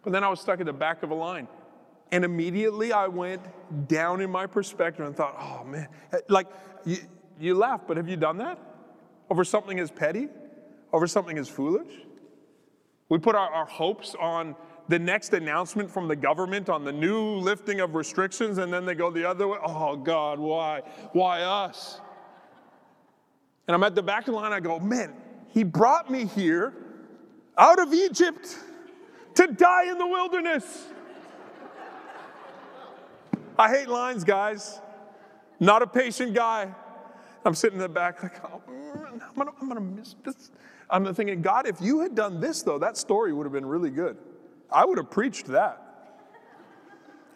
But 0.03 0.13
then 0.13 0.25
I 0.25 0.29
was 0.29 0.41
stuck 0.41 0.61
at 0.61 0.67
the 0.67 0.73
back 0.73 1.03
of 1.03 1.11
a 1.11 1.15
line. 1.15 1.49
And 2.13 2.25
immediately 2.25 2.93
I 2.93 3.09
went 3.09 3.43
down 3.89 4.21
in 4.21 4.31
my 4.31 4.47
perspective 4.47 5.07
and 5.07 5.17
thought, 5.17 5.37
oh 5.39 5.65
man, 5.65 5.89
like 6.29 6.47
you, 6.85 6.99
you 7.39 7.55
laugh, 7.55 7.83
but 7.87 7.97
have 7.97 8.09
you 8.09 8.17
done 8.17 8.39
that? 8.39 8.59
Over 9.31 9.45
something 9.45 9.81
as 9.81 9.91
petty? 9.91 10.29
Over 10.93 11.07
something 11.07 11.37
as 11.39 11.49
foolish? 11.49 11.93
We 13.09 13.19
put 13.19 13.35
our, 13.35 13.49
our 13.53 13.67
hopes 13.67 14.15
on 14.19 14.55
the 14.89 14.99
next 14.99 15.32
announcement 15.32 15.91
from 15.91 16.09
the 16.09 16.16
government 16.16 16.68
on 16.68 16.84
the 16.84 16.93
new 16.93 17.37
lifting 17.37 17.80
of 17.80 17.95
restrictions, 17.95 18.59
and 18.59 18.72
then 18.72 18.84
they 18.84 18.95
go 18.95 19.11
the 19.11 19.28
other 19.28 19.49
way. 19.49 19.59
Oh, 19.64 19.97
God, 19.97 20.39
why? 20.39 20.82
Why 21.12 21.43
us? 21.43 22.01
And 23.66 23.74
I'm 23.74 23.82
at 23.82 23.95
the 23.95 24.03
back 24.03 24.28
of 24.28 24.34
the 24.34 24.41
line, 24.41 24.53
I 24.53 24.61
go, 24.61 24.78
man, 24.78 25.14
he 25.49 25.64
brought 25.64 26.11
me 26.11 26.26
here 26.26 26.72
out 27.59 27.80
of 27.80 27.93
Egypt 27.93 28.57
to 29.34 29.47
die 29.49 29.91
in 29.91 29.99
the 29.99 30.07
wilderness. 30.07 30.87
I 33.59 33.70
hate 33.70 33.89
lines, 33.89 34.22
guys. 34.22 34.80
Not 35.59 35.82
a 35.82 35.87
patient 35.87 36.34
guy. 36.34 36.72
I'm 37.45 37.55
sitting 37.55 37.78
in 37.78 37.82
the 37.82 37.89
back, 37.89 38.22
like, 38.22 38.45
oh, 38.45 38.61
I'm 38.68 39.20
gonna, 39.37 39.53
I'm 39.61 39.68
gonna 39.68 39.80
miss 39.80 40.14
this. 40.24 40.51
I'm 40.91 41.12
thinking, 41.14 41.43
God, 41.43 41.66
if 41.66 41.80
you 41.80 42.01
had 42.01 42.14
done 42.14 42.41
this, 42.41 42.62
though, 42.62 42.78
that 42.78 42.97
story 42.97 43.32
would 43.32 43.45
have 43.45 43.53
been 43.53 43.66
really 43.66 43.91
good. 43.91 44.16
I 44.71 44.85
would 44.85 44.99
have 44.99 45.11
preached 45.11 45.47
that. 45.47 45.83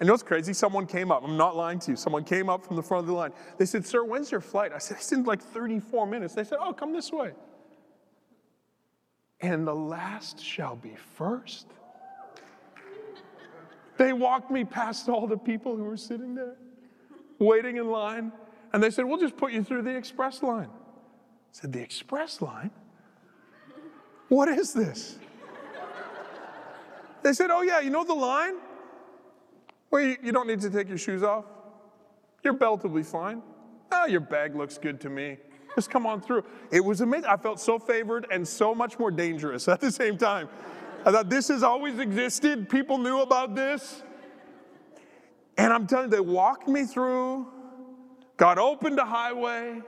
And 0.00 0.06
you 0.06 0.08
know 0.08 0.14
what's 0.14 0.22
crazy? 0.22 0.54
Someone 0.54 0.86
came 0.86 1.12
up. 1.12 1.22
I'm 1.22 1.36
not 1.36 1.56
lying 1.56 1.78
to 1.80 1.90
you. 1.90 1.96
Someone 1.96 2.24
came 2.24 2.48
up 2.48 2.64
from 2.64 2.76
the 2.76 2.82
front 2.82 3.02
of 3.02 3.06
the 3.06 3.12
line. 3.12 3.32
They 3.58 3.66
said, 3.66 3.86
Sir, 3.86 4.02
when's 4.02 4.30
your 4.30 4.40
flight? 4.40 4.72
I 4.74 4.78
said, 4.78 4.96
It's 4.96 5.12
in 5.12 5.24
like 5.24 5.42
34 5.42 6.06
minutes. 6.06 6.34
They 6.34 6.44
said, 6.44 6.58
Oh, 6.58 6.72
come 6.72 6.92
this 6.94 7.12
way. 7.12 7.32
And 9.42 9.66
the 9.66 9.74
last 9.74 10.42
shall 10.42 10.76
be 10.76 10.94
first. 11.16 11.66
They 13.98 14.14
walked 14.14 14.50
me 14.50 14.64
past 14.64 15.10
all 15.10 15.26
the 15.26 15.36
people 15.36 15.76
who 15.76 15.84
were 15.84 15.98
sitting 15.98 16.34
there, 16.34 16.56
waiting 17.38 17.76
in 17.76 17.90
line. 17.90 18.32
And 18.72 18.82
they 18.82 18.90
said, 18.90 19.04
We'll 19.04 19.20
just 19.20 19.36
put 19.36 19.52
you 19.52 19.62
through 19.62 19.82
the 19.82 19.94
express 19.94 20.42
line. 20.42 20.70
I 20.70 21.52
said, 21.52 21.74
The 21.74 21.82
express 21.82 22.40
line? 22.40 22.70
What 24.28 24.48
is 24.48 24.72
this? 24.72 25.18
They 27.22 27.32
said, 27.32 27.50
Oh, 27.50 27.62
yeah, 27.62 27.80
you 27.80 27.90
know 27.90 28.04
the 28.04 28.14
line? 28.14 28.54
Well, 29.90 30.02
you, 30.02 30.16
you 30.22 30.32
don't 30.32 30.46
need 30.46 30.60
to 30.60 30.70
take 30.70 30.88
your 30.88 30.98
shoes 30.98 31.22
off. 31.22 31.44
Your 32.42 32.54
belt 32.54 32.82
will 32.82 32.90
be 32.90 33.02
fine. 33.02 33.42
Oh, 33.92 34.06
your 34.06 34.20
bag 34.20 34.54
looks 34.54 34.78
good 34.78 35.00
to 35.02 35.10
me. 35.10 35.36
Just 35.74 35.90
come 35.90 36.06
on 36.06 36.20
through. 36.20 36.44
It 36.70 36.84
was 36.84 37.00
amazing. 37.00 37.26
I 37.26 37.36
felt 37.36 37.60
so 37.60 37.78
favored 37.78 38.26
and 38.30 38.46
so 38.46 38.74
much 38.74 38.98
more 38.98 39.10
dangerous 39.10 39.68
at 39.68 39.80
the 39.80 39.90
same 39.90 40.16
time. 40.16 40.48
I 41.04 41.12
thought 41.12 41.30
this 41.30 41.48
has 41.48 41.62
always 41.62 41.98
existed. 41.98 42.68
People 42.68 42.98
knew 42.98 43.20
about 43.20 43.54
this. 43.54 44.02
And 45.56 45.72
I'm 45.72 45.86
telling 45.86 46.06
you, 46.06 46.10
they 46.10 46.20
walked 46.20 46.68
me 46.68 46.84
through. 46.84 47.46
God 48.36 48.58
opened 48.58 48.98
a 48.98 49.04
highway. 49.04 49.80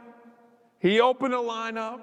He 0.78 1.00
opened 1.00 1.34
a 1.34 1.38
lineup. 1.38 2.00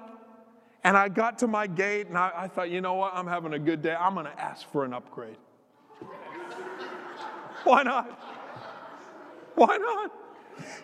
And 0.82 0.96
I 0.96 1.08
got 1.08 1.38
to 1.40 1.46
my 1.46 1.66
gate 1.66 2.06
and 2.06 2.16
I, 2.16 2.32
I 2.34 2.48
thought, 2.48 2.70
you 2.70 2.80
know 2.80 2.94
what? 2.94 3.12
I'm 3.14 3.26
having 3.26 3.52
a 3.52 3.58
good 3.58 3.82
day. 3.82 3.94
I'm 3.94 4.14
going 4.14 4.26
to 4.26 4.40
ask 4.40 4.70
for 4.70 4.84
an 4.84 4.94
upgrade. 4.94 5.36
Why 7.64 7.82
not? 7.82 8.08
Why 9.54 9.76
not? 9.76 10.10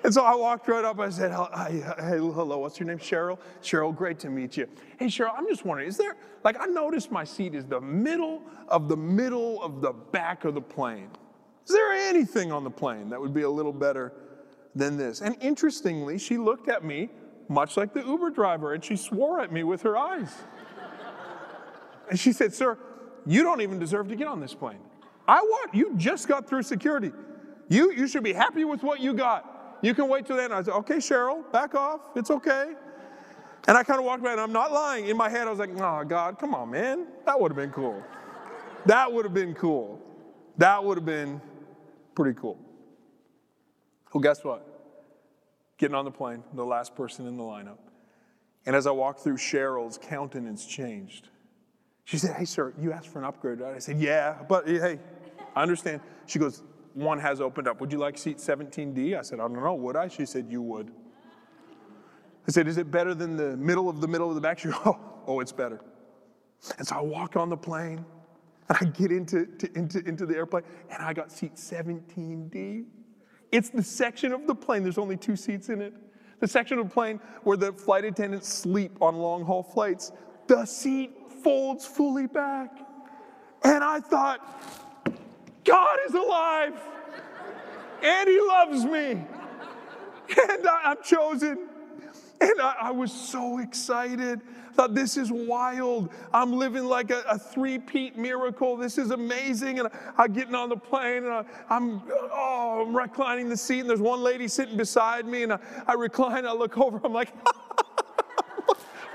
And 0.05 0.13
so 0.13 0.23
I 0.23 0.35
walked 0.35 0.69
right 0.69 0.85
up. 0.85 0.99
I 0.99 1.11
said, 1.11 1.33
hey, 1.33 2.19
hello, 2.19 2.59
what's 2.59 2.79
your 2.79 2.87
name? 2.87 2.99
Cheryl? 2.99 3.39
Cheryl, 3.63 3.95
great 3.95 4.19
to 4.21 4.31
meet 4.31 4.57
you. 4.57 4.69
Hey, 4.99 5.07
Cheryl, 5.07 5.33
I'm 5.37 5.47
just 5.47 5.65
wondering, 5.65 5.89
is 5.89 5.97
there, 5.97 6.17
like, 6.45 6.61
I 6.61 6.67
noticed 6.67 7.11
my 7.11 7.25
seat 7.25 7.55
is 7.55 7.65
the 7.65 7.81
middle 7.81 8.43
of 8.69 8.89
the 8.89 8.97
middle 8.97 9.63
of 9.63 9.81
the 9.81 9.93
back 9.93 10.45
of 10.45 10.55
the 10.55 10.61
plane. 10.61 11.09
Is 11.67 11.75
there 11.75 11.93
anything 11.93 12.53
on 12.53 12.65
the 12.65 12.71
plane 12.71 13.09
that 13.11 13.21
would 13.21 13.35
be 13.35 13.43
a 13.43 13.51
little 13.51 13.73
better 13.73 14.13
than 14.75 14.97
this? 14.97 15.21
And 15.21 15.37
interestingly, 15.41 16.19
she 16.19 16.39
looked 16.39 16.69
at 16.69 16.85
me 16.85 17.11
much 17.49 17.77
like 17.77 17.93
the 17.93 18.03
Uber 18.03 18.31
driver, 18.31 18.75
and 18.75 18.85
she 18.85 18.97
swore 18.97 19.41
at 19.41 19.53
me 19.53 19.63
with 19.63 19.83
her 19.83 19.97
eyes. 19.97 20.33
and 22.11 22.19
she 22.19 22.33
said, 22.33 22.53
Sir, 22.55 22.79
you 23.25 23.43
don't 23.43 23.61
even 23.61 23.79
deserve 23.79 24.09
to 24.09 24.17
get 24.17 24.27
on 24.27 24.41
this 24.41 24.55
plane. 24.55 24.79
I 25.29 25.41
want, 25.41 25.75
you 25.75 25.95
just 25.97 26.29
got 26.29 26.49
through 26.49 26.63
security. 26.63 27.13
You, 27.69 27.93
you 27.93 28.07
should 28.07 28.23
be 28.23 28.33
happy 28.33 28.65
with 28.65 28.83
what 28.83 29.01
you 29.01 29.13
got. 29.13 29.79
You 29.83 29.95
can 29.95 30.09
wait 30.09 30.27
till 30.27 30.37
then. 30.37 30.53
I 30.53 30.63
said, 30.63 30.75
Okay, 30.75 30.97
Cheryl, 30.97 31.51
back 31.53 31.75
off. 31.75 32.01
It's 32.15 32.31
okay. 32.31 32.75
And 33.69 33.77
I 33.77 33.83
kind 33.83 33.99
of 33.99 34.05
walked 34.05 34.23
by, 34.23 34.33
and 34.33 34.41
I'm 34.41 34.53
not 34.53 34.73
lying. 34.73 35.07
In 35.07 35.17
my 35.17 35.29
head, 35.29 35.49
I 35.49 35.51
was 35.51 35.59
like, 35.59 35.71
Oh, 35.81 36.05
God, 36.05 36.39
come 36.39 36.55
on, 36.55 36.71
man. 36.71 37.07
That 37.25 37.41
would 37.41 37.51
have 37.51 37.57
been 37.57 37.73
cool. 37.73 38.03
That 38.87 39.13
would 39.13 39.25
have 39.25 39.35
been 39.35 39.55
cool. 39.55 40.01
That 40.59 40.83
would 40.83 40.97
have 40.97 41.05
been 41.05 41.41
pretty 42.15 42.39
cool. 42.39 42.59
Well, 44.13 44.23
guess 44.23 44.45
what? 44.45 44.76
Getting 45.79 45.95
on 45.95 46.05
the 46.05 46.11
plane, 46.11 46.43
the 46.55 46.65
last 46.65 46.95
person 46.95 47.27
in 47.27 47.37
the 47.37 47.43
lineup. 47.43 47.79
And 48.65 48.75
as 48.75 48.87
I 48.87 48.91
walked 48.91 49.21
through, 49.21 49.37
Cheryl's 49.37 49.99
countenance 49.99 50.67
changed. 50.67 51.29
She 52.05 52.19
said, 52.19 52.37
Hey, 52.37 52.45
sir, 52.45 52.73
you 52.79 52.93
asked 52.93 53.09
for 53.09 53.19
an 53.19 53.25
upgrade, 53.25 53.61
right? 53.61 53.75
I 53.75 53.79
said, 53.79 53.99
Yeah, 53.99 54.37
but 54.49 54.67
hey, 54.67 54.99
I 55.55 55.63
understand. 55.63 56.01
She 56.27 56.39
goes, 56.39 56.63
One 56.95 57.19
has 57.19 57.41
opened 57.41 57.69
up. 57.69 57.81
Would 57.81 57.93
you 57.93 57.99
like 57.99 58.19
seat 58.19 58.39
17D? 58.39 59.19
I 59.19 59.23
said, 59.23 59.39
I 59.39 59.43
don't 59.43 59.55
know. 59.55 59.75
Would 59.75 59.97
I? 59.97 60.09
She 60.09 60.27
said, 60.27 60.47
You 60.49 60.63
would. 60.63 60.91
I 62.49 62.51
said, 62.51 62.67
Is 62.69 62.79
it 62.79 62.91
better 62.91 63.15
than 63.15 63.37
the 63.37 63.57
middle 63.57 63.89
of 63.89 64.01
the 64.01 64.09
middle 64.09 64.29
of 64.29 64.35
the 64.35 64.41
back? 64.41 64.59
She 64.59 64.69
goes, 64.69 64.79
Oh, 64.85 64.99
oh 65.27 65.41
it's 65.41 65.53
better. 65.53 65.81
And 66.79 66.87
so 66.87 66.97
I 66.97 67.01
walk 67.01 67.37
on 67.37 67.49
the 67.49 67.57
plane 67.57 68.05
and 68.69 68.79
I 68.81 68.85
get 68.87 69.13
into, 69.13 69.47
to, 69.47 69.79
into, 69.79 69.99
into 70.09 70.27
the 70.27 70.37
airplane 70.37 70.65
and 70.91 71.03
I 71.03 71.13
got 71.13 71.31
seat 71.31 71.55
17D. 71.55 72.85
It's 73.53 73.71
the 73.71 73.83
section 73.83 74.33
of 74.33 74.47
the 74.47 74.55
plane, 74.55 74.83
there's 74.83 74.99
only 74.99 75.17
two 75.17 75.37
seats 75.37 75.69
in 75.69 75.81
it. 75.81 75.95
The 76.41 76.49
section 76.49 76.79
of 76.79 76.89
the 76.89 76.93
plane 76.93 77.21
where 77.45 77.57
the 77.57 77.73
flight 77.73 78.05
attendants 78.05 78.49
sleep 78.49 79.01
on 79.01 79.17
long 79.17 79.45
haul 79.45 79.63
flights. 79.63 80.13
The 80.49 80.67
seat 80.67 81.13
folds 81.43 81.87
fully 81.87 82.27
back. 82.27 82.79
And 83.65 83.83
I 83.83 84.01
thought, 84.01 84.41
God 85.65 85.99
is 86.07 86.15
alive 86.15 86.75
and 88.03 88.29
He 88.29 88.41
loves 88.41 88.85
me. 88.85 89.25
And 90.29 90.67
I'm 90.67 90.97
chosen. 91.05 91.69
And 92.41 92.61
I, 92.61 92.75
I, 92.83 92.91
was 92.91 93.13
so 93.13 93.59
excited. 93.59 94.41
Thought 94.77 94.95
this 94.95 95.17
is 95.17 95.33
wild. 95.33 96.11
I'm 96.35 96.53
living 96.53 96.85
like 96.85 97.11
a, 97.11 97.23
a 97.31 97.39
three-peat 97.39 98.19
miracle. 98.19 98.77
This 98.77 98.99
is 98.99 99.11
amazing. 99.11 99.79
And 99.79 99.89
I, 100.19 100.25
am 100.25 100.35
getting 100.35 100.55
on 100.55 100.69
the 100.69 100.77
plane 100.77 101.25
and 101.25 101.33
I, 101.33 101.45
am 101.71 102.03
oh, 102.31 102.85
I'm 102.87 102.95
reclining 102.95 103.49
the 103.49 103.57
seat. 103.57 103.81
And 103.81 103.89
there's 103.89 104.03
one 104.03 104.21
lady 104.21 104.47
sitting 104.47 104.77
beside 104.77 105.25
me, 105.25 105.45
and 105.45 105.55
I, 105.55 105.59
I 105.87 105.95
recline. 105.95 106.45
I 106.45 106.53
look 106.53 106.77
over. 106.77 107.01
I'm 107.03 107.15
like, 107.15 107.33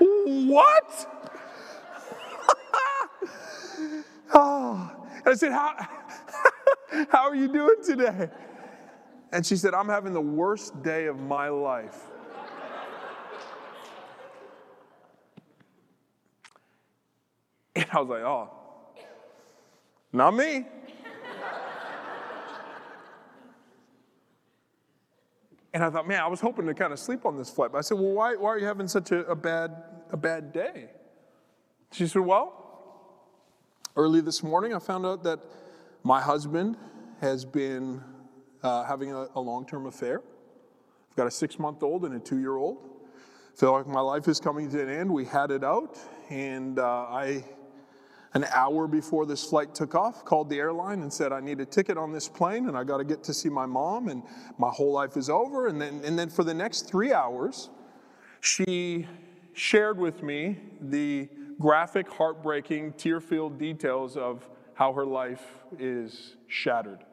what? 0.00 1.30
oh. 4.34 4.90
And 5.18 5.28
I 5.28 5.34
said, 5.34 5.52
how, 5.52 5.76
how 7.08 7.28
are 7.28 7.36
you 7.36 7.46
doing 7.46 7.76
today? 7.84 8.30
And 9.30 9.46
she 9.46 9.56
said, 9.56 9.74
I'm 9.74 9.88
having 9.88 10.12
the 10.12 10.20
worst 10.20 10.82
day 10.82 11.06
of 11.06 11.20
my 11.20 11.48
life. 11.48 12.08
And 17.76 17.86
I 17.90 18.00
was 18.00 18.08
like, 18.08 18.22
oh, 18.22 18.50
not 20.12 20.34
me. 20.34 20.66
and 25.72 25.82
I 25.82 25.88
thought, 25.88 26.06
man, 26.06 26.20
I 26.20 26.26
was 26.26 26.40
hoping 26.40 26.66
to 26.66 26.74
kind 26.74 26.92
of 26.92 26.98
sleep 26.98 27.24
on 27.24 27.38
this 27.38 27.48
flight. 27.48 27.72
But 27.72 27.78
I 27.78 27.80
said, 27.80 27.98
well, 27.98 28.12
why, 28.12 28.36
why 28.36 28.50
are 28.50 28.58
you 28.58 28.66
having 28.66 28.88
such 28.88 29.10
a, 29.10 29.20
a 29.26 29.34
bad, 29.34 29.74
a 30.10 30.18
bad 30.18 30.52
day? 30.52 30.90
She 31.92 32.06
said, 32.06 32.20
well, 32.20 32.62
early 33.96 34.20
this 34.20 34.42
morning 34.42 34.74
I 34.74 34.78
found 34.78 35.06
out 35.06 35.22
that 35.24 35.40
my 36.02 36.20
husband 36.20 36.76
has 37.20 37.44
been 37.44 38.02
uh, 38.62 38.84
having 38.84 39.12
a, 39.12 39.28
a 39.34 39.40
long 39.40 39.66
term 39.66 39.86
affair. 39.86 40.20
I've 41.10 41.16
got 41.16 41.26
a 41.26 41.30
six 41.30 41.58
month 41.58 41.82
old 41.82 42.04
and 42.04 42.14
a 42.14 42.18
two 42.18 42.38
year 42.38 42.56
old. 42.56 42.78
I 43.54 43.60
feel 43.60 43.72
like 43.72 43.86
my 43.86 44.00
life 44.00 44.28
is 44.28 44.40
coming 44.40 44.70
to 44.70 44.82
an 44.82 44.88
end. 44.88 45.10
We 45.10 45.26
had 45.26 45.50
it 45.50 45.62
out, 45.62 45.98
and 46.30 46.78
uh, 46.78 46.86
I 46.86 47.44
an 48.34 48.44
hour 48.52 48.86
before 48.86 49.26
this 49.26 49.44
flight 49.44 49.74
took 49.74 49.94
off, 49.94 50.24
called 50.24 50.48
the 50.48 50.58
airline 50.58 51.02
and 51.02 51.12
said, 51.12 51.32
I 51.32 51.40
need 51.40 51.60
a 51.60 51.66
ticket 51.66 51.98
on 51.98 52.12
this 52.12 52.28
plane 52.28 52.68
and 52.68 52.76
I 52.76 52.84
got 52.84 52.98
to 52.98 53.04
get 53.04 53.22
to 53.24 53.34
see 53.34 53.48
my 53.48 53.66
mom 53.66 54.08
and 54.08 54.22
my 54.58 54.70
whole 54.70 54.92
life 54.92 55.16
is 55.16 55.28
over. 55.28 55.66
And 55.66 55.80
then, 55.80 56.00
and 56.04 56.18
then 56.18 56.30
for 56.30 56.42
the 56.42 56.54
next 56.54 56.88
three 56.88 57.12
hours, 57.12 57.68
she 58.40 59.06
shared 59.52 59.98
with 59.98 60.22
me 60.22 60.58
the 60.80 61.28
graphic, 61.60 62.10
heartbreaking, 62.10 62.94
tear 62.94 63.20
filled 63.20 63.58
details 63.58 64.16
of 64.16 64.48
how 64.74 64.92
her 64.94 65.04
life 65.04 65.44
is 65.78 66.36
shattered. 66.48 67.04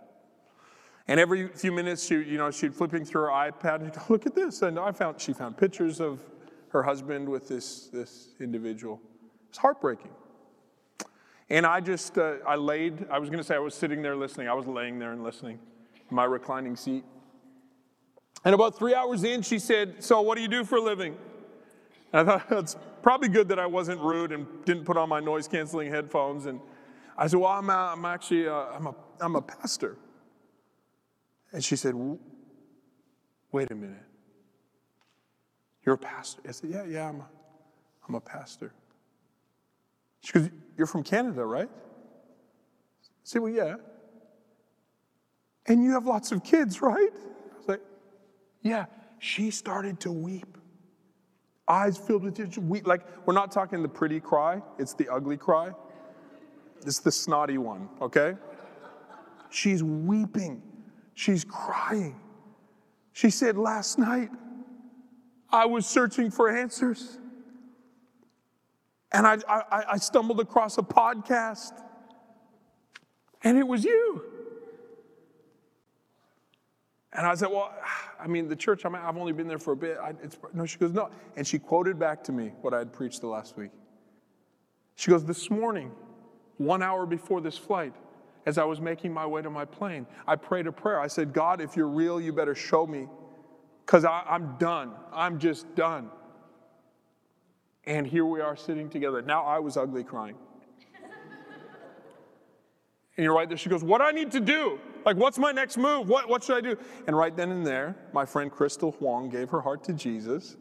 And 1.10 1.20
every 1.20 1.50
few 1.50 1.72
minutes, 1.72 2.06
she, 2.06 2.16
you 2.16 2.38
know, 2.38 2.52
she'd 2.52 2.74
flipping 2.74 3.04
through 3.04 3.24
her 3.24 3.28
iPad 3.30 3.82
and 3.82 3.92
go, 3.92 4.02
look 4.10 4.26
at 4.26 4.36
this. 4.36 4.62
And 4.62 4.80
I 4.80 4.92
found, 4.92 5.20
she 5.20 5.34
found 5.34 5.58
pictures 5.58 6.00
of 6.00 6.22
her 6.70 6.84
husband 6.84 7.28
with 7.28 7.48
this, 7.48 7.88
this 7.88 8.30
individual. 8.40 9.02
It's 9.50 9.58
heartbreaking. 9.58 10.12
And 11.50 11.66
I 11.66 11.80
just, 11.80 12.18
uh, 12.18 12.36
I 12.48 12.56
laid, 12.56 13.08
I 13.10 13.18
was 13.18 13.30
going 13.30 13.40
to 13.40 13.44
say 13.44 13.56
I 13.56 13.60
was 13.60 13.74
sitting 13.74 14.02
there 14.02 14.16
listening. 14.16 14.48
I 14.48 14.54
was 14.54 14.68
laying 14.68 15.00
there 15.00 15.14
and 15.14 15.24
listening 15.24 15.60
in 16.10 16.16
my 16.16 16.26
reclining 16.26 16.76
seat. 16.76 17.04
And 18.46 18.54
about 18.54 18.78
three 18.78 18.94
hours 18.94 19.24
in, 19.24 19.42
she 19.42 19.60
said, 19.60 20.04
So, 20.04 20.22
what 20.22 20.36
do 20.36 20.42
you 20.42 20.48
do 20.48 20.64
for 20.64 20.78
a 20.78 20.82
living? 20.82 21.18
And 22.14 22.30
I 22.30 22.38
thought, 22.38 22.52
it's 22.60 22.78
probably 23.02 23.30
good 23.30 23.48
that 23.50 23.60
I 23.60 23.66
wasn't 23.66 24.00
rude 24.00 24.32
and 24.32 24.46
didn't 24.66 24.86
put 24.86 24.96
on 24.96 25.10
my 25.10 25.20
noise 25.20 25.48
canceling 25.48 25.90
headphones. 25.90 26.46
And 26.46 26.60
I 27.18 27.28
said, 27.28 27.40
Well, 27.40 27.52
I'm, 27.52 27.70
a, 27.70 27.94
I'm 27.94 28.06
actually, 28.06 28.46
a, 28.46 28.54
I'm, 28.54 28.88
a, 28.88 28.96
I'm 29.20 29.36
a 29.36 29.42
pastor. 29.42 29.98
And 31.52 31.64
she 31.64 31.76
said, 31.76 31.96
Wait 33.52 33.72
a 33.72 33.76
minute. 33.76 33.98
You're 35.84 35.96
a 35.96 35.98
pastor? 35.98 36.42
I 36.48 36.52
said, 36.52 36.70
Yeah, 36.70 36.86
yeah, 36.86 37.10
I'm 37.10 37.22
a, 37.22 37.28
I'm 38.08 38.16
a 38.16 38.22
pastor. 38.22 38.72
She 40.22 40.34
goes, 40.34 40.50
You're 40.80 40.88
from 40.88 41.04
Canada, 41.04 41.44
right? 41.44 41.70
I 43.36 43.40
Well, 43.40 43.52
yeah. 43.52 43.76
And 45.66 45.84
you 45.84 45.92
have 45.92 46.06
lots 46.06 46.32
of 46.32 46.42
kids, 46.42 46.82
right? 46.82 47.10
I 47.14 47.58
was 47.58 47.68
like, 47.68 47.82
Yeah. 48.62 48.86
She 49.20 49.52
started 49.52 50.00
to 50.00 50.12
weep. 50.14 50.58
Eyes 51.68 51.98
filled 51.98 52.24
with 52.24 52.36
tears. 52.36 52.58
We, 52.58 52.80
like, 52.84 53.02
we're 53.28 53.34
not 53.34 53.52
talking 53.52 53.84
the 53.84 53.90
pretty 53.90 54.22
cry, 54.22 54.62
it's 54.80 54.94
the 54.94 55.10
ugly 55.10 55.36
cry. 55.36 55.72
It's 56.86 57.00
the 57.00 57.12
snotty 57.12 57.58
one, 57.58 57.90
okay? 58.02 58.36
She's 59.50 59.84
weeping. 59.84 60.62
She's 61.14 61.44
crying. 61.44 62.18
She 63.12 63.30
said, 63.30 63.58
Last 63.58 64.00
night, 64.00 64.30
I 65.50 65.66
was 65.66 65.86
searching 65.86 66.32
for 66.32 66.50
answers. 66.50 67.18
And 69.12 69.26
I, 69.26 69.38
I, 69.48 69.84
I 69.92 69.98
stumbled 69.98 70.40
across 70.40 70.78
a 70.78 70.84
podcast, 70.84 71.82
and 73.44 73.58
it 73.58 73.68
was 73.68 73.84
you. 73.84 74.24
And 77.14 77.26
I 77.26 77.34
said, 77.36 77.50
Well, 77.50 77.74
I 78.20 78.28
mean, 78.28 78.48
the 78.48 78.56
church, 78.56 78.86
i 78.86 78.90
have 78.90 79.18
only 79.18 79.34
been 79.34 79.48
there 79.48 79.58
for 79.58 79.74
a 79.74 79.76
bit. 79.76 79.98
I, 80.02 80.14
no, 80.54 80.66
she 80.66 80.78
goes, 80.78 80.94
No. 80.94 81.10
And 81.36 81.46
she 81.46 81.58
quoted 81.58 81.98
back 81.98 82.24
to 82.26 82.32
me 82.32 82.52
what 82.62 82.74
I 82.74 82.80
had 82.80 82.94
preached 82.94 83.22
the 83.22 83.28
last 83.28 83.58
week. 83.58 83.72
She 84.96 85.10
goes, 85.10 85.26
This 85.26 85.50
morning, 85.50 85.92
one 86.58 86.84
hour 86.84 87.06
before 87.06 87.42
this 87.42 87.58
flight, 87.58 87.94
as 88.46 88.58
I 88.58 88.64
was 88.64 88.80
making 88.80 89.14
my 89.14 89.26
way 89.26 89.42
to 89.42 89.50
my 89.50 89.66
plane, 89.66 90.06
I 90.28 90.36
prayed 90.36 90.68
a 90.68 90.72
prayer. 90.72 91.00
I 91.00 91.08
said, 91.08 91.34
God, 91.34 91.62
if 91.62 91.76
you're 91.76 91.88
real, 91.88 92.22
you 92.22 92.32
better 92.32 92.56
show 92.56 92.86
me 92.86 93.08
because 93.86 94.06
I'm 94.06 94.56
done. 94.60 94.92
I'm 95.12 95.40
just 95.40 95.74
done. 95.76 96.10
And 97.90 98.06
here 98.06 98.24
we 98.24 98.40
are 98.40 98.56
sitting 98.56 98.88
together. 98.88 99.24
Now 99.24 99.44
I 99.44 99.58
was 99.58 99.76
ugly 99.76 100.04
crying. 100.04 100.36
and 103.18 103.24
you're 103.24 103.34
right 103.34 103.50
there. 103.50 103.58
She 103.58 103.68
goes, 103.68 103.84
What 103.84 103.98
do 103.98 104.04
I 104.04 104.12
need 104.12 104.32
to 104.34 104.40
do? 104.40 104.80
Like, 105.08 105.18
what's 105.18 105.40
my 105.40 105.52
next 105.52 105.76
move? 105.76 106.08
What, 106.08 106.30
what 106.30 106.44
should 106.44 106.58
I 106.58 106.62
do? 106.62 106.78
And 107.08 107.18
right 107.18 107.36
then 107.36 107.50
and 107.50 107.66
there, 107.66 107.96
my 108.14 108.26
friend 108.26 108.52
Crystal 108.52 108.92
Huang 108.92 109.30
gave 109.30 109.50
her 109.50 109.60
heart 109.60 109.84
to 109.86 109.94
Jesus 109.94 110.56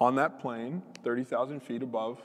on 0.00 0.14
that 0.14 0.40
plane, 0.40 0.82
30,000 1.02 1.60
feet 1.60 1.82
above. 1.82 2.18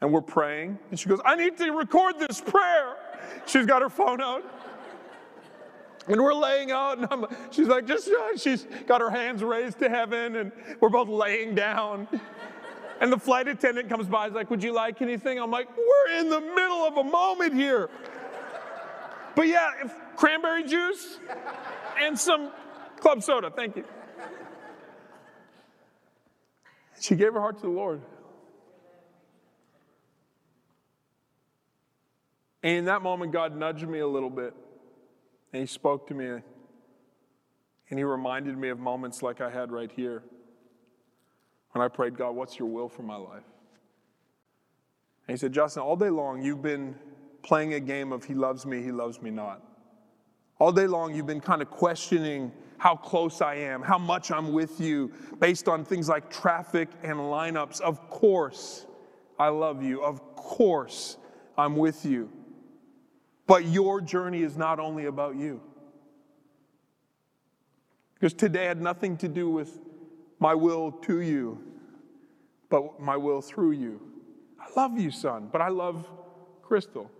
And 0.00 0.10
we're 0.10 0.22
praying. 0.22 0.78
And 0.90 0.98
she 0.98 1.10
goes, 1.10 1.20
I 1.22 1.36
need 1.36 1.58
to 1.58 1.70
record 1.72 2.18
this 2.18 2.40
prayer. 2.40 2.96
She's 3.44 3.66
got 3.66 3.82
her 3.82 3.90
phone 3.90 4.22
out. 4.22 4.42
And 6.08 6.22
we're 6.22 6.34
laying 6.34 6.70
out, 6.70 6.98
and 6.98 7.08
I'm, 7.10 7.26
she's 7.50 7.66
like, 7.66 7.86
just, 7.86 8.08
uh, 8.08 8.36
she's 8.36 8.66
got 8.86 9.00
her 9.00 9.10
hands 9.10 9.42
raised 9.42 9.80
to 9.80 9.88
heaven, 9.88 10.36
and 10.36 10.52
we're 10.80 10.88
both 10.88 11.08
laying 11.08 11.54
down. 11.54 12.06
And 13.00 13.12
the 13.12 13.18
flight 13.18 13.48
attendant 13.48 13.88
comes 13.88 14.06
by, 14.06 14.26
he's 14.26 14.34
like, 14.34 14.48
Would 14.50 14.62
you 14.62 14.72
like 14.72 15.02
anything? 15.02 15.38
I'm 15.38 15.50
like, 15.50 15.68
We're 15.76 16.20
in 16.20 16.30
the 16.30 16.40
middle 16.40 16.84
of 16.86 16.96
a 16.96 17.04
moment 17.04 17.54
here. 17.54 17.90
But 19.34 19.48
yeah, 19.48 19.72
if, 19.84 19.94
cranberry 20.16 20.64
juice 20.64 21.18
and 22.00 22.18
some 22.18 22.50
club 23.00 23.22
soda, 23.22 23.50
thank 23.50 23.76
you. 23.76 23.84
She 27.00 27.14
gave 27.14 27.34
her 27.34 27.40
heart 27.40 27.56
to 27.56 27.62
the 27.62 27.68
Lord. 27.68 28.00
And 32.62 32.78
in 32.78 32.84
that 32.86 33.02
moment, 33.02 33.32
God 33.32 33.54
nudged 33.54 33.86
me 33.86 33.98
a 33.98 34.08
little 34.08 34.30
bit. 34.30 34.54
And 35.56 35.62
he 35.62 35.66
spoke 35.66 36.06
to 36.08 36.14
me 36.14 36.26
and 37.88 37.98
he 37.98 38.04
reminded 38.04 38.58
me 38.58 38.68
of 38.68 38.78
moments 38.78 39.22
like 39.22 39.40
I 39.40 39.48
had 39.48 39.72
right 39.72 39.90
here 39.90 40.22
when 41.72 41.82
I 41.82 41.88
prayed, 41.88 42.14
God, 42.14 42.32
what's 42.32 42.58
your 42.58 42.68
will 42.68 42.90
for 42.90 43.02
my 43.02 43.16
life? 43.16 43.46
And 45.26 45.34
he 45.34 45.36
said, 45.38 45.54
Justin, 45.54 45.82
all 45.82 45.96
day 45.96 46.10
long 46.10 46.42
you've 46.42 46.60
been 46.60 46.94
playing 47.42 47.72
a 47.72 47.80
game 47.80 48.12
of 48.12 48.22
he 48.22 48.34
loves 48.34 48.66
me, 48.66 48.82
he 48.82 48.92
loves 48.92 49.22
me 49.22 49.30
not. 49.30 49.62
All 50.58 50.72
day 50.72 50.86
long 50.86 51.14
you've 51.14 51.26
been 51.26 51.40
kind 51.40 51.62
of 51.62 51.70
questioning 51.70 52.52
how 52.76 52.94
close 52.94 53.40
I 53.40 53.54
am, 53.54 53.80
how 53.80 53.96
much 53.96 54.30
I'm 54.30 54.52
with 54.52 54.78
you, 54.78 55.10
based 55.40 55.68
on 55.68 55.86
things 55.86 56.06
like 56.06 56.28
traffic 56.28 56.90
and 57.02 57.16
lineups. 57.16 57.80
Of 57.80 58.10
course, 58.10 58.84
I 59.38 59.48
love 59.48 59.82
you. 59.82 60.02
Of 60.02 60.36
course, 60.36 61.16
I'm 61.56 61.76
with 61.76 62.04
you. 62.04 62.30
But 63.46 63.66
your 63.66 64.00
journey 64.00 64.42
is 64.42 64.56
not 64.56 64.80
only 64.80 65.06
about 65.06 65.36
you. 65.36 65.60
Because 68.14 68.32
today 68.32 68.64
had 68.64 68.80
nothing 68.80 69.16
to 69.18 69.28
do 69.28 69.50
with 69.50 69.78
my 70.38 70.54
will 70.54 70.90
to 70.92 71.20
you, 71.20 71.62
but 72.68 73.00
my 73.00 73.16
will 73.16 73.40
through 73.40 73.72
you. 73.72 74.00
I 74.58 74.66
love 74.78 74.98
you, 74.98 75.10
son, 75.10 75.48
but 75.52 75.60
I 75.60 75.68
love 75.68 76.08
Crystal. 76.62 77.10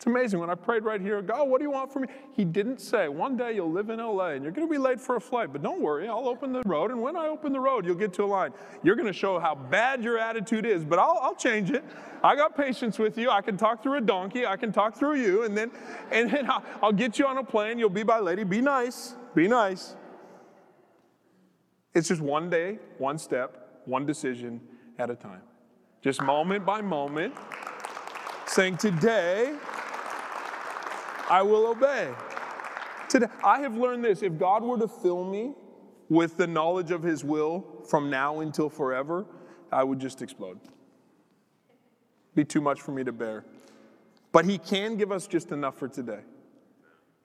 It's 0.00 0.06
amazing. 0.06 0.40
When 0.40 0.48
I 0.48 0.54
prayed 0.54 0.82
right 0.82 0.98
here, 0.98 1.20
God, 1.20 1.46
what 1.46 1.58
do 1.58 1.64
you 1.64 1.70
want 1.70 1.92
from 1.92 2.02
me? 2.04 2.08
He 2.32 2.42
didn't 2.42 2.80
say, 2.80 3.08
one 3.08 3.36
day 3.36 3.54
you'll 3.54 3.70
live 3.70 3.90
in 3.90 3.98
LA 3.98 4.28
and 4.28 4.42
you're 4.42 4.50
going 4.50 4.66
to 4.66 4.72
be 4.72 4.78
late 4.78 4.98
for 4.98 5.16
a 5.16 5.20
flight, 5.20 5.52
but 5.52 5.60
don't 5.60 5.82
worry, 5.82 6.08
I'll 6.08 6.26
open 6.26 6.54
the 6.54 6.62
road. 6.64 6.90
And 6.90 7.02
when 7.02 7.16
I 7.16 7.26
open 7.26 7.52
the 7.52 7.60
road, 7.60 7.84
you'll 7.84 7.96
get 7.96 8.14
to 8.14 8.22
a 8.22 8.24
line. 8.24 8.52
You're 8.82 8.94
going 8.96 9.08
to 9.08 9.12
show 9.12 9.38
how 9.38 9.54
bad 9.54 10.02
your 10.02 10.16
attitude 10.16 10.64
is, 10.64 10.86
but 10.86 10.98
I'll, 10.98 11.18
I'll 11.20 11.34
change 11.34 11.70
it. 11.70 11.84
I 12.24 12.34
got 12.34 12.56
patience 12.56 12.98
with 12.98 13.18
you. 13.18 13.28
I 13.28 13.42
can 13.42 13.58
talk 13.58 13.82
through 13.82 13.98
a 13.98 14.00
donkey. 14.00 14.46
I 14.46 14.56
can 14.56 14.72
talk 14.72 14.96
through 14.96 15.16
you. 15.16 15.42
And 15.42 15.54
then, 15.54 15.70
and 16.10 16.30
then 16.30 16.50
I'll, 16.50 16.64
I'll 16.82 16.92
get 16.92 17.18
you 17.18 17.26
on 17.26 17.36
a 17.36 17.44
plane. 17.44 17.78
You'll 17.78 17.90
be 17.90 18.02
by 18.02 18.20
lady. 18.20 18.42
Be 18.42 18.62
nice. 18.62 19.16
Be 19.34 19.48
nice. 19.48 19.96
It's 21.92 22.08
just 22.08 22.22
one 22.22 22.48
day, 22.48 22.78
one 22.96 23.18
step, 23.18 23.82
one 23.84 24.06
decision 24.06 24.62
at 24.98 25.10
a 25.10 25.14
time. 25.14 25.42
Just 26.00 26.22
moment 26.22 26.64
by 26.64 26.80
moment, 26.80 27.34
saying, 28.46 28.78
Today, 28.78 29.54
I 31.30 31.42
will 31.42 31.68
obey. 31.68 32.12
Today, 33.08 33.28
I 33.44 33.60
have 33.60 33.76
learned 33.76 34.04
this. 34.04 34.22
If 34.22 34.36
God 34.36 34.64
were 34.64 34.78
to 34.78 34.88
fill 34.88 35.24
me 35.24 35.54
with 36.08 36.36
the 36.36 36.46
knowledge 36.46 36.90
of 36.90 37.04
His 37.04 37.24
will 37.24 37.64
from 37.88 38.10
now 38.10 38.40
until 38.40 38.68
forever, 38.68 39.24
I 39.70 39.84
would 39.84 40.00
just 40.00 40.22
explode. 40.22 40.58
Be 42.34 42.44
too 42.44 42.60
much 42.60 42.80
for 42.80 42.90
me 42.90 43.04
to 43.04 43.12
bear. 43.12 43.44
But 44.32 44.44
He 44.44 44.58
can 44.58 44.96
give 44.96 45.12
us 45.12 45.28
just 45.28 45.52
enough 45.52 45.78
for 45.78 45.86
today. 45.86 46.20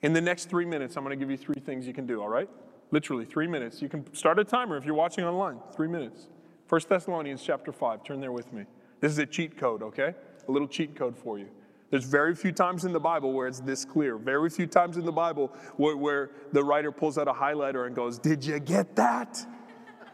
In 0.03 0.13
the 0.13 0.21
next 0.21 0.49
three 0.49 0.65
minutes, 0.65 0.95
I'm 0.97 1.03
going 1.03 1.17
to 1.17 1.23
give 1.23 1.31
you 1.31 1.37
three 1.37 1.59
things 1.59 1.87
you 1.87 1.93
can 1.93 2.05
do, 2.05 2.21
all 2.21 2.29
right? 2.29 2.49
Literally, 2.91 3.25
three 3.25 3.47
minutes. 3.47 3.81
You 3.81 3.89
can 3.89 4.13
start 4.13 4.37
a 4.37 4.43
timer 4.43 4.77
if 4.77 4.85
you're 4.85 4.93
watching 4.93 5.23
online. 5.23 5.57
Three 5.75 5.87
minutes. 5.87 6.27
1 6.69 6.81
Thessalonians 6.87 7.41
chapter 7.41 7.71
5. 7.71 8.03
Turn 8.03 8.19
there 8.19 8.31
with 8.31 8.53
me. 8.53 8.65
This 8.99 9.11
is 9.11 9.17
a 9.17 9.25
cheat 9.25 9.57
code, 9.57 9.81
okay? 9.81 10.13
A 10.47 10.51
little 10.51 10.67
cheat 10.67 10.95
code 10.95 11.17
for 11.17 11.39
you. 11.39 11.47
There's 11.95 12.03
very 12.03 12.35
few 12.35 12.51
times 12.51 12.83
in 12.83 12.91
the 12.91 12.99
Bible 12.99 13.31
where 13.31 13.47
it's 13.47 13.61
this 13.61 13.85
clear. 13.85 14.17
Very 14.17 14.49
few 14.49 14.67
times 14.67 14.97
in 14.97 15.05
the 15.05 15.13
Bible 15.13 15.47
where, 15.77 15.95
where 15.95 16.31
the 16.51 16.61
writer 16.61 16.91
pulls 16.91 17.17
out 17.17 17.29
a 17.29 17.31
highlighter 17.31 17.87
and 17.87 17.95
goes, 17.95 18.19
Did 18.19 18.43
you 18.43 18.59
get 18.59 18.97
that? 18.97 19.47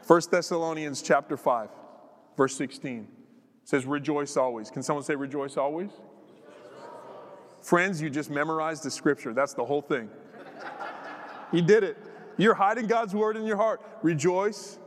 1 0.05 0.21
Thessalonians 0.29 1.01
chapter 1.01 1.35
5, 1.35 1.69
verse 2.37 2.55
16 2.55 3.07
says, 3.63 3.87
Rejoice 3.87 4.37
always. 4.37 4.69
Can 4.69 4.83
someone 4.83 5.03
say, 5.03 5.15
Rejoice 5.15 5.57
always? 5.57 5.89
Friends, 7.61 7.99
you 7.99 8.11
just 8.11 8.29
memorized 8.29 8.83
the 8.83 8.91
scripture. 8.91 9.33
That's 9.33 9.55
the 9.55 9.65
whole 9.65 9.81
thing. 9.81 10.07
You 11.51 11.63
did 11.63 11.83
it. 11.83 11.97
You're 12.37 12.53
hiding 12.53 12.85
God's 12.85 13.15
word 13.15 13.37
in 13.37 13.43
your 13.43 13.57
heart. 13.57 13.81
Rejoice 14.03 14.77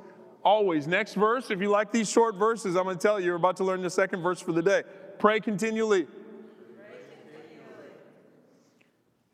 always. 0.45 0.87
Next 0.87 1.15
verse, 1.15 1.51
if 1.51 1.61
you 1.61 1.71
like 1.71 1.91
these 1.91 2.09
short 2.09 2.37
verses, 2.37 2.77
I'm 2.77 2.85
going 2.85 2.97
to 2.97 3.03
tell 3.03 3.19
you, 3.19 3.27
you're 3.27 3.35
about 3.35 3.57
to 3.57 3.65
learn 3.65 3.83
the 3.83 3.91
second 3.91 4.23
verse 4.23 4.41
for 4.41 4.53
the 4.53 4.63
day. 4.63 4.85
Pray 5.19 5.41
continually. 5.41 6.07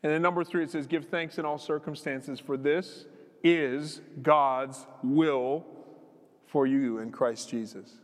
And 0.03 0.11
then 0.11 0.21
number 0.21 0.43
three, 0.43 0.63
it 0.63 0.71
says, 0.71 0.87
Give 0.87 1.05
thanks 1.05 1.37
in 1.37 1.45
all 1.45 1.57
circumstances, 1.57 2.39
for 2.39 2.57
this 2.57 3.05
is 3.43 4.01
God's 4.21 4.85
will 5.03 5.65
for 6.47 6.67
you 6.67 6.99
in 6.99 7.11
Christ 7.11 7.49
Jesus. 7.49 7.97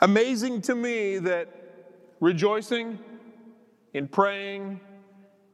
Amazing 0.00 0.62
to 0.62 0.74
me 0.74 1.18
that 1.18 1.48
rejoicing 2.20 2.98
in 3.92 4.08
praying 4.08 4.80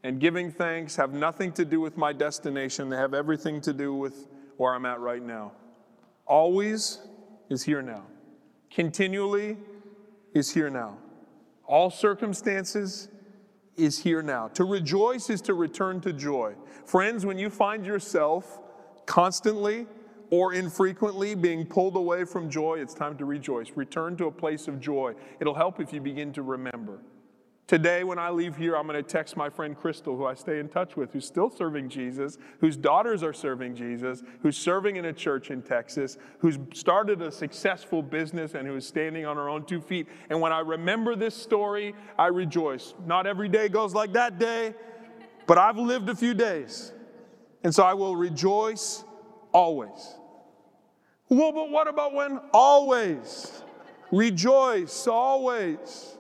and 0.02 0.18
giving 0.18 0.50
thanks 0.50 0.96
have 0.96 1.12
nothing 1.12 1.52
to 1.52 1.64
do 1.64 1.80
with 1.80 1.96
my 1.96 2.12
destination, 2.12 2.88
they 2.88 2.96
have 2.96 3.12
everything 3.12 3.60
to 3.60 3.72
do 3.72 3.94
with 3.94 4.28
where 4.56 4.74
I'm 4.74 4.86
at 4.86 5.00
right 5.00 5.22
now. 5.22 5.52
Always 6.26 6.98
is 7.50 7.62
here 7.62 7.82
now, 7.82 8.04
continually 8.70 9.58
is 10.32 10.52
here 10.52 10.70
now. 10.70 10.96
All 11.66 11.90
circumstances 11.90 13.08
is 13.76 13.98
here 13.98 14.22
now. 14.22 14.48
To 14.48 14.64
rejoice 14.64 15.30
is 15.30 15.40
to 15.42 15.54
return 15.54 16.00
to 16.02 16.12
joy. 16.12 16.54
Friends, 16.84 17.24
when 17.24 17.38
you 17.38 17.50
find 17.50 17.84
yourself 17.84 18.60
constantly 19.06 19.86
or 20.30 20.54
infrequently 20.54 21.34
being 21.34 21.66
pulled 21.66 21.96
away 21.96 22.24
from 22.24 22.48
joy, 22.50 22.78
it's 22.80 22.94
time 22.94 23.16
to 23.18 23.24
rejoice. 23.24 23.68
Return 23.74 24.16
to 24.16 24.26
a 24.26 24.32
place 24.32 24.68
of 24.68 24.80
joy. 24.80 25.14
It'll 25.40 25.54
help 25.54 25.80
if 25.80 25.92
you 25.92 26.00
begin 26.00 26.32
to 26.34 26.42
remember. 26.42 27.00
Today, 27.70 28.02
when 28.02 28.18
I 28.18 28.30
leave 28.30 28.56
here, 28.56 28.76
I'm 28.76 28.88
going 28.88 28.96
to 28.96 29.08
text 29.08 29.36
my 29.36 29.48
friend 29.48 29.78
Crystal, 29.78 30.16
who 30.16 30.26
I 30.26 30.34
stay 30.34 30.58
in 30.58 30.68
touch 30.68 30.96
with, 30.96 31.12
who's 31.12 31.24
still 31.24 31.48
serving 31.48 31.88
Jesus, 31.88 32.36
whose 32.58 32.76
daughters 32.76 33.22
are 33.22 33.32
serving 33.32 33.76
Jesus, 33.76 34.24
who's 34.42 34.56
serving 34.56 34.96
in 34.96 35.04
a 35.04 35.12
church 35.12 35.52
in 35.52 35.62
Texas, 35.62 36.18
who's 36.40 36.58
started 36.74 37.22
a 37.22 37.30
successful 37.30 38.02
business 38.02 38.54
and 38.54 38.66
who 38.66 38.74
is 38.74 38.84
standing 38.84 39.24
on 39.24 39.36
her 39.36 39.48
own 39.48 39.64
two 39.64 39.80
feet. 39.80 40.08
And 40.30 40.40
when 40.40 40.50
I 40.50 40.58
remember 40.58 41.14
this 41.14 41.36
story, 41.36 41.94
I 42.18 42.26
rejoice. 42.26 42.94
Not 43.06 43.28
every 43.28 43.48
day 43.48 43.68
goes 43.68 43.94
like 43.94 44.14
that 44.14 44.40
day, 44.40 44.74
but 45.46 45.56
I've 45.56 45.78
lived 45.78 46.08
a 46.08 46.16
few 46.16 46.34
days. 46.34 46.92
And 47.62 47.72
so 47.72 47.84
I 47.84 47.94
will 47.94 48.16
rejoice 48.16 49.04
always. 49.52 50.16
Well, 51.28 51.52
but 51.52 51.70
what 51.70 51.86
about 51.86 52.14
when? 52.14 52.40
Always. 52.52 53.62
Rejoice 54.10 55.06
always. 55.06 56.16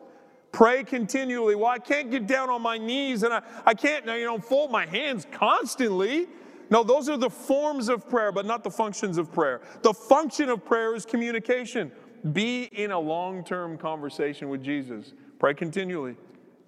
Pray 0.52 0.82
continually. 0.82 1.54
Well, 1.54 1.66
I 1.66 1.78
can't 1.78 2.10
get 2.10 2.26
down 2.26 2.50
on 2.50 2.62
my 2.62 2.76
knees 2.76 3.22
and 3.22 3.32
I, 3.32 3.42
I 3.64 3.74
can't, 3.74 4.06
now 4.06 4.14
you 4.14 4.24
know, 4.24 4.38
fold 4.38 4.70
my 4.70 4.84
hands 4.84 5.26
constantly. 5.30 6.26
No, 6.70 6.82
those 6.84 7.08
are 7.08 7.16
the 7.16 7.30
forms 7.30 7.88
of 7.88 8.08
prayer, 8.08 8.32
but 8.32 8.46
not 8.46 8.62
the 8.62 8.70
functions 8.70 9.18
of 9.18 9.32
prayer. 9.32 9.60
The 9.82 9.92
function 9.92 10.48
of 10.48 10.64
prayer 10.64 10.94
is 10.94 11.04
communication. 11.04 11.90
Be 12.32 12.64
in 12.64 12.90
a 12.90 12.98
long 12.98 13.44
term 13.44 13.78
conversation 13.78 14.48
with 14.48 14.62
Jesus. 14.62 15.14
Pray 15.38 15.54
continually. 15.54 16.16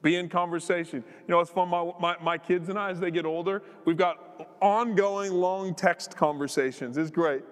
Be 0.03 0.17
in 0.17 0.29
conversation. 0.29 1.05
You 1.07 1.33
know, 1.33 1.41
it's 1.41 1.51
fun. 1.51 1.69
My, 1.69 1.93
my, 2.01 2.17
my, 2.21 2.39
kids 2.39 2.69
and 2.69 2.79
I, 2.79 2.91
as 2.91 2.99
they 2.99 3.13
get 3.13 3.25
older, 3.25 3.63
we've 3.85 3.97
got 3.97 4.57
ongoing 4.61 5.33
long 5.33 5.75
text 5.75 6.17
conversations. 6.17 6.97
It's 6.97 7.11
great. 7.11 7.43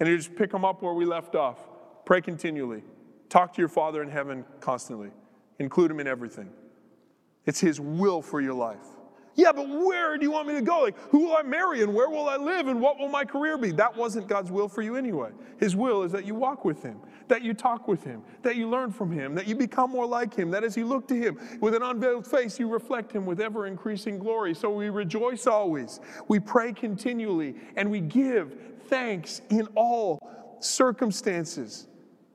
And 0.00 0.08
you 0.08 0.16
just 0.16 0.34
pick 0.34 0.50
them 0.50 0.64
up 0.64 0.82
where 0.82 0.92
we 0.92 1.06
left 1.06 1.34
off. 1.34 1.58
Pray 2.04 2.20
continually. 2.20 2.82
Talk 3.30 3.54
to 3.54 3.62
your 3.62 3.68
Father 3.68 4.02
in 4.02 4.10
heaven 4.10 4.44
constantly. 4.60 5.10
Include 5.58 5.90
him 5.90 6.00
in 6.00 6.06
everything. 6.06 6.50
It's 7.46 7.60
his 7.60 7.80
will 7.80 8.22
for 8.22 8.40
your 8.40 8.54
life. 8.54 8.86
Yeah, 9.36 9.50
but 9.50 9.68
where 9.68 10.16
do 10.16 10.24
you 10.24 10.30
want 10.30 10.46
me 10.46 10.54
to 10.54 10.62
go? 10.62 10.82
Like, 10.82 10.96
who 11.10 11.26
will 11.26 11.36
I 11.36 11.42
marry 11.42 11.82
and 11.82 11.92
where 11.92 12.08
will 12.08 12.28
I 12.28 12.36
live 12.36 12.68
and 12.68 12.80
what 12.80 12.98
will 12.98 13.08
my 13.08 13.24
career 13.24 13.58
be? 13.58 13.72
That 13.72 13.96
wasn't 13.96 14.28
God's 14.28 14.50
will 14.50 14.68
for 14.68 14.80
you 14.80 14.94
anyway. 14.94 15.30
His 15.58 15.74
will 15.74 16.04
is 16.04 16.12
that 16.12 16.24
you 16.24 16.36
walk 16.36 16.64
with 16.64 16.82
him, 16.82 17.00
that 17.26 17.42
you 17.42 17.52
talk 17.52 17.88
with 17.88 18.04
him, 18.04 18.22
that 18.42 18.54
you 18.54 18.68
learn 18.68 18.92
from 18.92 19.10
him, 19.10 19.34
that 19.34 19.48
you 19.48 19.56
become 19.56 19.90
more 19.90 20.06
like 20.06 20.34
him, 20.34 20.52
that 20.52 20.62
as 20.62 20.76
you 20.76 20.86
look 20.86 21.08
to 21.08 21.16
him 21.16 21.38
with 21.60 21.74
an 21.74 21.82
unveiled 21.82 22.26
face, 22.26 22.60
you 22.60 22.68
reflect 22.68 23.10
him 23.10 23.26
with 23.26 23.40
ever 23.40 23.66
increasing 23.66 24.18
glory. 24.18 24.54
So 24.54 24.70
we 24.70 24.88
rejoice 24.88 25.48
always, 25.48 25.98
we 26.28 26.38
pray 26.38 26.72
continually, 26.72 27.56
and 27.76 27.90
we 27.90 28.00
give 28.00 28.56
thanks 28.86 29.40
in 29.50 29.66
all 29.74 30.20
circumstances. 30.60 31.88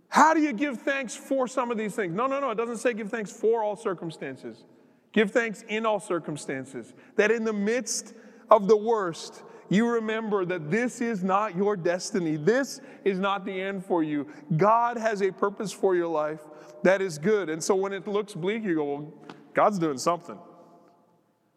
How 0.09 0.33
do 0.33 0.41
you 0.41 0.53
give 0.53 0.81
thanks 0.81 1.15
for 1.15 1.47
some 1.47 1.71
of 1.71 1.77
these 1.77 1.95
things? 1.95 2.13
No, 2.13 2.27
no, 2.27 2.39
no. 2.39 2.49
It 2.49 2.55
doesn't 2.55 2.77
say 2.77 2.93
give 2.93 3.09
thanks 3.09 3.31
for 3.31 3.63
all 3.63 3.75
circumstances. 3.75 4.65
Give 5.11 5.31
thanks 5.31 5.63
in 5.67 5.85
all 5.85 5.99
circumstances. 5.99 6.93
That 7.15 7.31
in 7.31 7.43
the 7.43 7.53
midst 7.53 8.15
of 8.49 8.67
the 8.67 8.75
worst, 8.75 9.43
you 9.69 9.87
remember 9.87 10.45
that 10.45 10.71
this 10.71 10.99
is 10.99 11.23
not 11.23 11.55
your 11.55 11.77
destiny. 11.77 12.37
This 12.37 12.81
is 13.03 13.19
not 13.19 13.45
the 13.45 13.61
end 13.61 13.85
for 13.85 14.01
you. 14.01 14.27
God 14.57 14.97
has 14.97 15.21
a 15.21 15.31
purpose 15.31 15.71
for 15.71 15.95
your 15.95 16.07
life 16.07 16.41
that 16.83 17.01
is 17.01 17.19
good. 17.19 17.49
And 17.49 17.63
so 17.63 17.75
when 17.75 17.93
it 17.93 18.07
looks 18.07 18.33
bleak, 18.33 18.63
you 18.63 18.75
go, 18.75 18.83
well, 18.83 19.13
God's 19.53 19.77
doing 19.77 19.99
something. 19.99 20.37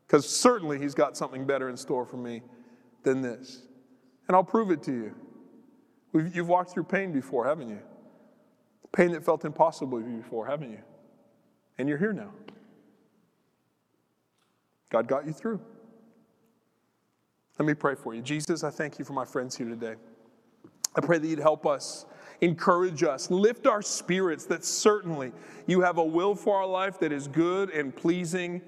Because 0.07 0.29
certainly 0.29 0.79
He's 0.79 0.95
got 0.95 1.17
something 1.17 1.47
better 1.47 1.71
in 1.71 1.77
store 1.77 2.05
for 2.05 2.19
me 2.19 2.43
than 3.03 3.23
this. 3.23 3.63
And 4.29 4.37
I'll 4.37 4.45
prove 4.45 4.71
it 4.71 4.83
to 4.85 4.93
you. 4.93 5.15
You've 6.35 6.49
walked 6.49 6.71
through 6.71 6.85
pain 6.85 7.13
before, 7.13 7.47
haven't 7.47 7.71
you? 7.71 7.81
Pain 8.93 9.13
that 9.13 9.25
felt 9.25 9.45
impossible 9.45 10.01
before, 10.01 10.47
haven't 10.47 10.71
you? 10.71 10.83
And 11.79 11.89
you're 11.89 11.99
here 11.99 12.13
now. 12.13 12.31
God 14.91 15.09
got 15.09 15.27
you 15.27 15.33
through. 15.33 15.61
Let 17.59 17.67
me 17.67 17.75
pray 17.75 17.95
for 17.95 18.15
you. 18.15 18.21
Jesus, 18.21 18.63
I 18.63 18.71
thank 18.71 18.99
you 18.99 19.05
for 19.05 19.15
my 19.15 19.25
friends 19.25 19.57
here 19.57 19.69
today. 19.69 19.95
I 20.95 21.01
pray 21.01 21.19
that 21.19 21.27
you'd 21.27 21.39
help 21.39 21.67
us, 21.67 22.05
encourage 22.43 23.03
us, 23.03 23.31
lift 23.31 23.67
our 23.67 23.81
spirits 23.81 24.45
that 24.47 24.65
certainly 24.65 25.33
you 25.67 25.81
have 25.81 25.97
a 25.97 26.05
will 26.05 26.35
for 26.35 26.57
our 26.59 26.67
life 26.67 26.99
that 27.01 27.13
is 27.13 27.29
good 27.29 27.71
and 27.71 27.97
pleasing 27.97 28.61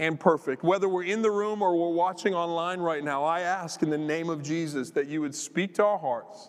and 0.00 0.18
perfect. 0.18 0.64
Whether 0.64 0.88
we're 0.88 1.04
in 1.04 1.22
the 1.22 1.30
room 1.30 1.62
or 1.62 1.76
we're 1.76 1.94
watching 1.94 2.34
online 2.34 2.80
right 2.80 3.04
now, 3.04 3.24
I 3.24 3.40
ask 3.40 3.82
in 3.82 3.90
the 3.90 3.98
name 3.98 4.28
of 4.28 4.42
Jesus 4.42 4.90
that 4.90 5.06
you 5.06 5.20
would 5.20 5.34
speak 5.34 5.74
to 5.74 5.84
our 5.84 5.98
hearts, 5.98 6.48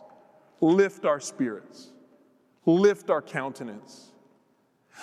lift 0.62 1.06
our 1.06 1.20
spirits 1.20 1.90
lift 2.66 3.10
our 3.10 3.22
countenance. 3.22 4.12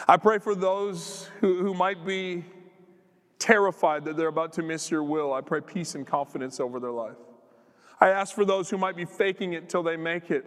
I 0.07 0.17
pray 0.17 0.39
for 0.39 0.55
those 0.55 1.29
who, 1.41 1.63
who 1.63 1.75
might 1.75 2.05
be 2.05 2.45
terrified 3.39 4.05
that 4.05 4.17
they're 4.17 4.29
about 4.29 4.53
to 4.55 4.63
miss 4.63 4.91
your 4.91 5.03
will. 5.03 5.33
I 5.33 5.41
pray 5.41 5.61
peace 5.61 5.95
and 5.95 6.07
confidence 6.07 6.61
over 6.61 6.81
their 6.81 6.91
life. 6.91 7.17
I 8.01 8.09
ask 8.11 8.35
for 8.35 8.45
those 8.45 8.69
who 8.69 8.77
might 8.77 8.97
be 8.97 9.05
faking 9.05 9.55
it 9.55 9.69
till 9.69 9.83
they 9.83 9.97
make 9.97 10.31
it. 10.31 10.45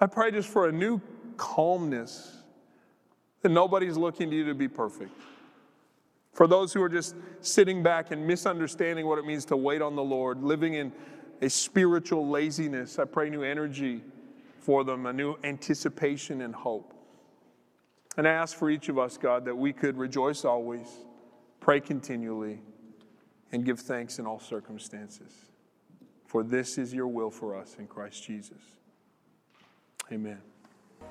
I 0.00 0.06
pray 0.06 0.30
just 0.30 0.48
for 0.48 0.68
a 0.68 0.72
new 0.72 1.00
calmness 1.36 2.36
that 3.42 3.50
nobody's 3.50 3.96
looking 3.96 4.30
to 4.30 4.36
you 4.36 4.44
to 4.46 4.54
be 4.54 4.68
perfect. 4.68 5.12
For 6.32 6.46
those 6.46 6.72
who 6.72 6.82
are 6.82 6.88
just 6.88 7.14
sitting 7.40 7.82
back 7.82 8.10
and 8.10 8.26
misunderstanding 8.26 9.06
what 9.06 9.18
it 9.18 9.24
means 9.24 9.44
to 9.46 9.56
wait 9.56 9.80
on 9.80 9.96
the 9.96 10.04
Lord, 10.04 10.42
living 10.42 10.74
in 10.74 10.92
a 11.40 11.48
spiritual 11.48 12.28
laziness, 12.28 12.98
I 12.98 13.04
pray 13.04 13.30
new 13.30 13.42
energy 13.42 14.02
for 14.66 14.82
them, 14.82 15.06
a 15.06 15.12
new 15.12 15.36
anticipation 15.44 16.40
and 16.40 16.52
hope. 16.52 16.92
And 18.16 18.26
I 18.26 18.32
ask 18.32 18.58
for 18.58 18.68
each 18.68 18.88
of 18.88 18.98
us, 18.98 19.16
God, 19.16 19.44
that 19.44 19.54
we 19.54 19.72
could 19.72 19.96
rejoice 19.96 20.44
always, 20.44 20.88
pray 21.60 21.78
continually, 21.78 22.58
and 23.52 23.64
give 23.64 23.78
thanks 23.78 24.18
in 24.18 24.26
all 24.26 24.40
circumstances. 24.40 25.32
For 26.24 26.42
this 26.42 26.78
is 26.78 26.92
your 26.92 27.06
will 27.06 27.30
for 27.30 27.54
us 27.54 27.76
in 27.78 27.86
Christ 27.86 28.24
Jesus. 28.24 28.58
Amen. 30.10 30.40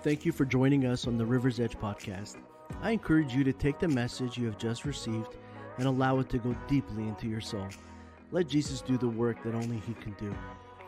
Thank 0.01 0.26
you 0.26 0.34
for 0.34 0.43
joining 0.43 0.86
us 0.86 1.08
on 1.08 1.18
the 1.18 1.26
River's 1.26 1.62
Edge 1.62 1.78
podcast. 1.78 2.36
I 2.82 2.91
encourage 2.91 3.34
you 3.34 3.45
to 3.45 3.53
take 3.53 3.80
the 3.80 3.88
message 3.88 4.38
you 4.38 4.47
have 4.47 4.58
just 4.58 4.84
received 4.84 5.38
and 5.78 5.88
allow 5.88 6.20
it 6.20 6.28
to 6.32 6.39
go 6.39 6.53
deeply 6.68 7.08
into 7.08 7.30
your 7.30 7.41
soul. 7.41 7.70
Let 8.32 8.49
Jesus 8.49 8.82
do 8.82 8.97
the 8.97 9.08
work 9.08 9.41
that 9.43 9.56
only 9.56 9.78
He 9.88 9.93
can 9.93 10.12
do. 10.20 10.36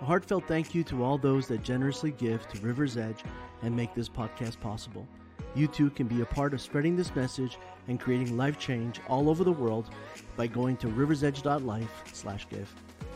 A 0.01 0.05
heartfelt 0.05 0.47
thank 0.47 0.75
you 0.75 0.83
to 0.85 1.03
all 1.03 1.17
those 1.17 1.47
that 1.47 1.63
generously 1.63 2.11
give 2.11 2.47
to 2.49 2.61
River's 2.61 2.97
Edge 2.97 3.23
and 3.63 3.75
make 3.75 3.95
this 3.95 4.07
podcast 4.07 4.59
possible. 4.59 5.07
You 5.55 5.67
too 5.67 5.89
can 5.89 6.07
be 6.07 6.21
a 6.21 6.25
part 6.25 6.53
of 6.53 6.61
spreading 6.61 6.95
this 6.95 7.15
message 7.15 7.57
and 7.87 7.99
creating 7.99 8.37
life 8.37 8.59
change 8.59 9.01
all 9.07 9.27
over 9.29 9.43
the 9.43 9.51
world 9.51 9.89
by 10.35 10.45
going 10.45 10.77
to 10.77 10.87
riversedge.life/give. 10.87 12.75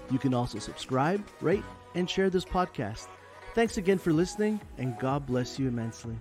You 0.09 0.17
can 0.17 0.33
also 0.33 0.57
subscribe, 0.59 1.23
rate, 1.39 1.63
and 1.93 2.09
share 2.09 2.29
this 2.31 2.45
podcast. 2.45 3.07
Thanks 3.53 3.77
again 3.77 3.99
for 3.99 4.11
listening, 4.11 4.59
and 4.77 4.97
God 4.97 5.25
bless 5.27 5.59
you 5.59 5.67
immensely. 5.67 6.17